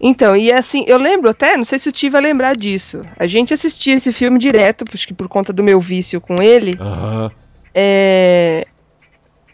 [0.00, 3.02] Então, e assim, eu lembro até, não sei se o Ti vai lembrar disso.
[3.18, 6.78] A gente assistia esse filme direto, acho que por conta do meu vício com ele.
[6.80, 7.30] Aham.
[7.74, 8.66] É.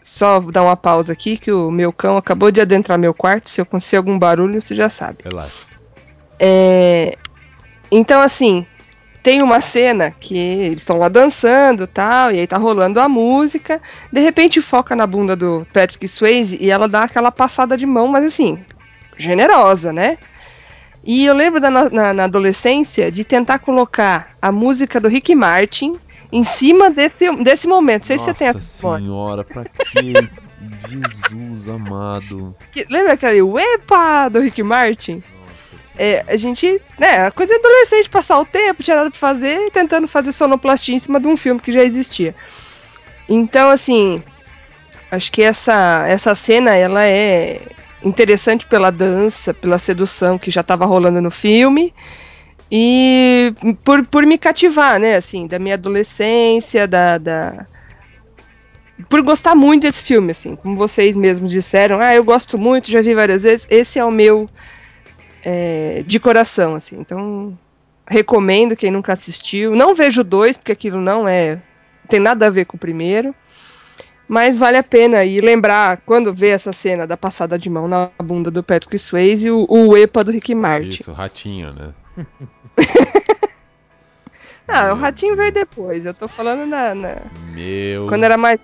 [0.01, 3.49] Só dar uma pausa aqui, que o meu cão acabou de adentrar meu quarto.
[3.49, 5.17] Se acontecer algum barulho, você já sabe.
[5.25, 5.67] Relaxa.
[6.39, 7.17] É,
[7.91, 8.65] Então, assim,
[9.21, 13.09] tem uma cena que eles estão lá dançando e tal, e aí tá rolando a
[13.09, 13.81] música.
[14.09, 18.07] De repente foca na bunda do Patrick Swayze e ela dá aquela passada de mão,
[18.07, 18.57] mas assim,
[19.17, 20.17] generosa, né?
[21.03, 25.97] E eu lembro da, na, na adolescência de tentar colocar a música do Rick Martin
[26.31, 28.01] em cima desse, desse momento.
[28.01, 30.27] Não sei se você tem essa Nossa senhora, pra quê?
[30.89, 32.55] Jesus amado.
[32.71, 35.23] Que- Lembra aquele Uepa do Rick Martin?
[35.99, 39.71] É, a gente, né, a coisa é adolescente, passar o tempo, tinha nada pra fazer,
[39.71, 42.35] tentando fazer sonoplastia em cima de um filme que já existia.
[43.27, 44.21] Então, assim,
[45.09, 47.61] acho que essa, essa cena, ela é
[48.03, 51.93] interessante pela dança, pela sedução que já tava rolando no filme,
[52.71, 57.17] e por, por me cativar, né, assim, da minha adolescência, da...
[57.17, 57.65] da
[59.09, 63.01] por gostar muito desse filme, assim, como vocês mesmos disseram, ah, eu gosto muito, já
[63.01, 64.49] vi várias vezes, esse é o meu
[65.43, 67.57] é, de coração, assim, então
[68.07, 71.61] recomendo quem nunca assistiu, não vejo dois, porque aquilo não é,
[72.09, 73.35] tem nada a ver com o primeiro,
[74.27, 78.09] mas vale a pena e lembrar, quando vê essa cena da passada de mão na
[78.21, 80.89] bunda do Patrick Swayze, o, o EPA do Rick Martin.
[80.89, 81.93] Isso, ratinho, né?
[84.69, 87.21] Ah, o Ratinho veio depois, eu tô falando na, na-
[87.53, 88.59] Meu quando era mais...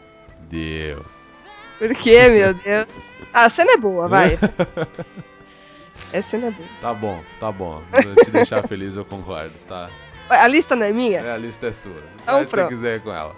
[0.49, 1.45] Deus.
[1.80, 2.88] Por quê, meu Deus?
[3.34, 4.38] Ah, a cena é boa, vai.
[6.11, 6.68] Essa cena é boa.
[6.81, 7.81] Tá bom, tá bom.
[8.02, 9.90] Se te deixar feliz, eu concordo, tá?
[10.30, 11.22] A lista não é minha?
[11.22, 12.03] É, a lista é sua.
[12.22, 12.69] Então Faz o que você pronto.
[12.69, 13.35] quiser com ela.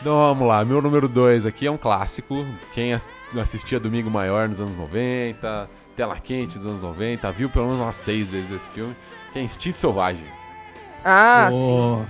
[0.00, 2.46] Então vamos lá, meu número 2 aqui é um clássico.
[2.72, 3.08] Quem ass-
[3.40, 7.96] assistia Domingo Maior nos anos 90, Tela Quente dos anos 90, viu pelo menos umas
[7.96, 8.94] seis vezes esse filme,
[9.32, 10.24] que é Instinto Selvagem.
[11.04, 11.72] Ah, sim.
[11.72, 12.02] Ô,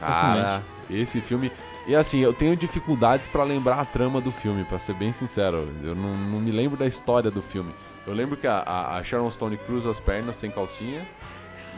[0.00, 1.50] Cara, esse filme.
[1.86, 5.68] E assim, eu tenho dificuldades pra lembrar a trama do filme, pra ser bem sincero.
[5.82, 7.72] Eu não, não me lembro da história do filme.
[8.06, 11.06] Eu lembro que a, a- a Sharon Stone cruza as pernas sem calcinha.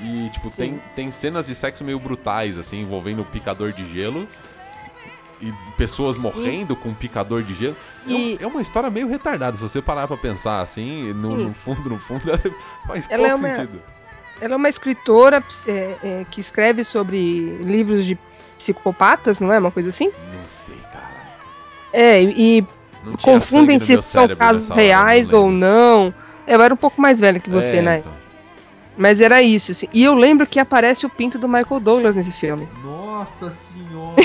[0.02, 0.56] E, tipo, Sim.
[0.62, 4.26] tem, tem cenas de sexo meio brutais, assim, envolvendo o picador de gelo.
[5.40, 6.22] E pessoas Sim.
[6.22, 7.76] morrendo com picador de gelo.
[8.06, 11.36] É um- E- É, uma história meio retardada, se você parar pra pensar assim, no,
[11.36, 12.20] no fundo, no fundo,
[12.86, 13.82] faz Ela pouco é uma- sentido.
[14.40, 18.18] Ela é uma escritora é, é, que escreve sobre livros de
[18.58, 19.58] psicopatas, não é?
[19.58, 20.06] Uma coisa assim?
[20.06, 21.30] Não sei, cara.
[21.92, 22.62] É, e
[23.04, 26.14] Não tinha confundem sangue no se meu são casos reais não ou não.
[26.46, 27.98] Eu era um pouco mais velha que você, É, né?
[27.98, 28.12] então.
[28.96, 29.88] Mas era isso, assim.
[29.92, 32.68] E eu lembro que aparece o pinto do Michael Douglas nesse filme.
[32.84, 34.16] Nossa senhora!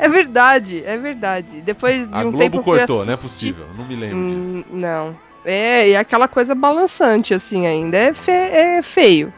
[0.00, 1.60] É verdade, é verdade.
[1.60, 3.66] Depois de A um Globo tempo cortou, não é possível.
[3.76, 4.50] Não me lembro disso.
[4.50, 5.16] Hum, não.
[5.44, 7.96] É, e aquela coisa balançante, assim, ainda.
[7.96, 9.32] É, fe- é feio.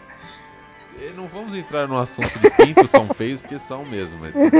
[1.16, 4.50] Não vamos entrar no assunto de pintos são feios, porque são mesmo, mas bem.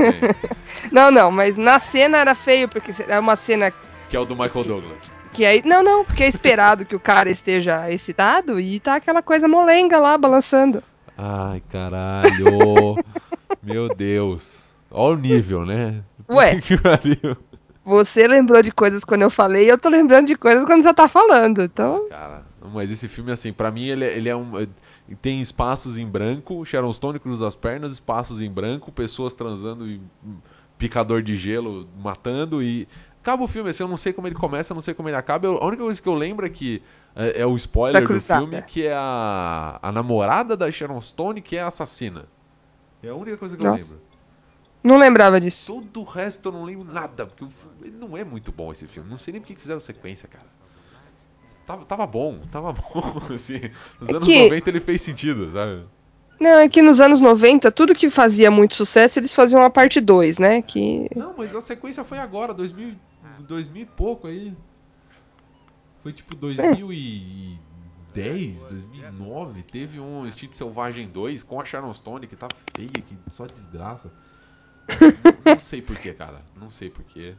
[0.91, 3.71] Não, não, mas na cena era feio, porque é uma cena
[4.09, 5.01] Que é o do Michael Douglas.
[5.33, 5.61] que aí.
[5.65, 9.97] Não, não, porque é esperado que o cara esteja excitado e tá aquela coisa molenga
[9.99, 10.83] lá balançando.
[11.17, 12.97] Ai, caralho!
[13.63, 14.62] Meu Deus.
[14.93, 16.03] Olha o nível, né?
[16.29, 16.61] Ué.
[16.61, 17.35] Que pariu.
[17.83, 21.07] Você lembrou de coisas quando eu falei, eu tô lembrando de coisas quando você tá
[21.09, 21.61] falando.
[21.63, 24.65] Então, Cara, mas esse filme, assim, pra mim, ele, é- ele é um.
[25.21, 29.99] Tem espaços em branco, Sharon Stone cruza as pernas, espaços em branco, pessoas transando e
[30.77, 32.87] picador de gelo matando e.
[33.21, 35.15] Acaba o filme, assim, eu não sei como ele começa, eu não sei como ele
[35.15, 35.47] acaba.
[35.47, 36.81] Eu- a única coisa que eu lembro é que
[37.15, 41.55] é, é o spoiler do filme, que é a, a namorada da Sharon Stone que
[41.57, 42.25] é a assassina.
[43.01, 43.95] É a única coisa que Nossa.
[43.95, 44.12] eu lembro.
[44.83, 45.73] Não lembrava disso.
[45.73, 47.45] Todo o resto eu não lembro nada, porque
[47.81, 49.09] ele não é muito bom esse filme.
[49.09, 50.45] Não sei nem por que fizeram sequência, cara.
[51.65, 53.61] Tava, tava bom, tava bom, assim.
[53.99, 55.85] Nos É anos que- 90 ele fez sentido, sabe?
[56.39, 60.01] Não, é que nos anos 90, tudo que fazia muito sucesso, eles faziam uma parte
[60.01, 60.61] 2, né?
[60.61, 61.09] Que.
[61.15, 62.95] Não, mas a sequência foi agora, 2000,
[63.47, 64.53] 2000 e pouco aí.
[66.01, 72.49] Foi tipo 2010, 2009, teve um Instinto Selvagem 2 com a Sharon Stone, que tá
[72.49, 74.11] feia, que só desgraça.
[75.45, 76.41] Não sei porquê, cara.
[76.59, 77.33] Não sei porquê.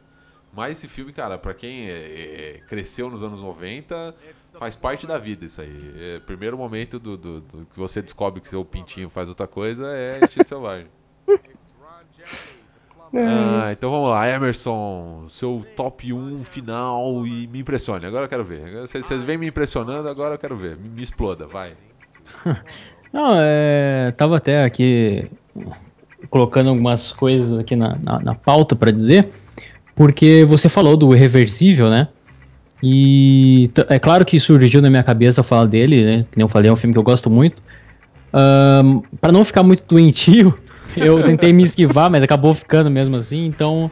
[0.53, 4.15] Mas esse filme, cara, pra quem é- é- cresceu nos anos 90,
[4.57, 5.93] faz parte da vida isso aí.
[5.97, 9.85] É, primeiro momento do, do- do que você descobre que seu pintinho faz outra coisa
[9.87, 10.87] é Instinto Selvagem.
[13.13, 18.05] Ah, então vamos lá, Emerson, seu top 1 final e me impressione.
[18.05, 18.81] Agora eu quero ver.
[18.81, 20.75] Vocês vêm me impressionando, agora eu quero ver.
[20.77, 21.75] Me, me exploda, vai.
[23.13, 24.11] Não, é.
[24.17, 25.29] Tava até aqui
[26.29, 29.29] colocando algumas coisas aqui na, na, na pauta pra dizer,
[29.95, 32.07] porque você falou do irreversível, né?
[32.83, 36.25] E é claro que surgiu na minha cabeça falar dele, né?
[36.29, 37.61] Que nem eu falei, é um filme que eu gosto muito.
[38.33, 40.53] Ahn, Pra não ficar muito doentio,
[40.95, 43.45] eu tentei me esquivar, mas acabou ficando mesmo assim.
[43.45, 43.89] Então,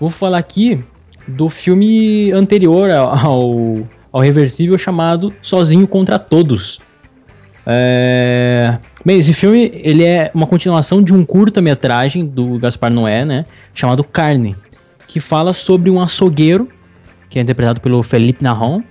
[0.00, 0.82] vou falar aqui
[1.26, 3.78] do filme anterior ao,
[4.12, 6.80] ao Reversível chamado Sozinho contra Todos.
[7.66, 8.78] É...
[9.04, 13.46] Bem, esse filme ele é uma continuação de um curta-metragem do Gaspar Noé, né?
[13.74, 14.56] Chamado Carne,
[15.06, 16.68] que fala sobre um açougueiro,
[17.30, 18.82] que é interpretado pelo Felipe Narron.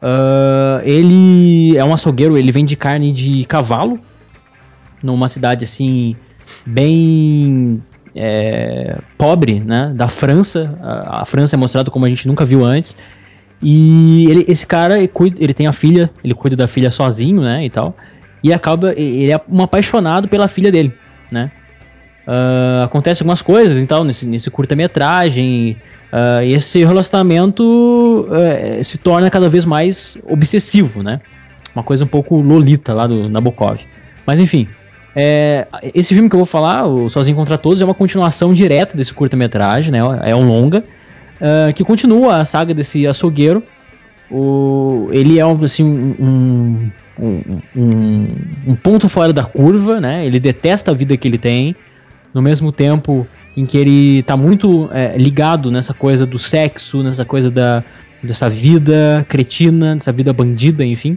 [0.00, 3.98] Ah, ele é um açougueiro, ele vende carne de cavalo,
[5.02, 6.14] numa cidade assim,
[6.64, 7.82] bem
[8.14, 9.92] é, pobre, né?
[9.94, 10.78] Da França.
[10.80, 12.96] A, a França é mostrada como a gente nunca viu antes.
[13.62, 17.40] E ele- esse cara, ele, cuida, ele tem a filha, ele cuida da filha sozinho,
[17.40, 17.96] né, e tal.
[18.42, 20.92] E acaba, ele é um apaixonado pela filha dele,
[21.30, 21.50] né.
[22.26, 25.76] Ah, acontece algumas coisas e tal nesse, nesse curta-metragem.
[26.44, 31.20] e esse relacionamento eh, se torna cada vez mais obsessivo, né.
[31.74, 33.78] Uma coisa um pouco lolita lá do Nabokov.
[34.26, 34.66] Mas enfim,
[35.14, 38.96] é, esse filme que eu vou falar, o Sozinho Contra Todos, é uma continuação direta
[38.96, 40.84] desse curta-metragem, né, é um longa.
[41.40, 43.62] Ah, que continua a saga desse açougueiro.
[44.30, 48.26] O, ele é um, assim, um, um, um,
[48.66, 50.26] um ponto fora da curva, né?
[50.26, 51.76] Ele detesta a vida que ele tem,
[52.34, 53.26] no mesmo tempo
[53.56, 57.82] em que ele tá muito é, ligado nessa coisa do sexo, nessa coisa da,
[58.22, 61.16] dessa vida cretina, dessa vida bandida, enfim.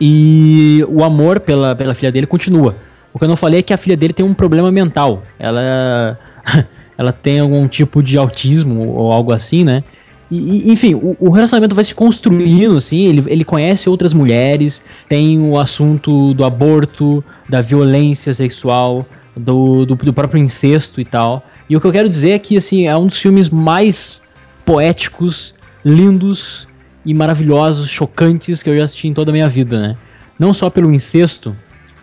[0.00, 2.76] E o amor pela, pela filha dele continua.
[3.12, 5.22] O que eu não falei é que a filha dele tem um problema mental.
[5.38, 6.18] Ela,
[6.96, 9.82] ela tem algum tipo de autismo ou algo assim, né?
[10.30, 15.38] E, enfim, o, o relacionamento vai se construindo, assim, ele, ele conhece outras mulheres, tem
[15.40, 19.06] o assunto do aborto, da violência sexual,
[19.36, 21.44] do, do, do próprio incesto e tal.
[21.68, 24.22] E o que eu quero dizer é que, assim, é um dos filmes mais
[24.64, 25.54] poéticos,
[25.84, 26.66] lindos
[27.04, 29.96] e maravilhosos, chocantes que eu já assisti em toda a minha vida, né?
[30.38, 31.54] Não só pelo incesto,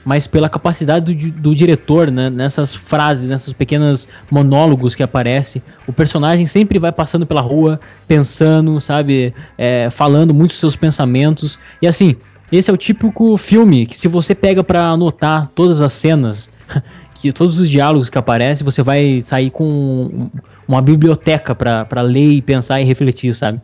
[0.03, 5.61] mas pela capacidade do, do diretor, né, nessas frases, nessas pequenas monólogos que aparece.
[5.85, 11.59] O personagem sempre vai passando pela rua, pensando, sabe, é, falando muitos seus pensamentos.
[11.81, 12.15] E assim,
[12.51, 16.49] esse é o típico filme que se você pega pra anotar todas as cenas,
[17.13, 20.29] que todos os diálogos que aparecem, você vai sair com um-
[20.67, 23.59] uma biblioteca pra ler e pensar e refletir, sabe?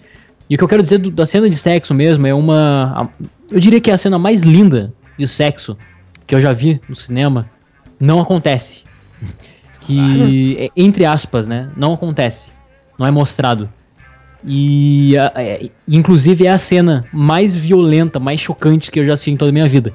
[0.50, 3.10] E o que eu quero dizer do- da cena de sexo mesmo é uma.
[3.50, 5.76] Eu diria que é a cena mais linda de sexo
[6.28, 7.50] que eu já vi no cinema
[8.00, 8.84] não acontece.
[9.80, 11.70] Que, é, entre aspas, né?
[11.76, 12.50] Não acontece.
[13.00, 13.70] Não é mostrado.
[14.46, 19.38] E, é, inclusive, é a cena mais violenta, mais chocante que eu já assisti em
[19.38, 19.94] toda a minha vida.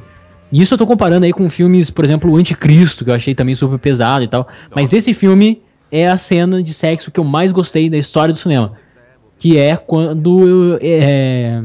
[0.50, 3.34] E isso eu tô comparando aí com filmes, por exemplo, o Anticristo, que eu achei
[3.34, 4.48] também super pesado e tal.
[4.74, 8.38] Mas esse filme é a cena de sexo que eu mais gostei da história do
[8.38, 8.72] cinema.
[9.38, 10.78] Que é quando.
[10.80, 11.62] é,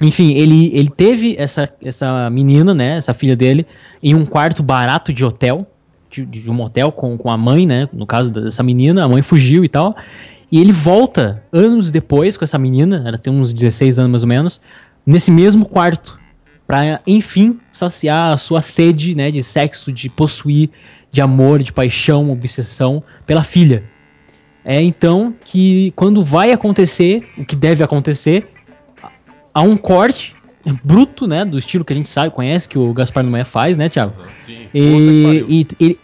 [0.00, 2.96] enfim, ele, ele teve essa, essa menina, né?
[2.96, 3.66] Essa filha dele,
[4.02, 5.66] em um quarto barato de hotel.
[6.10, 7.88] De, de um hotel com, com a mãe, né?
[7.92, 9.96] No caso dessa menina, a mãe fugiu e tal.
[10.52, 14.28] E ele volta anos depois com essa menina, ela tem uns 16 anos mais ou
[14.28, 14.60] menos,
[15.04, 16.18] nesse mesmo quarto.
[16.66, 19.30] Pra, enfim, saciar a sua sede, né?
[19.30, 20.70] De sexo, de possuir,
[21.10, 23.82] de amor, de paixão, obsessão pela filha.
[24.64, 28.48] É então que quando vai acontecer, o que deve acontecer,
[29.56, 30.34] há um corte
[30.84, 33.88] bruto, né, do estilo que a gente sabe, conhece, que o Gaspar Noé faz, né,
[33.88, 34.12] Thiago?
[34.38, 34.66] Sim.
[34.74, 35.98] E, e,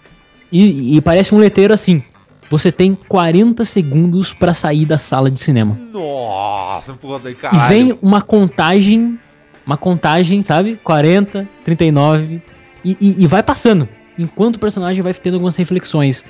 [0.51, 2.03] e, e- parece um letreiro assim,
[2.49, 5.79] você tem 40 segundos pra sair da sala de cinema.
[5.93, 7.69] Nossa, porra, daí E caralho.
[7.69, 9.19] vem uma contagem,
[9.66, 12.41] uma contagem, sabe, 40, 39,
[12.83, 13.87] e, e, e vai passando,
[14.19, 16.24] enquanto o personagem vai tendo algumas reflexões.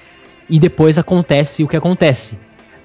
[0.50, 2.36] E depois acontece o que acontece.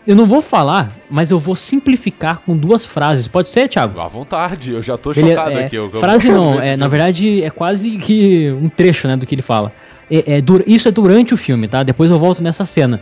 [0.07, 3.27] Eu não vou falar, mas eu vou simplificar com duas frases.
[3.27, 3.99] Pode ser, Thiago?
[3.99, 5.75] À vontade, eu já tô Ele- chocado é, aqui.
[5.75, 6.87] eu- eu- frase não, é, na filme.
[6.89, 9.73] verdade é quase que um trecho né, do que ele fala.
[10.09, 11.83] É, é isso é durante o filme, tá?
[11.83, 13.01] Depois eu volto nessa cena.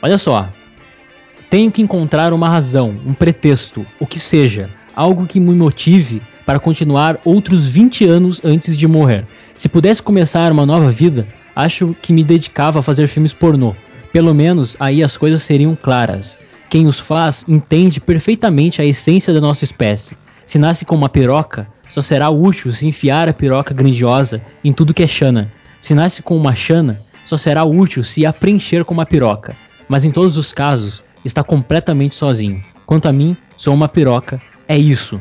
[0.00, 0.48] Olha só.
[1.50, 6.58] Tenho que encontrar uma razão, um pretexto, o que seja, algo que me motive para
[6.58, 9.26] continuar outros 20 anos antes de morrer.
[9.54, 13.74] Se pudesse começar uma nova vida, acho que me dedicava a fazer filmes pornô.
[14.10, 16.38] Pelo menos aí as coisas seriam claras.
[16.68, 20.16] Quem os faz entende perfeitamente a essência da nossa espécie.
[20.44, 24.94] Se nasce com uma piroca, só será útil se enfiar a piroca grandiosa em tudo
[24.94, 25.52] que é chana.
[25.80, 29.54] Se nasce com uma chana, só será útil se a preencher com uma piroca.
[29.88, 32.62] Mas em todos os casos, está completamente sozinho.
[32.84, 35.20] Quanto a mim, sou uma piroca, é isso.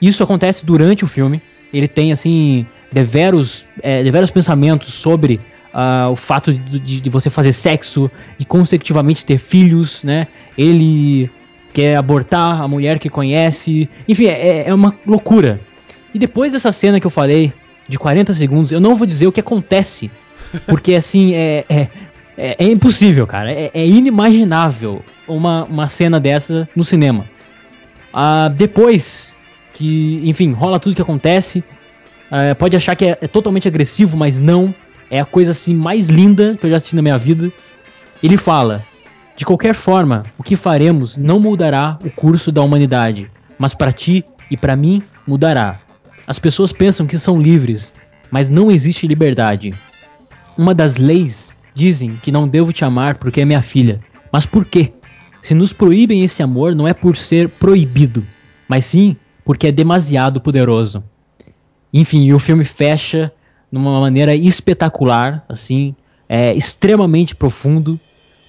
[0.00, 1.40] Isso acontece durante o filme.
[1.72, 5.40] Ele tem, assim, deveros, é, deveros pensamentos sobre
[5.72, 10.26] ah, o fato de, de- você fazer sexo e, consecutivamente, ter filhos, né?
[10.56, 11.30] Ele
[11.72, 13.88] quer abortar a mulher que conhece.
[14.06, 15.60] Enfim, é, é uma loucura.
[16.14, 17.52] E depois dessa cena que eu falei,
[17.88, 20.10] de 40 segundos, eu não vou dizer o que acontece.
[20.66, 21.88] Porque, assim, é, é,
[22.36, 23.50] é, é impossível, cara.
[23.50, 27.24] É, é inimaginável uma, uma cena dessa no cinema.
[28.12, 29.34] Ah, depois
[29.72, 31.64] que, enfim, rola tudo que acontece.
[32.30, 34.74] ah, pode achar que é, é totalmente agressivo, mas não.
[35.12, 37.52] É a coisa assim mais linda que eu já assisti na minha vida.
[38.22, 38.82] Ele fala:
[39.36, 44.24] De qualquer forma, o que faremos não mudará o curso da humanidade, mas para ti
[44.50, 45.78] e para mim mudará.
[46.26, 47.92] As pessoas pensam que são livres,
[48.30, 49.74] mas não existe liberdade.
[50.56, 54.00] Uma das leis dizem que não devo te amar porque é minha filha.
[54.32, 54.94] Mas por quê?
[55.42, 58.26] Se nos proíbem esse amor, não é por ser proibido,
[58.66, 59.14] mas sim
[59.44, 61.04] porque é demasiado poderoso.
[61.92, 63.30] Enfim, o filme fecha
[63.72, 65.94] numa maneira espetacular, assim,
[66.28, 67.98] é extremamente profundo,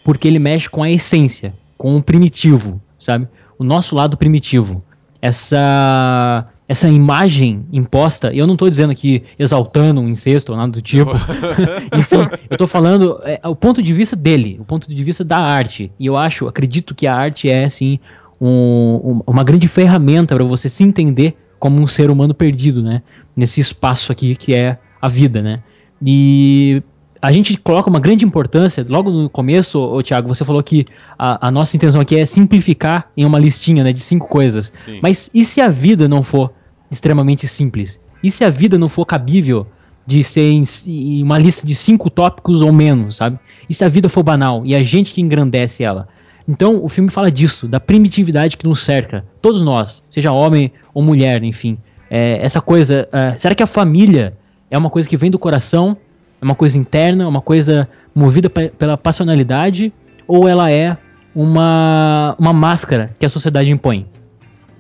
[0.04, 3.28] porque ele mexe com a essência, com o primitivo, sabe?
[3.58, 4.84] O nosso lado primitivo.
[5.22, 10.82] Essa essa imagem imposta, eu não tô dizendo aqui exaltando um incesto ou nada do
[10.82, 11.12] tipo.
[11.98, 15.38] Enfim, eu tô falando é, o ponto de vista dele, o ponto de vista da
[15.38, 15.92] arte.
[16.00, 18.00] E eu acho, acredito que a arte é, assim,
[18.40, 23.02] um- uma grande ferramenta para você se entender como um ser humano perdido, né?
[23.36, 25.60] Nesse espaço aqui que é a vida, né?
[26.02, 26.82] E
[27.22, 30.86] a gente coloca uma grande importância, logo no começo, ô, Thiago, você falou que
[31.20, 34.72] a, a nossa intenção aqui é simplificar em uma listinha né, de cinco coisas.
[34.86, 35.00] Sim.
[35.04, 36.54] Mas e se a vida não for
[36.90, 38.00] extremamente simples?
[38.24, 39.68] E se a vida não for cabível
[40.08, 43.38] de ser em, em uma lista de cinco tópicos ou menos, sabe?
[43.70, 46.08] E se a vida for banal e a gente que engrandece ela?
[46.48, 51.04] Então o filme fala disso, da primitividade que nos cerca, todos nós, seja homem ou
[51.04, 51.78] mulher, enfim.
[52.10, 54.38] É, essa coisa, é, será que a família
[54.74, 55.96] é uma coisa que vem do coração,
[56.42, 59.94] é uma coisa interna, é uma coisa movida pe- pela passionalidade,
[60.28, 60.98] ou ela é
[61.36, 64.08] uma, uma máscara que a sociedade impõe?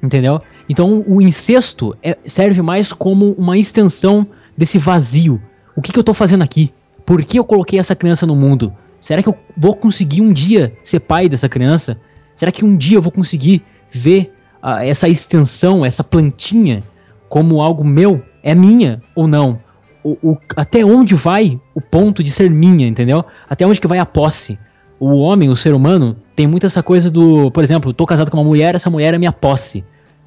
[0.01, 0.41] Entendeu?
[0.67, 4.25] Então o incesto é- serve mais como uma extensão
[4.57, 5.39] desse vazio.
[5.75, 6.73] O que, que eu tô fazendo aqui?
[7.05, 8.73] Por que eu coloquei essa criança no mundo?
[8.99, 11.97] Será que eu vou conseguir um dia ser pai dessa criança?
[12.35, 13.61] Será que um dia eu vou conseguir
[13.91, 16.81] ver ah, essa extensão, essa plantinha,
[17.29, 18.23] como algo meu?
[18.41, 19.59] É minha ou não?
[20.03, 23.23] O, o- até onde vai o ponto de ser minha, entendeu?
[23.49, 24.59] Até onde que vai a posse?
[24.99, 28.37] O homem, o ser humano, tem muito essa coisa do, por exemplo, tô casado com
[28.37, 29.83] uma mulher, essa mulher é minha posse,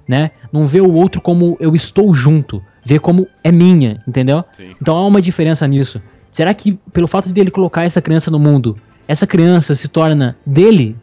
[0.08, 0.30] né?
[0.52, 4.44] Não vê o outro como eu estou junto, vê como é minha, entendeu?
[4.56, 4.74] Sim.
[4.80, 6.00] Então há uma diferença nisso.
[6.30, 8.76] Será que pelo fato dele colocar essa criança no mundo,
[9.08, 10.96] essa criança se torna dele?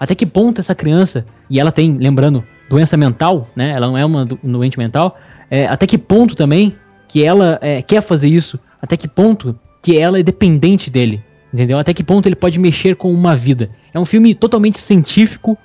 [0.00, 3.70] Até que ponto essa criança, e ela tem, lembrando, doença mental, né?
[3.72, 5.18] Ela não é uma do- doente mental.
[5.50, 6.74] é, até que ponto também
[7.08, 8.58] que ela é, quer fazer isso?
[8.80, 11.20] Até que ponto que ela é dependente dele?
[11.52, 11.78] Entendeu?
[11.78, 13.70] Até que ponto ele pode mexer com uma vida?
[13.92, 15.56] É um filme totalmente científico,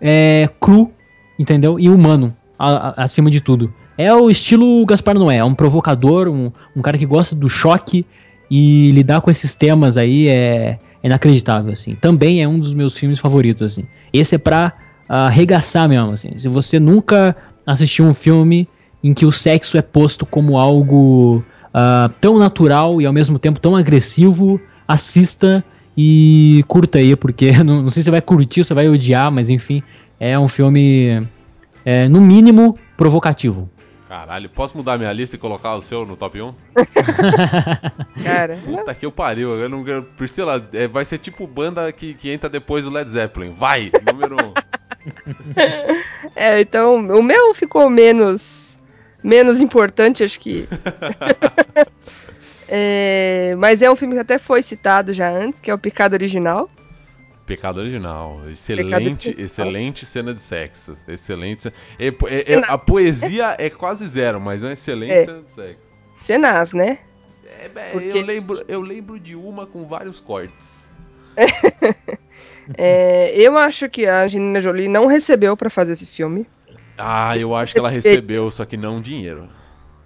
[0.00, 0.92] é, cru,
[1.38, 1.78] entendeu?
[1.80, 3.72] E humano, a- a- acima de tudo.
[3.98, 8.06] É o estilo Gaspar Noé, é um provocador, um, um cara que gosta do choque
[8.50, 11.94] e lidar com esses temas aí é, é inacreditável, assim.
[11.96, 13.84] Também é um dos meus filmes favoritos, assim.
[14.12, 14.72] Esse é pra
[15.08, 16.30] arregaçar mesmo, assim.
[16.38, 17.34] Se você nunca
[17.66, 18.68] assistiu um filme
[19.06, 23.60] em que o sexo é posto como algo ah, tão natural e ao mesmo tempo
[23.60, 25.64] tão agressivo, assista
[25.96, 28.88] e curta aí, porque não, não sei se você vai curtir ou se você vai
[28.88, 29.80] odiar, mas enfim,
[30.18, 31.24] é um filme,
[31.84, 33.70] é, no mínimo, provocativo.
[34.08, 36.54] Caralho, posso mudar minha lista e colocar o seu no top 1?
[38.24, 39.54] Cara, Puta que eu pariu.
[39.56, 43.10] Eu não, eu- Priscila, é, vai ser tipo banda que, que entra depois do Led
[43.10, 43.50] Zeppelin.
[43.50, 44.54] Vai, número 1.
[46.36, 48.75] é, então o meu ficou menos
[49.26, 50.68] menos importante, acho que.
[52.68, 56.16] É, mas é um filme que até foi citado já antes, que é o Picado
[56.16, 56.68] Original.
[57.46, 58.40] Pecado original.
[58.50, 59.44] Excelente, original.
[59.44, 60.96] excelente cena de sexo.
[61.06, 61.62] Excelente.
[61.62, 65.24] ce- é- é- é- a poesia é quase zero, mas é uma excelente É.
[65.26, 65.94] cena de sexo.
[66.18, 66.98] Cenas, né?
[67.44, 70.90] É, é, Porque- eu, lembro, eu lembro de uma com vários cortes.
[72.76, 76.48] É, eu acho que a Angelina Jolie não recebeu pra fazer esse filme.
[76.98, 79.48] Ah, eu acho que ela recebeu, só que não dinheiro.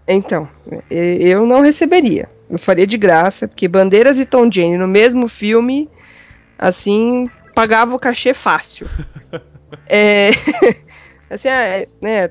[0.07, 0.49] Então,
[0.91, 2.29] eu não receberia.
[2.49, 5.89] Eu faria de graça, porque Bandeiras e Tom Jane no mesmo filme,
[6.59, 8.89] assim, pagava o cachê fácil.
[9.89, 10.31] é,
[11.31, 12.31] assim, é, né,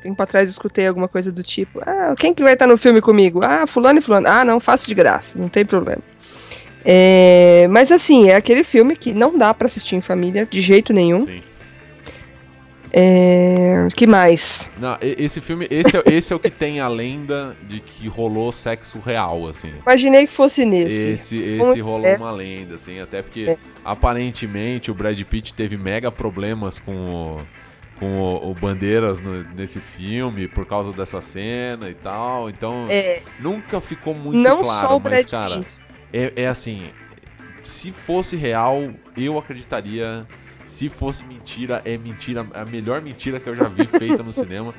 [0.00, 3.00] tempo atrás eu escutei alguma coisa do tipo, ah, quem que vai estar no filme
[3.00, 3.40] comigo?
[3.42, 4.28] Ah, fulano e fulano.
[4.28, 6.02] Ah, não, faço de graça, não tem problema.
[6.84, 10.92] É, mas assim, é aquele filme que não dá pra assistir em família, de jeito
[10.92, 11.22] nenhum.
[11.22, 11.42] Sim.
[12.92, 14.70] É, que mais?
[14.78, 18.52] Não, esse filme, esse é, esse é o que tem a lenda de que rolou
[18.52, 19.72] sexo real, assim.
[19.86, 21.08] Imaginei que fosse nesse.
[21.08, 23.56] Esse, esse rolou uma lenda, assim, até porque É.
[23.84, 27.46] aparentemente o Brad Pitt teve mega problemas com o,
[27.98, 33.20] com o, o Bandeiras no- nesse filme por causa dessa cena e tal, então É,
[33.38, 35.80] nunca ficou muito não claro, só o mas Brad cara, Pitt.
[36.12, 36.92] é, é assim,
[37.62, 40.26] se fosse real, eu acreditaria.
[40.66, 44.74] Se fosse mentira, é mentira, a melhor mentira que eu já vi feita no cinema.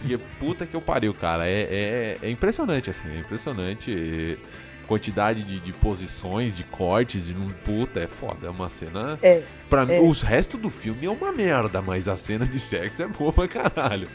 [0.00, 1.46] Porque puta que eu pariu, cara.
[1.48, 3.90] É, é, é impressionante, assim, é impressionante.
[3.90, 4.38] E
[4.86, 7.48] quantidade de, de posições, de cortes, de não.
[7.48, 8.46] Puta, é foda.
[8.46, 9.18] É uma cena.
[9.22, 10.00] É, Pra mim, é.
[10.00, 13.48] os restos do filme é uma merda, mas a cena de sexo é boa pra
[13.48, 14.08] caralho.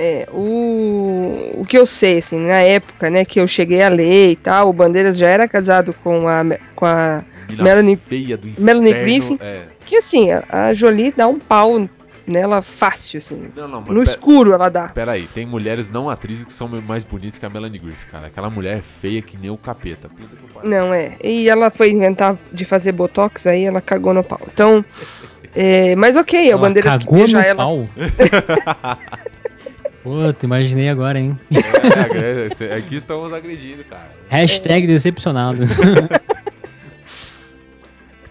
[0.00, 4.30] É, o, o que eu sei, assim, na época, né, que eu cheguei a ler
[4.30, 6.44] e tal, o Bandeiras já era casado com a,
[6.76, 8.64] com a Melanie- feia do inferno.
[8.64, 9.38] Melanie Griffith.
[9.40, 9.62] É.
[9.84, 11.88] que assim, a, a Jolie dá um pau
[12.24, 14.86] nela fácil, assim, Não, não, mas no escuro ela dá.
[14.88, 18.28] Peraí, tem mulheres não atrizes que são mais bonitas que a Melanie Griffith, cara.
[18.28, 20.08] Aquela mulher é feia que nem o capeta.
[20.08, 20.70] Puta que pariu.
[20.70, 24.40] Não, é, e ela foi inventar de fazer botox, aí ela cagou no pau.
[24.52, 24.84] Então,
[25.56, 27.66] é, mas ok, é o Bandeiras que cagou beija no ela.
[30.08, 30.26] pau.
[30.26, 31.38] Puta, imaginei agora, hein?
[32.60, 34.10] É, aqui estamos agredindo, cara.
[34.28, 35.62] Hashtag decepcionado.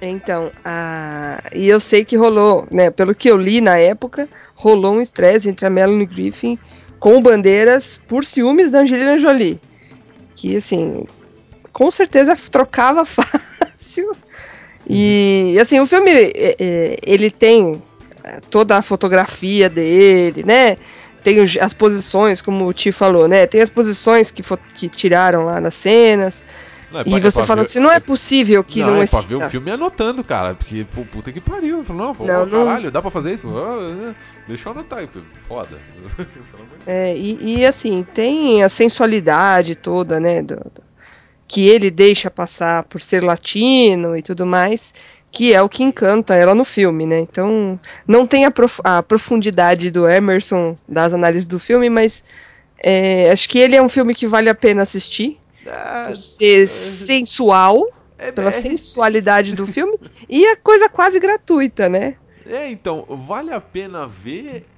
[0.02, 1.41] Então, a...
[1.54, 2.91] e eu sei que rolou, né?
[2.91, 6.58] Pelo que eu li na época, rolou um estresse entre a Melanie Griffin
[6.99, 9.60] com Bandeiras por ciúmes da Angelina Jolie.
[10.36, 11.04] Que, assim,
[11.74, 14.16] com certeza trocava fácil.
[14.88, 17.82] E, assim, o filme, é, é, ele tem
[18.24, 20.78] é, toda a fotografia dele, né?
[21.28, 23.45] Tem as posições, como o Ti falou, né?
[23.45, 24.41] Tem as posições que,
[24.74, 26.41] que tiraram lá nas cenas.
[26.90, 28.95] Não, é E pra- é você pra fala ver- assim, não é possível que não,
[28.95, 30.56] não, é pra ver o filme anotando, cara.
[30.56, 31.84] Porque, pô, puta que pariu.
[31.84, 33.45] Falou, não, pô, Não, não- caralho, dá pra fazer isso?
[33.58, 34.16] Ah, ah,
[34.48, 35.78] deixa eu anotar pô, foda.
[36.88, 40.41] É, e, e, assim, tem a sensualidade toda, né?
[40.41, 40.88] do- do-
[41.49, 44.94] que ele deixa passar por ser latino e tudo mais,
[45.32, 47.20] que é o que encanta ela no filme, né?
[47.20, 52.24] Então, não tem a, prof- a profundidade do Emerson das análises do filme, mas
[52.84, 55.40] é, acho que ele é um filme que vale a pena assistir.
[55.66, 57.84] Ah, por ser sensual,
[58.18, 59.98] é, pela é- sensualidade do filme,
[60.30, 62.18] e a coisa quase gratuita, né?
[62.45, 64.70] É, então, vale a pena ver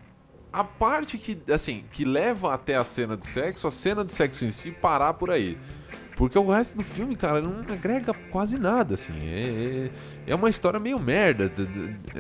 [0.52, 4.46] a parte que, assim, que leva até a cena de sexo, a cena de sexo
[4.46, 5.60] em si, parar por aí.
[6.16, 9.22] Porque o resto do filme, cara, não agrega quase nada, assim.
[9.26, 9.92] É,
[10.30, 11.52] é, uma história meio merda,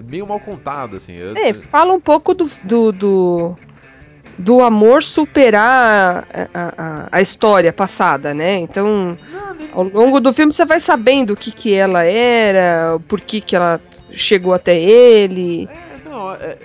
[0.06, 1.14] meio mal contada, assim.
[1.38, 3.56] É, fala um pouco do, do, do,
[4.38, 8.56] do amor superar a, a, a- a história passada, né?
[8.58, 9.16] Então,
[9.72, 13.56] ao longo do filme você vai sabendo o que, que ela era, por que, que
[13.56, 13.80] ela
[14.12, 15.70] chegou até ele.
[15.72, 16.58] É, não, é-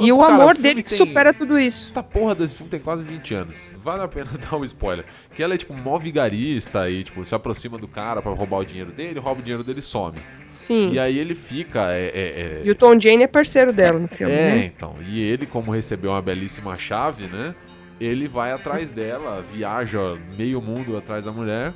[0.00, 1.90] E o cara, amor dele que tem- supera tudo isso.
[1.90, 3.54] Essa porra desse filme tem quase 20 anos.
[3.82, 5.04] Vale a pena dar um spoiler.
[5.34, 8.64] Que ela é tipo mó vigarista e tipo, se aproxima do cara pra roubar o
[8.64, 10.18] dinheiro dele, rouba o dinheiro dele e some.
[10.50, 10.90] Sim.
[10.92, 11.92] E aí ele fica.
[11.92, 14.64] É, é, é- E o Tom Jane é parceiro dela no filme, É, né?
[14.64, 14.94] então.
[15.06, 17.54] E ele, como recebeu uma belíssima chave, né?
[18.00, 19.98] Ele vai atrás dela, viaja
[20.36, 21.72] meio mundo atrás da mulher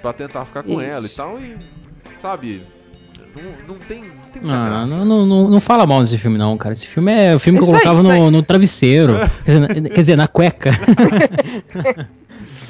[0.00, 0.96] pra tentar ficar com Isso.
[0.96, 1.40] ela e tal.
[1.40, 1.56] E,
[2.20, 2.60] sabe,
[3.66, 4.96] não, não tem, tem muita Ah, graça.
[4.96, 6.72] não, não, não, não fala mal desse filme, não, cara.
[6.72, 8.20] Esse filme é o filme que eu Isso aí, colocava aí.
[8.20, 9.14] no, no travesseiro.
[9.44, 10.70] quer, dizer, na, quer dizer, na cueca.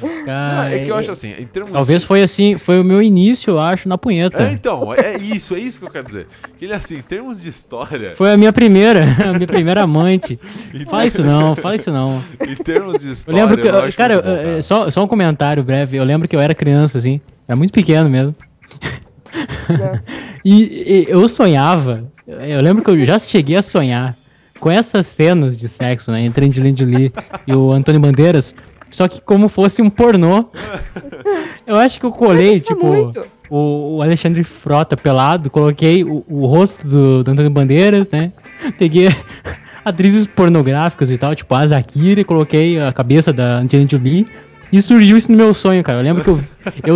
[0.01, 2.83] Não, Cara, é que eu é- acho assim, em termos Talvez foi assim, foi o
[2.83, 4.43] meu início, eu acho, na punheta.
[4.43, 6.27] É, então, é isso, é isso que eu quero dizer.
[6.59, 10.37] Que ele, assim, em termos de história, Foi a minha primeira, a minha primeira amante.
[10.87, 12.21] Fala isso não, fala isso não.
[12.45, 15.07] em termos de Eu história, lembro que, eu cara, bom, eu- eu- só, só um
[15.07, 15.97] comentário breve.
[15.97, 18.35] Eu lembro que eu era criança, assim, era muito pequeno mesmo.
[20.43, 24.15] E, e eu sonhava, eu lembro que eu já cheguei a sonhar
[24.59, 27.13] com essas cenas de sexo, né, entre Angelina Jolie
[27.47, 28.55] e o Antônio Bandeiras,
[28.91, 30.45] só que como fosse um pornô.
[31.67, 33.11] Eu acho que eu colei, é tipo,
[33.49, 38.31] o, o Alexandre Frota pelado, coloquei o, o rosto do, do Antônio Bandeiras, né?
[38.77, 39.09] Peguei
[39.83, 44.27] atrizes pornográficas e tal, tipo a Zakira, e coloquei a cabeça da Angelina Jolie.
[44.71, 45.99] E surgiu isso no meu sonho, cara.
[45.99, 46.39] Eu lembro que eu,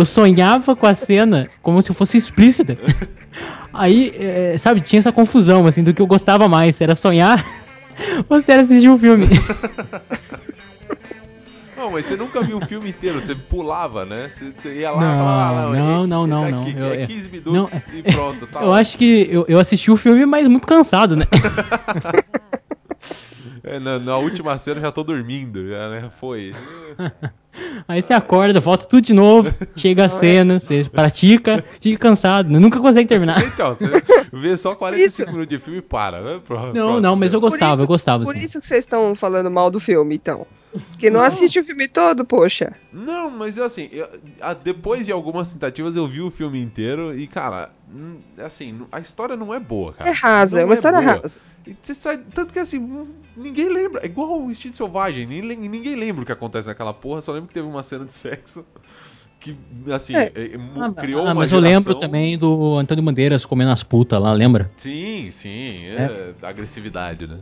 [0.00, 2.76] eu sonhava com a cena como se fosse explícita.
[3.72, 6.76] Aí, é, sabe, tinha essa confusão, assim, do que eu gostava mais.
[6.76, 7.44] Se era sonhar
[8.28, 9.28] ou se era assistir um filme.
[11.76, 14.28] Não, mas você nunca viu o filme inteiro, você pulava, né?
[14.30, 16.60] Você, você ia lá Não, e falava, ah, não, é- não, não, é não.
[16.60, 18.78] aqui, Eu- é eu- 15 minutos não, e pronto, tá Eu lá.
[18.80, 21.24] acho que eu, eu assisti o filme, mas muito cansado, né?
[23.62, 26.10] É, na, na última cena eu já tô dormindo, já, né?
[26.18, 26.54] Foi.
[27.88, 32.58] Aí você acorda, volta tudo de novo, chega a cena, você pratica, fica cansado, né?
[32.58, 33.42] nunca consegue terminar.
[33.42, 33.86] Então, você
[34.32, 35.32] vê só 45 Isso.
[35.32, 36.40] minutos de filme e para, né?
[36.46, 38.24] Pronto, Não, pronto, não, mas eu gostava, isso- eu gostava.
[38.24, 38.44] Por assim.
[38.44, 40.46] isso que vocês estão falando mal do filme, então.
[40.70, 42.72] Porque não, assiste o filme todo, poxa.
[42.92, 44.08] Não, mas assim, eu-
[44.40, 48.86] a- depois de algumas tentativas eu vi o filme inteiro e, cara, hum, assim, não-
[48.92, 50.08] a história não é boa, cara.
[50.08, 51.14] É rasa, Não é uma história boa.
[51.14, 51.40] rasa.
[51.66, 54.02] E você sai, tanto que assim, hum, ninguém lembra.
[54.02, 57.48] É igual o Instinto Selvagem, ninguém, ninguém lembra o que acontece naquela porra, só lembro
[57.48, 58.64] que teve uma cena de sexo
[59.40, 59.56] que,
[59.92, 60.32] assim, É.
[60.78, 64.32] Ah, criou ah, uma mas eu lembro também do Antônio Bandeiras comendo as putas lá,
[64.32, 64.70] lembra?
[64.76, 67.38] Sim, sim, é, da agressividade, né?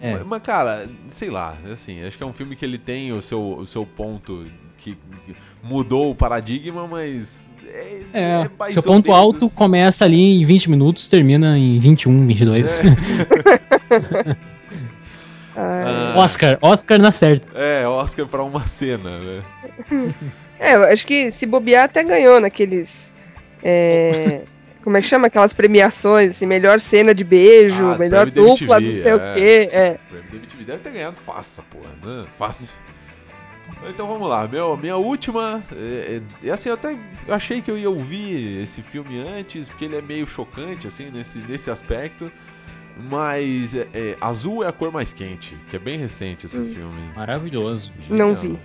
[0.00, 0.14] É.
[0.14, 3.20] Mas, mas, cara, sei lá, assim, acho que é um filme que ele tem o
[3.20, 4.46] seu, o seu ponto
[4.78, 4.96] que,
[5.26, 7.50] que mudou o paradigma, mas.
[7.66, 9.18] É, É, mais seu ou ponto menos.
[9.20, 12.78] alto começa ali em 20 minutos, termina em 21, 22.
[15.60, 17.48] Ah, Oscar, Oscar na certa.
[17.58, 19.42] É, Oscar pra uma cena, né?
[20.60, 23.14] É, eu acho que se bobear até ganhou naqueles.
[23.62, 24.40] é,
[24.88, 25.26] como é que chama?
[25.26, 29.14] Aquelas premiações, assim, melhor cena de beijo, Ah, melhor dupla, não sei é.
[29.14, 29.68] o quê.
[29.70, 29.98] É.
[30.06, 32.26] O prêmio MTV deve ter ganhado fácil, porra, né?
[32.38, 32.70] Fácil.
[33.86, 35.62] Então vamos lá, meu, minha última.
[35.76, 36.96] É, é, assim, eu até
[37.28, 41.38] achei que eu ia ouvir esse filme antes, porque ele é meio chocante, assim, nesse,
[41.40, 42.32] nesse aspecto.
[43.10, 47.12] Mas é, é, Azul é a cor mais quente, que é bem recente esse filme.
[47.14, 47.92] Maravilhoso.
[48.08, 48.58] Não vi.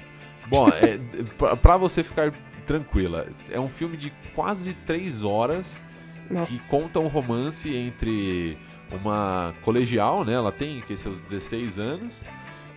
[0.48, 0.98] Bom, é,
[1.38, 2.32] pra, pra você ficar
[2.66, 5.84] tranquila, é um filme de quase três horas
[6.28, 6.70] que Nossa.
[6.70, 8.58] conta um romance entre
[8.91, 10.34] uma colegial, né?
[10.34, 12.22] Ela tem que seus 16 anos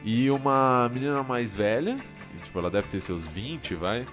[0.05, 4.06] e uma menina mais velha, que, tipo, ela deve ter seus 20, vai.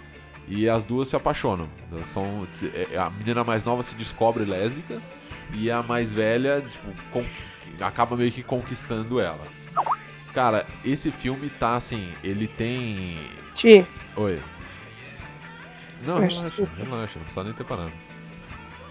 [0.48, 1.70] E as duas se apaixonam.
[1.92, 2.46] Elas são,
[2.92, 5.02] é, a menina mais nova se descobre lésbica
[5.54, 7.26] e a mais velha, tipo, con-
[7.80, 9.44] acaba meio que conquistando ela.
[10.34, 13.18] Cara, esse filme tá assim, ele tem.
[13.54, 13.86] Ti,
[14.16, 14.40] Oi.
[16.06, 17.92] Não, relaxa, relaxa, não precisa nem ter parado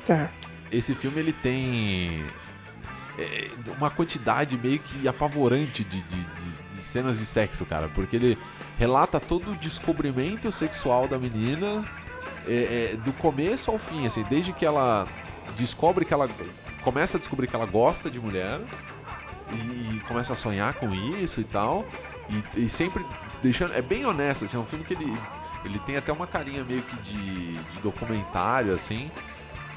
[0.07, 0.31] tá.
[0.71, 2.25] esse filme ele tem
[3.19, 8.17] é, uma quantidade meio que apavorante de, de- de- de cenas de sexo, cara, porque
[8.17, 8.39] ele
[8.79, 11.85] relata todo o descobrimento sexual da menina
[12.47, 15.07] é, é, do começo ao fim, assim, desde que ela
[15.57, 16.29] descobre que ela
[16.83, 18.61] começa a descobrir que ela gosta de mulher
[19.53, 21.87] e, começa a sonhar com isso e tal,
[22.29, 23.05] e, e sempre
[23.43, 25.17] deixando é bem honesto, assim, é um filme que ele
[25.65, 29.11] Ele tem até uma carinha meio que de documentário, assim.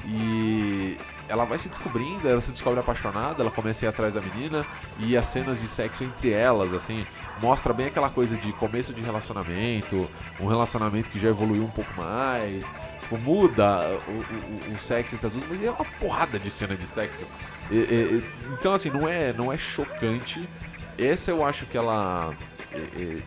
[0.08, 0.96] E
[1.28, 4.64] ela vai se descobrindo, ela se descobre apaixonada, ela começa a ir atrás da menina
[4.96, 7.04] e as cenas de sexo entre elas, assim,
[7.36, 10.08] mostra bem aquela coisa de começo de relacionamento,
[10.38, 15.26] um relacionamento que já evoluiu um pouco mais, tipo, muda o, o- o sexo entre
[15.26, 17.26] as duas, mas é uma porrada de cena de sexo.
[17.68, 20.48] E- e- e- então, assim, não é, não é chocante.
[20.96, 22.32] Essa eu acho que ela
[22.72, 23.18] é,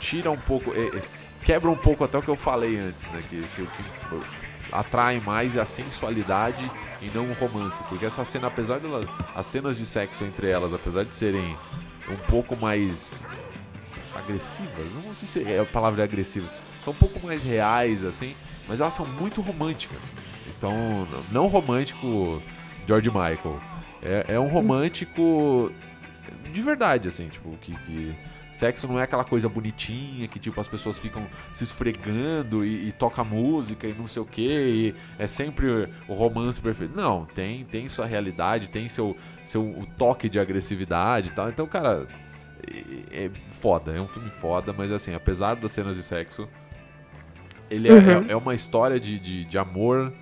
[0.00, 0.72] tira um pouco,
[1.44, 3.22] quebra um pouco até o que eu falei antes, né?
[3.28, 3.84] Que, que, que
[4.72, 6.70] atrai mais a sensualidade
[7.00, 7.82] e não o romance.
[7.84, 11.56] Porque essa cena, apesar de ela- as cenas de sexo entre elas, apesar de serem
[12.08, 13.26] um pouco mais
[14.14, 16.48] agressivas, não sei se é a palavra é agressiva,
[16.82, 18.34] são um pouco mais reais, assim,
[18.66, 20.02] mas elas são muito românticas.
[20.46, 22.42] Então, não romântico
[22.86, 23.60] George Michael.
[24.02, 25.72] É, é um romântico
[26.52, 28.14] de verdade, assim, tipo, que, que
[28.60, 32.92] sexo não é aquela coisa bonitinha que, tipo, as pessoas ficam se esfregando e, e
[32.92, 36.94] toca música e não sei o que, é sempre o romance perfeito.
[36.94, 41.48] Não, tem, tem sua realidade, tem seu, seu o toque de agressividade e tal.
[41.48, 42.06] Então, cara,
[43.12, 46.48] é, é foda, é um filme foda, mas assim, apesar das cenas de sexo,
[47.70, 48.24] ele é, Uhum.
[48.28, 50.12] é, é uma história de, de, de amor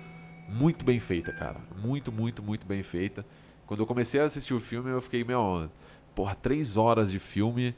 [0.47, 1.57] muito bem feita, cara.
[1.75, 3.25] Muito, muito, muito bem feita.
[3.65, 5.69] Quando eu comecei a assistir o filme, eu fiquei, meu,
[6.15, 7.75] porra, três horas de filme,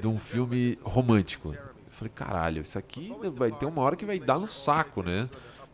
[0.00, 1.54] de um filme romântico.
[1.54, 5.28] Eu falei, caralho, isso aqui vai ter uma hora que vai dar no saco, né?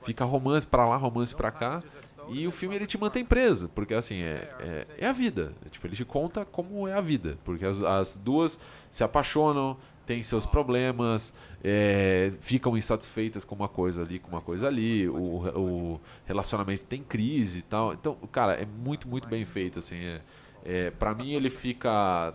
[0.05, 1.83] Fica romance pra lá, romance pra cá.
[2.29, 5.53] E o filme ele te mantém preso, porque assim, é, é, é a vida.
[5.71, 7.39] Tipo, ele te conta como é a vida.
[7.45, 8.59] Porque as, as duas
[8.89, 9.77] se apaixonam,
[10.07, 15.09] têm seus problemas, é, ficam insatisfeitas com uma coisa ali, com uma coisa ali.
[15.09, 17.93] O, o relacionamento tem crise e tal.
[17.93, 19.97] Então, cara, é muito, muito bem feito, assim.
[19.97, 20.21] É,
[20.65, 22.33] é, para mim ele fica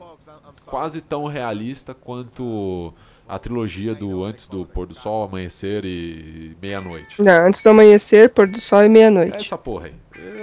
[0.66, 2.94] quase tão realista quanto
[3.28, 7.22] a trilogia do Antes do Pôr do Sol, Amanhecer e Meia-Noite.
[7.22, 9.38] Não, antes do amanhecer, pôr do sol e meia-noite.
[9.38, 9.94] Essa porra aí.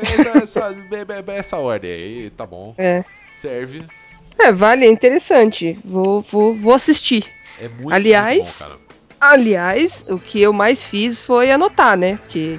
[0.01, 2.75] Essa, essa, be- be- essa ordem aí, tá bom.
[2.79, 3.05] É.
[3.33, 3.85] Serve.
[4.39, 5.79] É, vale, é interessante.
[5.85, 7.25] Vou, vou, vou assistir.
[7.61, 8.87] É muito, Aliás- muito bom.
[9.19, 12.19] Aliás, o que eu mais fiz foi anotar, né?
[12.19, 12.59] Porque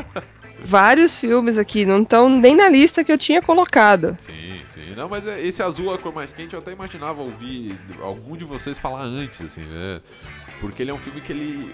[0.60, 4.16] vários filmes aqui não estão nem na lista que eu tinha colocado.
[4.18, 4.94] Sim, sim.
[4.96, 8.44] Não, mas é- esse azul, a cor mais quente, eu até imaginava ouvir algum de
[8.44, 10.00] vocês falar antes, assim, né?
[10.60, 11.72] Porque ele é um filme que ele.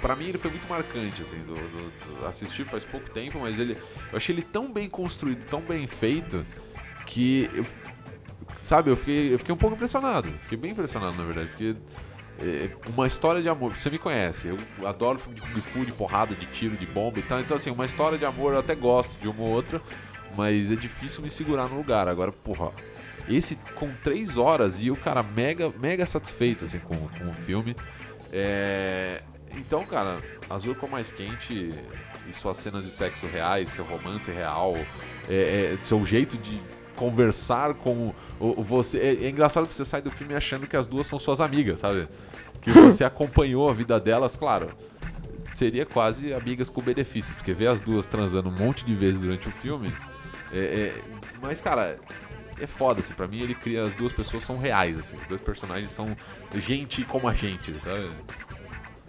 [0.00, 1.38] Pra mim ele foi muito marcante, assim.
[1.46, 3.72] Do, do- do- assisti faz pouco tempo, mas ele.
[4.12, 6.44] Eu achei ele tão bem construído, tão bem feito,
[7.06, 7.48] que.
[7.54, 7.64] Eu,
[8.62, 10.28] sabe, eu fiquei, eu fiquei um pouco impressionado.
[10.42, 11.76] Fiquei bem impressionado, na verdade, porque.
[12.38, 15.92] É, uma história de amor, você me conhece, eu adoro filme de Kung Fu, de
[15.92, 17.40] porrada, de tiro, de bomba e tal.
[17.40, 19.80] Então, assim, uma história de amor eu até gosto de uma ou outra,
[20.36, 22.08] mas é difícil me segurar no lugar.
[22.08, 22.72] Agora, porra,
[23.28, 27.74] esse com três horas e o cara mega, mega satisfeito assim, com, com o filme.
[28.32, 29.22] É,
[29.56, 31.72] Então, cara, Azul com mais quente
[32.28, 34.74] e suas cenas de sexo reais, seu romance real,
[35.28, 36.60] é, é, seu jeito de
[36.96, 38.98] conversar com o, o você.
[38.98, 41.80] É, é engraçado que você sai do filme achando que as duas são suas amigas,
[41.80, 42.08] sabe?
[42.62, 44.72] Que você acompanhou a vida delas, claro.
[45.54, 49.48] Seria quase amigas com benefícios, porque ver as duas transando um monte de vezes durante
[49.48, 49.92] o filme.
[50.52, 51.02] é- é-
[51.40, 51.98] mas, cara,
[52.60, 53.12] é foda, assim.
[53.14, 53.84] Pra mim, ele cria.
[53.84, 55.16] As duas pessoas são reais, assim.
[55.16, 56.16] Os dois personagens são
[56.56, 58.10] gente como a gente, sabe?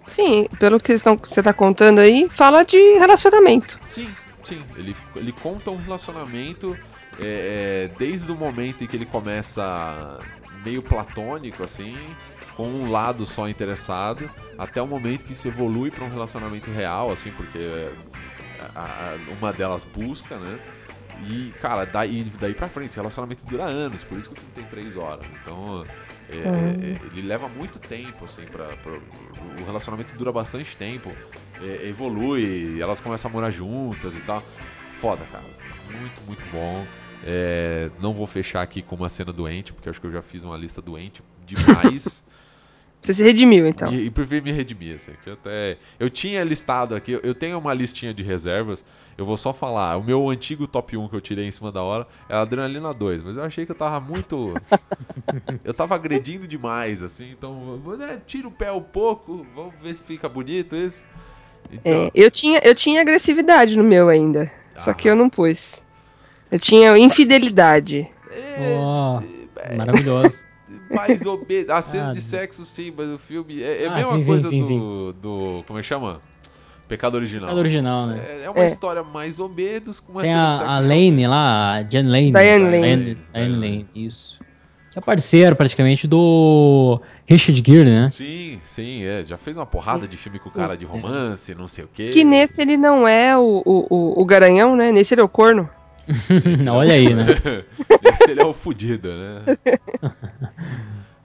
[0.07, 3.80] Sim, pelo que você tá contando aí, fala de relacionamento.
[3.85, 4.09] Sim,
[4.43, 4.64] sim.
[4.77, 6.77] Ele, ele conta um relacionamento
[7.19, 10.19] é, é, desde o momento em que ele começa
[10.64, 12.15] meio platônico, assim,
[12.56, 17.11] com um lado só interessado, até o momento que isso evolui para um relacionamento real,
[17.11, 17.60] assim, porque
[18.76, 20.60] a- a- uma delas busca, né?
[21.19, 24.53] E, cara, daí, daí pra frente, esse relacionamento dura anos, por isso que o filme
[24.53, 25.26] tem três horas.
[25.41, 25.85] Então,
[26.30, 28.99] é, é, é, ele leva muito tempo, assim, pra, pra-
[29.60, 31.15] O relacionamento dura bastante tempo,
[31.60, 34.44] é, evolui, elas começam a morar juntas e tal.
[34.99, 35.45] Foda, cara.
[35.91, 36.85] Muito, muito bom.
[37.23, 40.44] É, não vou fechar aqui com uma cena doente, porque acho que eu já fiz
[40.44, 42.23] uma lista doente demais.
[42.99, 43.94] Você se redimiu, então.
[43.94, 45.11] E, e prefiro me redimir, assim.
[45.26, 48.84] Eu, até, eu tinha listado aqui, eu- eu tenho uma listinha de reservas.
[49.18, 49.98] Eu vou só falar.
[49.98, 52.94] O meu antigo top 1 que eu tirei em cima da hora é a Adrenalina
[52.94, 53.23] 2.
[53.23, 54.53] Mas eu achei que eu tava muito.
[55.64, 57.31] eu tava agredindo demais, assim.
[57.31, 59.45] Então, né, tira o pé um pouco.
[59.56, 61.06] Vamos ver se fica bonito isso.
[61.72, 64.52] Então, É, eu, tinha, eu tinha agressividade no meu ainda.
[64.77, 64.94] Só Ah.
[64.94, 65.84] que eu não pus.
[66.51, 68.07] Eu tinha infidelidade.
[68.59, 69.21] Ó,
[69.75, 70.45] maravilhoso.
[70.89, 71.71] mais obeso.
[71.71, 73.61] A cena Ah, de sexo, sim, mas o filme.
[73.61, 75.63] É, é a Ah, mesma sim, sim, coisa sim, do, do.
[75.67, 76.21] Como é que chama?
[76.87, 77.47] Pecado Original.
[77.49, 78.21] Pecado original, né?
[78.25, 78.67] É, é uma É.
[78.67, 80.71] história mais obedos com uma Tem cena de sexo.
[80.71, 82.31] a, a Lane lá, a Jan Lane.
[82.31, 82.79] Diane Lane.
[82.81, 84.39] Diane Diane Lane, isso.
[84.95, 88.09] É parceiro praticamente do Richard Gere, né?
[88.09, 89.23] Sim, sim, é.
[89.25, 90.57] Já fez uma porrada Sim, de filme com sim.
[90.57, 92.09] cara de romance, não sei o quê.
[92.09, 94.91] Que nesse ele não é o, o, o, o garanhão, né?
[94.91, 95.69] Nesse ele é o corno.
[96.07, 97.25] Esse Olha aí, né?
[98.03, 99.57] Esse ele é o fudido, né?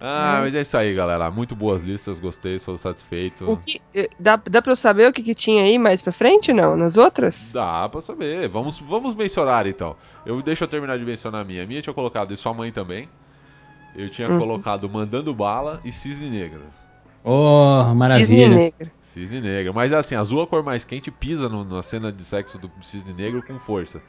[0.04, 1.30] Ah, mas é isso aí, galera.
[1.30, 3.48] Muito boas listas, gostei, sou satisfeito.
[3.48, 6.12] O que, eh, dá, dá pra eu saber o que, que tinha aí mais pra
[6.12, 6.76] frente, não?
[6.76, 7.52] Nas outras?
[7.54, 8.48] Dá pra saber.
[8.48, 9.94] Vamos, vamos mencionar então.
[10.26, 11.62] Eu deixa eu terminar de mencionar a minha.
[11.62, 13.08] A minha tinha colocado e sua mãe também.
[13.94, 14.38] Eu tinha Uhum.
[14.40, 16.62] colocado Mandando Bala e Cisne Negro.
[17.22, 18.48] Oh, Cisne maravilha.
[18.48, 18.90] Negro.
[19.00, 19.72] Cisne Negro.
[19.72, 23.12] Mas assim, azul a cor mais quente pisa no- na cena de sexo do Cisne
[23.12, 24.02] Negro com força.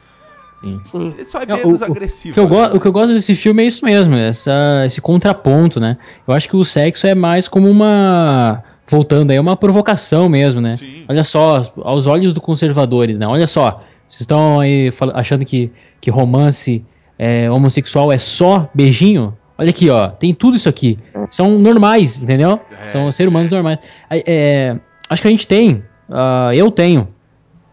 [0.63, 0.79] Sim.
[0.83, 1.07] Sim.
[1.17, 2.31] Ele só é É, menos o- agressivo.
[2.31, 2.71] O que, eu né?
[2.73, 5.97] o que eu gosto desse filme é isso mesmo, essa, esse contraponto, né?
[6.27, 8.63] Eu acho que o sexo é mais como uma.
[8.87, 10.75] Voltando aí, uma provocação mesmo, né?
[10.75, 11.05] Sim.
[11.07, 13.25] Olha só, aos olhos dos conservadores, né?
[13.27, 15.71] Olha só, vocês estão aí achando que,
[16.01, 16.83] que romance
[17.17, 19.35] é, homossexual é só beijinho?
[19.57, 20.99] Olha aqui, ó, tem tudo isso aqui.
[21.31, 22.59] São normais, entendeu?
[22.83, 22.87] É.
[22.89, 23.79] São seres humanos normais.
[24.09, 24.79] É, é,
[25.09, 25.81] acho que a gente tem,
[26.11, 27.07] ah, eu tenho,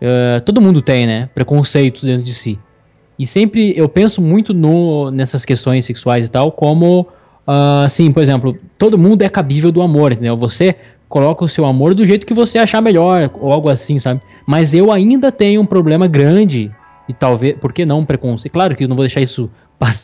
[0.00, 1.28] eh, todo mundo tem, né?
[1.34, 2.58] Preconceitos dentro de si.
[3.20, 7.06] E sempre eu penso muito no, nessas questões sexuais e tal, como,
[7.46, 10.38] ah, assim, por exemplo, todo mundo é cabível do amor, entendeu?
[10.38, 10.74] Você
[11.06, 14.22] coloca o seu amor do jeito que você achar melhor, ou algo assim, sabe?
[14.46, 16.70] Mas eu ainda tenho um problema grande,
[17.06, 18.54] e talvez, por que não um preconceito?
[18.54, 19.50] Claro que eu não vou deixar isso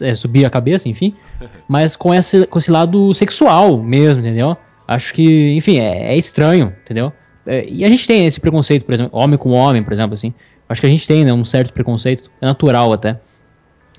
[0.02, 1.14] eh, subir a cabeça, enfim,
[1.66, 4.58] mas com esse, com esse lado sexual mesmo, entendeu?
[4.86, 7.10] Acho que, enfim, é, é estranho, entendeu?
[7.46, 10.34] É, e a gente tem esse preconceito, por exemplo, homem com homem, por exemplo, assim.
[10.68, 13.18] Acho que a gente tem, né, um certo preconceito, é natural até.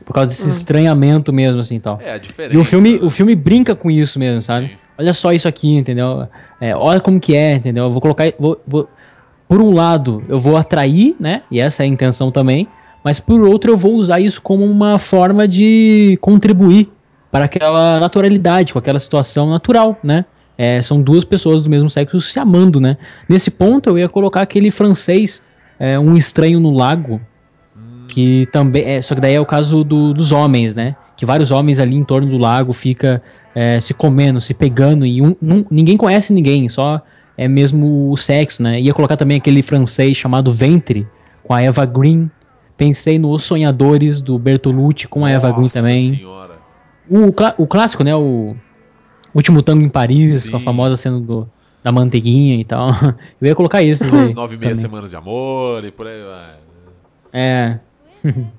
[0.06, 1.99] Por causa desse estranhamento mesmo, assim, tal.
[2.02, 2.56] É, a diferença.
[2.56, 2.99] E o filme, né?
[3.03, 4.68] o filme brinca com isso mesmo, sabe?
[4.68, 4.73] Sim.
[4.99, 6.27] Olha só isso aqui, entendeu?
[6.61, 7.85] É, olha como que é, entendeu?
[7.85, 8.26] Eu vou colocar.
[8.39, 8.89] Vou, vou-
[9.48, 11.41] por um lado, eu vou atrair, né?
[11.49, 12.68] E essa é a intenção também.
[13.03, 16.89] Mas por outro, eu vou usar isso como uma forma de contribuir
[17.31, 20.26] para aquela naturalidade, com aquela situação natural, né?
[20.57, 22.98] É, são duas pessoas do mesmo sexo se amando, né?
[23.30, 25.44] Nesse ponto, eu ia colocar aquele francês,
[25.80, 27.22] é, Um Estranho no Lago,
[28.08, 30.95] que também é, só que daí é o caso do- dos homens, né?
[31.16, 33.22] Que vários homens ali em torno do lago fica
[33.56, 37.02] é, se comendo, se pegando e um, num- ninguém conhece ninguém, só
[37.36, 38.80] é mesmo o sexo, né?
[38.80, 41.08] Ia colocar também aquele francês chamado Ventre
[41.44, 42.30] com a Eva Green.
[42.76, 46.16] Pensei no Os Sonhadores do Bertolucci com a Eva Green Nossa também.
[46.16, 46.54] senhora.
[47.10, 48.16] O, o clássico, né?
[48.16, 48.56] O
[49.34, 50.66] Último Tango em Paris, com a Sim.
[50.66, 51.48] famosa cena do,
[51.84, 52.90] da manteiguinha e tal.
[53.41, 54.34] Eu ia colocar esses aí.
[54.36, 54.82] Nove e meia também.
[54.82, 56.56] semanas de amor e por aí vai.
[57.34, 57.80] É.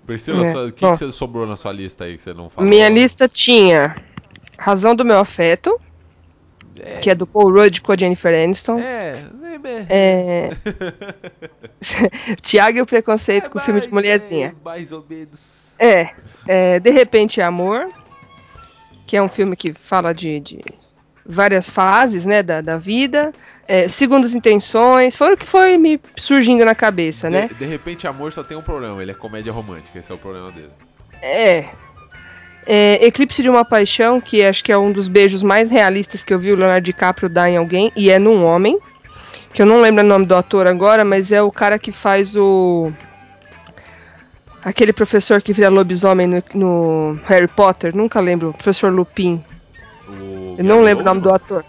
[0.06, 0.92] Priscila, É, o que, bom.
[0.92, 2.68] que você sobrou na sua lista aí que você não falou?
[2.68, 3.96] Minha lista tinha
[4.58, 5.78] Razão do Meu Afeto,
[7.00, 8.78] que é do Paul Rudd com a Jennifer Aniston.
[8.78, 9.12] É,
[9.62, 10.50] é, é.
[10.50, 12.36] É...
[12.40, 14.48] Tiago e o Preconceito com filme de mulherzinha.
[14.48, 15.74] É, mais ou menos.
[15.78, 16.10] É,
[16.46, 17.88] é, De Repente é Amor,
[19.06, 20.60] que é um filme que fala de, de
[21.28, 23.32] várias fases né, da, da vida.
[23.66, 27.48] É, Segundas Intenções, foi o que foi me surgindo na cabeça, né?
[27.48, 29.02] De, de repente, amor só tem um problema.
[29.02, 29.98] Ele é comédia romântica.
[29.98, 30.70] Esse é o problema dele.
[31.22, 31.66] É.
[32.66, 36.32] É, Eclipse de uma Paixão, que acho que é um dos beijos mais realistas que
[36.32, 38.78] eu vi o Leonardo DiCaprio dar em alguém, e é num homem,
[39.52, 42.36] que eu não lembro o nome do ator agora, mas é o cara que faz
[42.36, 42.92] o.
[44.62, 49.42] Aquele professor que vira lobisomem no, no Harry Potter, nunca lembro, o professor Lupin.
[50.08, 51.58] O Eu não lembro o nome do Oldman?
[51.58, 51.64] ator.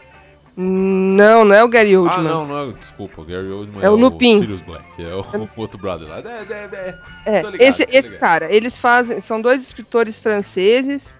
[0.61, 2.23] Não, não é o Gary Ah, Oldman.
[2.23, 2.73] não, não é.
[2.73, 4.39] Desculpa, o Gary Oldman É o Lupin.
[4.41, 6.17] Sirius Black, que é o, o outro brother lá.
[6.17, 6.97] É, é, é.
[7.37, 11.17] É, Tô ligado, esse, esse cara, eles fazem, são dois escritores franceses,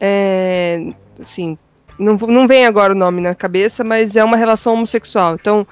[0.00, 1.56] é, assim,
[1.98, 5.64] não, não vem agora o nome na cabeça, mas é uma relação homossexual, então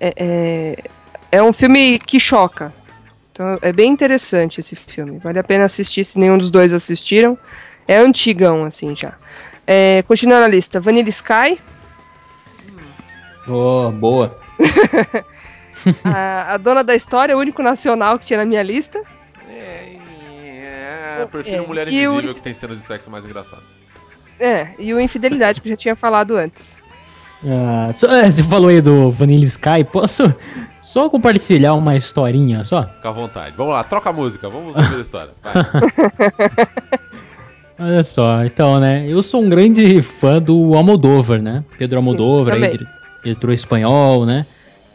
[0.00, 0.84] é, é,
[1.38, 2.72] é um filme que choca,
[3.30, 7.38] então é bem interessante esse filme, vale a pena assistir se nenhum dos dois assistiram,
[7.86, 9.12] é antigão, assim, já.
[9.66, 11.60] É, continuando a lista, Vanilla Sky,
[13.48, 14.38] Oh, boa.
[16.04, 19.02] a, a Dona da História, o único nacional que tinha na minha lista,
[19.48, 19.96] É,
[21.22, 23.64] é, prefiro É, Mulher e o- Invisível, que tem cenas de sexo mais engraçadas.
[24.38, 26.80] é, e o Infidelidade, que eu já tinha falado antes.
[27.44, 30.32] Ah, só- é, você falou aí do Vanilla Sky, posso
[30.80, 32.84] só compartilhar uma historinha só?
[32.86, 33.56] Fica à vontade.
[33.56, 35.32] Vamos lá, troca a música, vamos ouvir a história.
[35.42, 35.52] Vai.
[37.78, 39.04] Olha só, então, né?
[39.08, 41.64] Eu sou um grande fã do Almodóvar, né?
[41.78, 42.78] Pedro Almodóvar, aí, também.
[42.78, 42.88] dire-
[43.24, 44.46] diretor espanhol, né?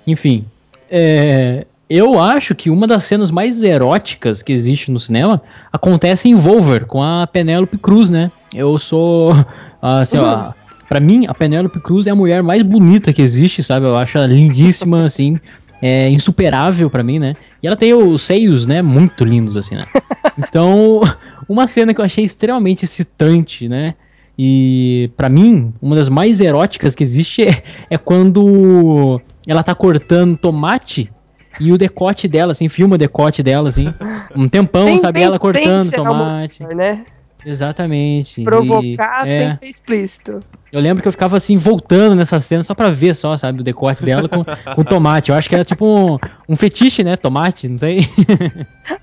[0.05, 0.45] Enfim,
[0.89, 5.41] é, eu acho que uma das cenas mais eróticas que existe no cinema
[5.71, 8.31] acontece em Volver, com a Penélope Cruz, né?
[8.53, 9.33] Eu sou,
[9.81, 10.51] assim, ó,
[10.87, 13.85] pra mim, a Penélope Cruz é a mulher mais bonita que existe, sabe?
[13.85, 15.39] Eu acho ela lindíssima, assim,
[15.81, 17.33] é insuperável pra mim, né?
[17.61, 19.83] E ela tem os seios, né, muito lindos, assim, né?
[20.37, 21.01] Então,
[21.47, 23.95] uma cena que eu achei extremamente excitante, né?
[24.37, 30.37] E pra mim, uma das mais eróticas que existe é, é quando ela tá cortando
[30.37, 31.11] tomate
[31.59, 33.91] e o decote dela, assim, filma o decote dela, assim,
[34.35, 35.21] um tempão, Tem sabe?
[35.21, 36.63] Ela cortando tomate.
[36.75, 37.03] né?
[37.49, 38.43] Exatamente.
[38.43, 40.43] Provocar E, é, sem ser explícito.
[40.71, 43.63] eu lembro que eu ficava assim, voltando nessa cena só pra ver só, sabe, o
[43.63, 44.43] decote dela com,
[44.75, 45.31] com tomate.
[45.31, 46.17] Eu acho que era tipo um,
[46.49, 47.15] um fetiche, né?
[47.15, 48.07] Tomate, não sei.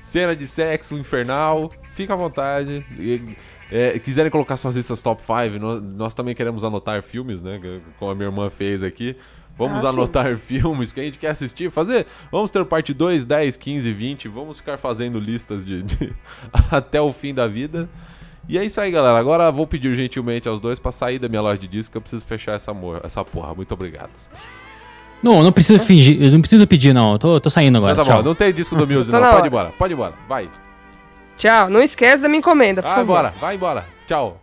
[0.02, 1.70] cena de sexo infernal.
[1.92, 2.86] Fica à vontade.
[2.98, 3.36] E,
[3.70, 7.60] é, quiserem colocar suas listas top 5, nós, nós também queremos anotar filmes, né?
[8.00, 9.18] Como a minha irmã fez aqui.
[9.58, 9.98] Vamos Ah, sim.
[9.98, 12.06] anotar filmes que a gente quer assistir, fazer.
[12.32, 14.28] Vamos ter parte 2, 10, 15, 20.
[14.28, 16.14] Vamos ficar fazendo listas de, de-
[16.72, 17.90] até o fim da vida.
[18.48, 19.18] E é isso aí, galera.
[19.18, 22.02] Agora vou pedir gentilmente aos dois pra sair da minha loja de disco que eu
[22.02, 22.72] preciso fechar essa,
[23.04, 23.54] essa porra.
[23.54, 24.12] Muito obrigado.
[25.22, 27.14] Não, não precisa fingir, eu não preciso pedir, não.
[27.14, 27.94] Eu tô, tô saindo agora.
[27.94, 28.22] Então tá tchau.
[28.24, 29.32] bom, não tem disco do Muse, Tô não.
[29.34, 30.14] Pode ir embora, pode ir embora.
[30.30, 30.48] Vai.
[31.36, 31.70] Tchau.
[31.70, 33.14] Não esquece da minha encomenda, por Vai favor.
[33.14, 33.86] embora, vai embora.
[34.06, 34.40] Tchau.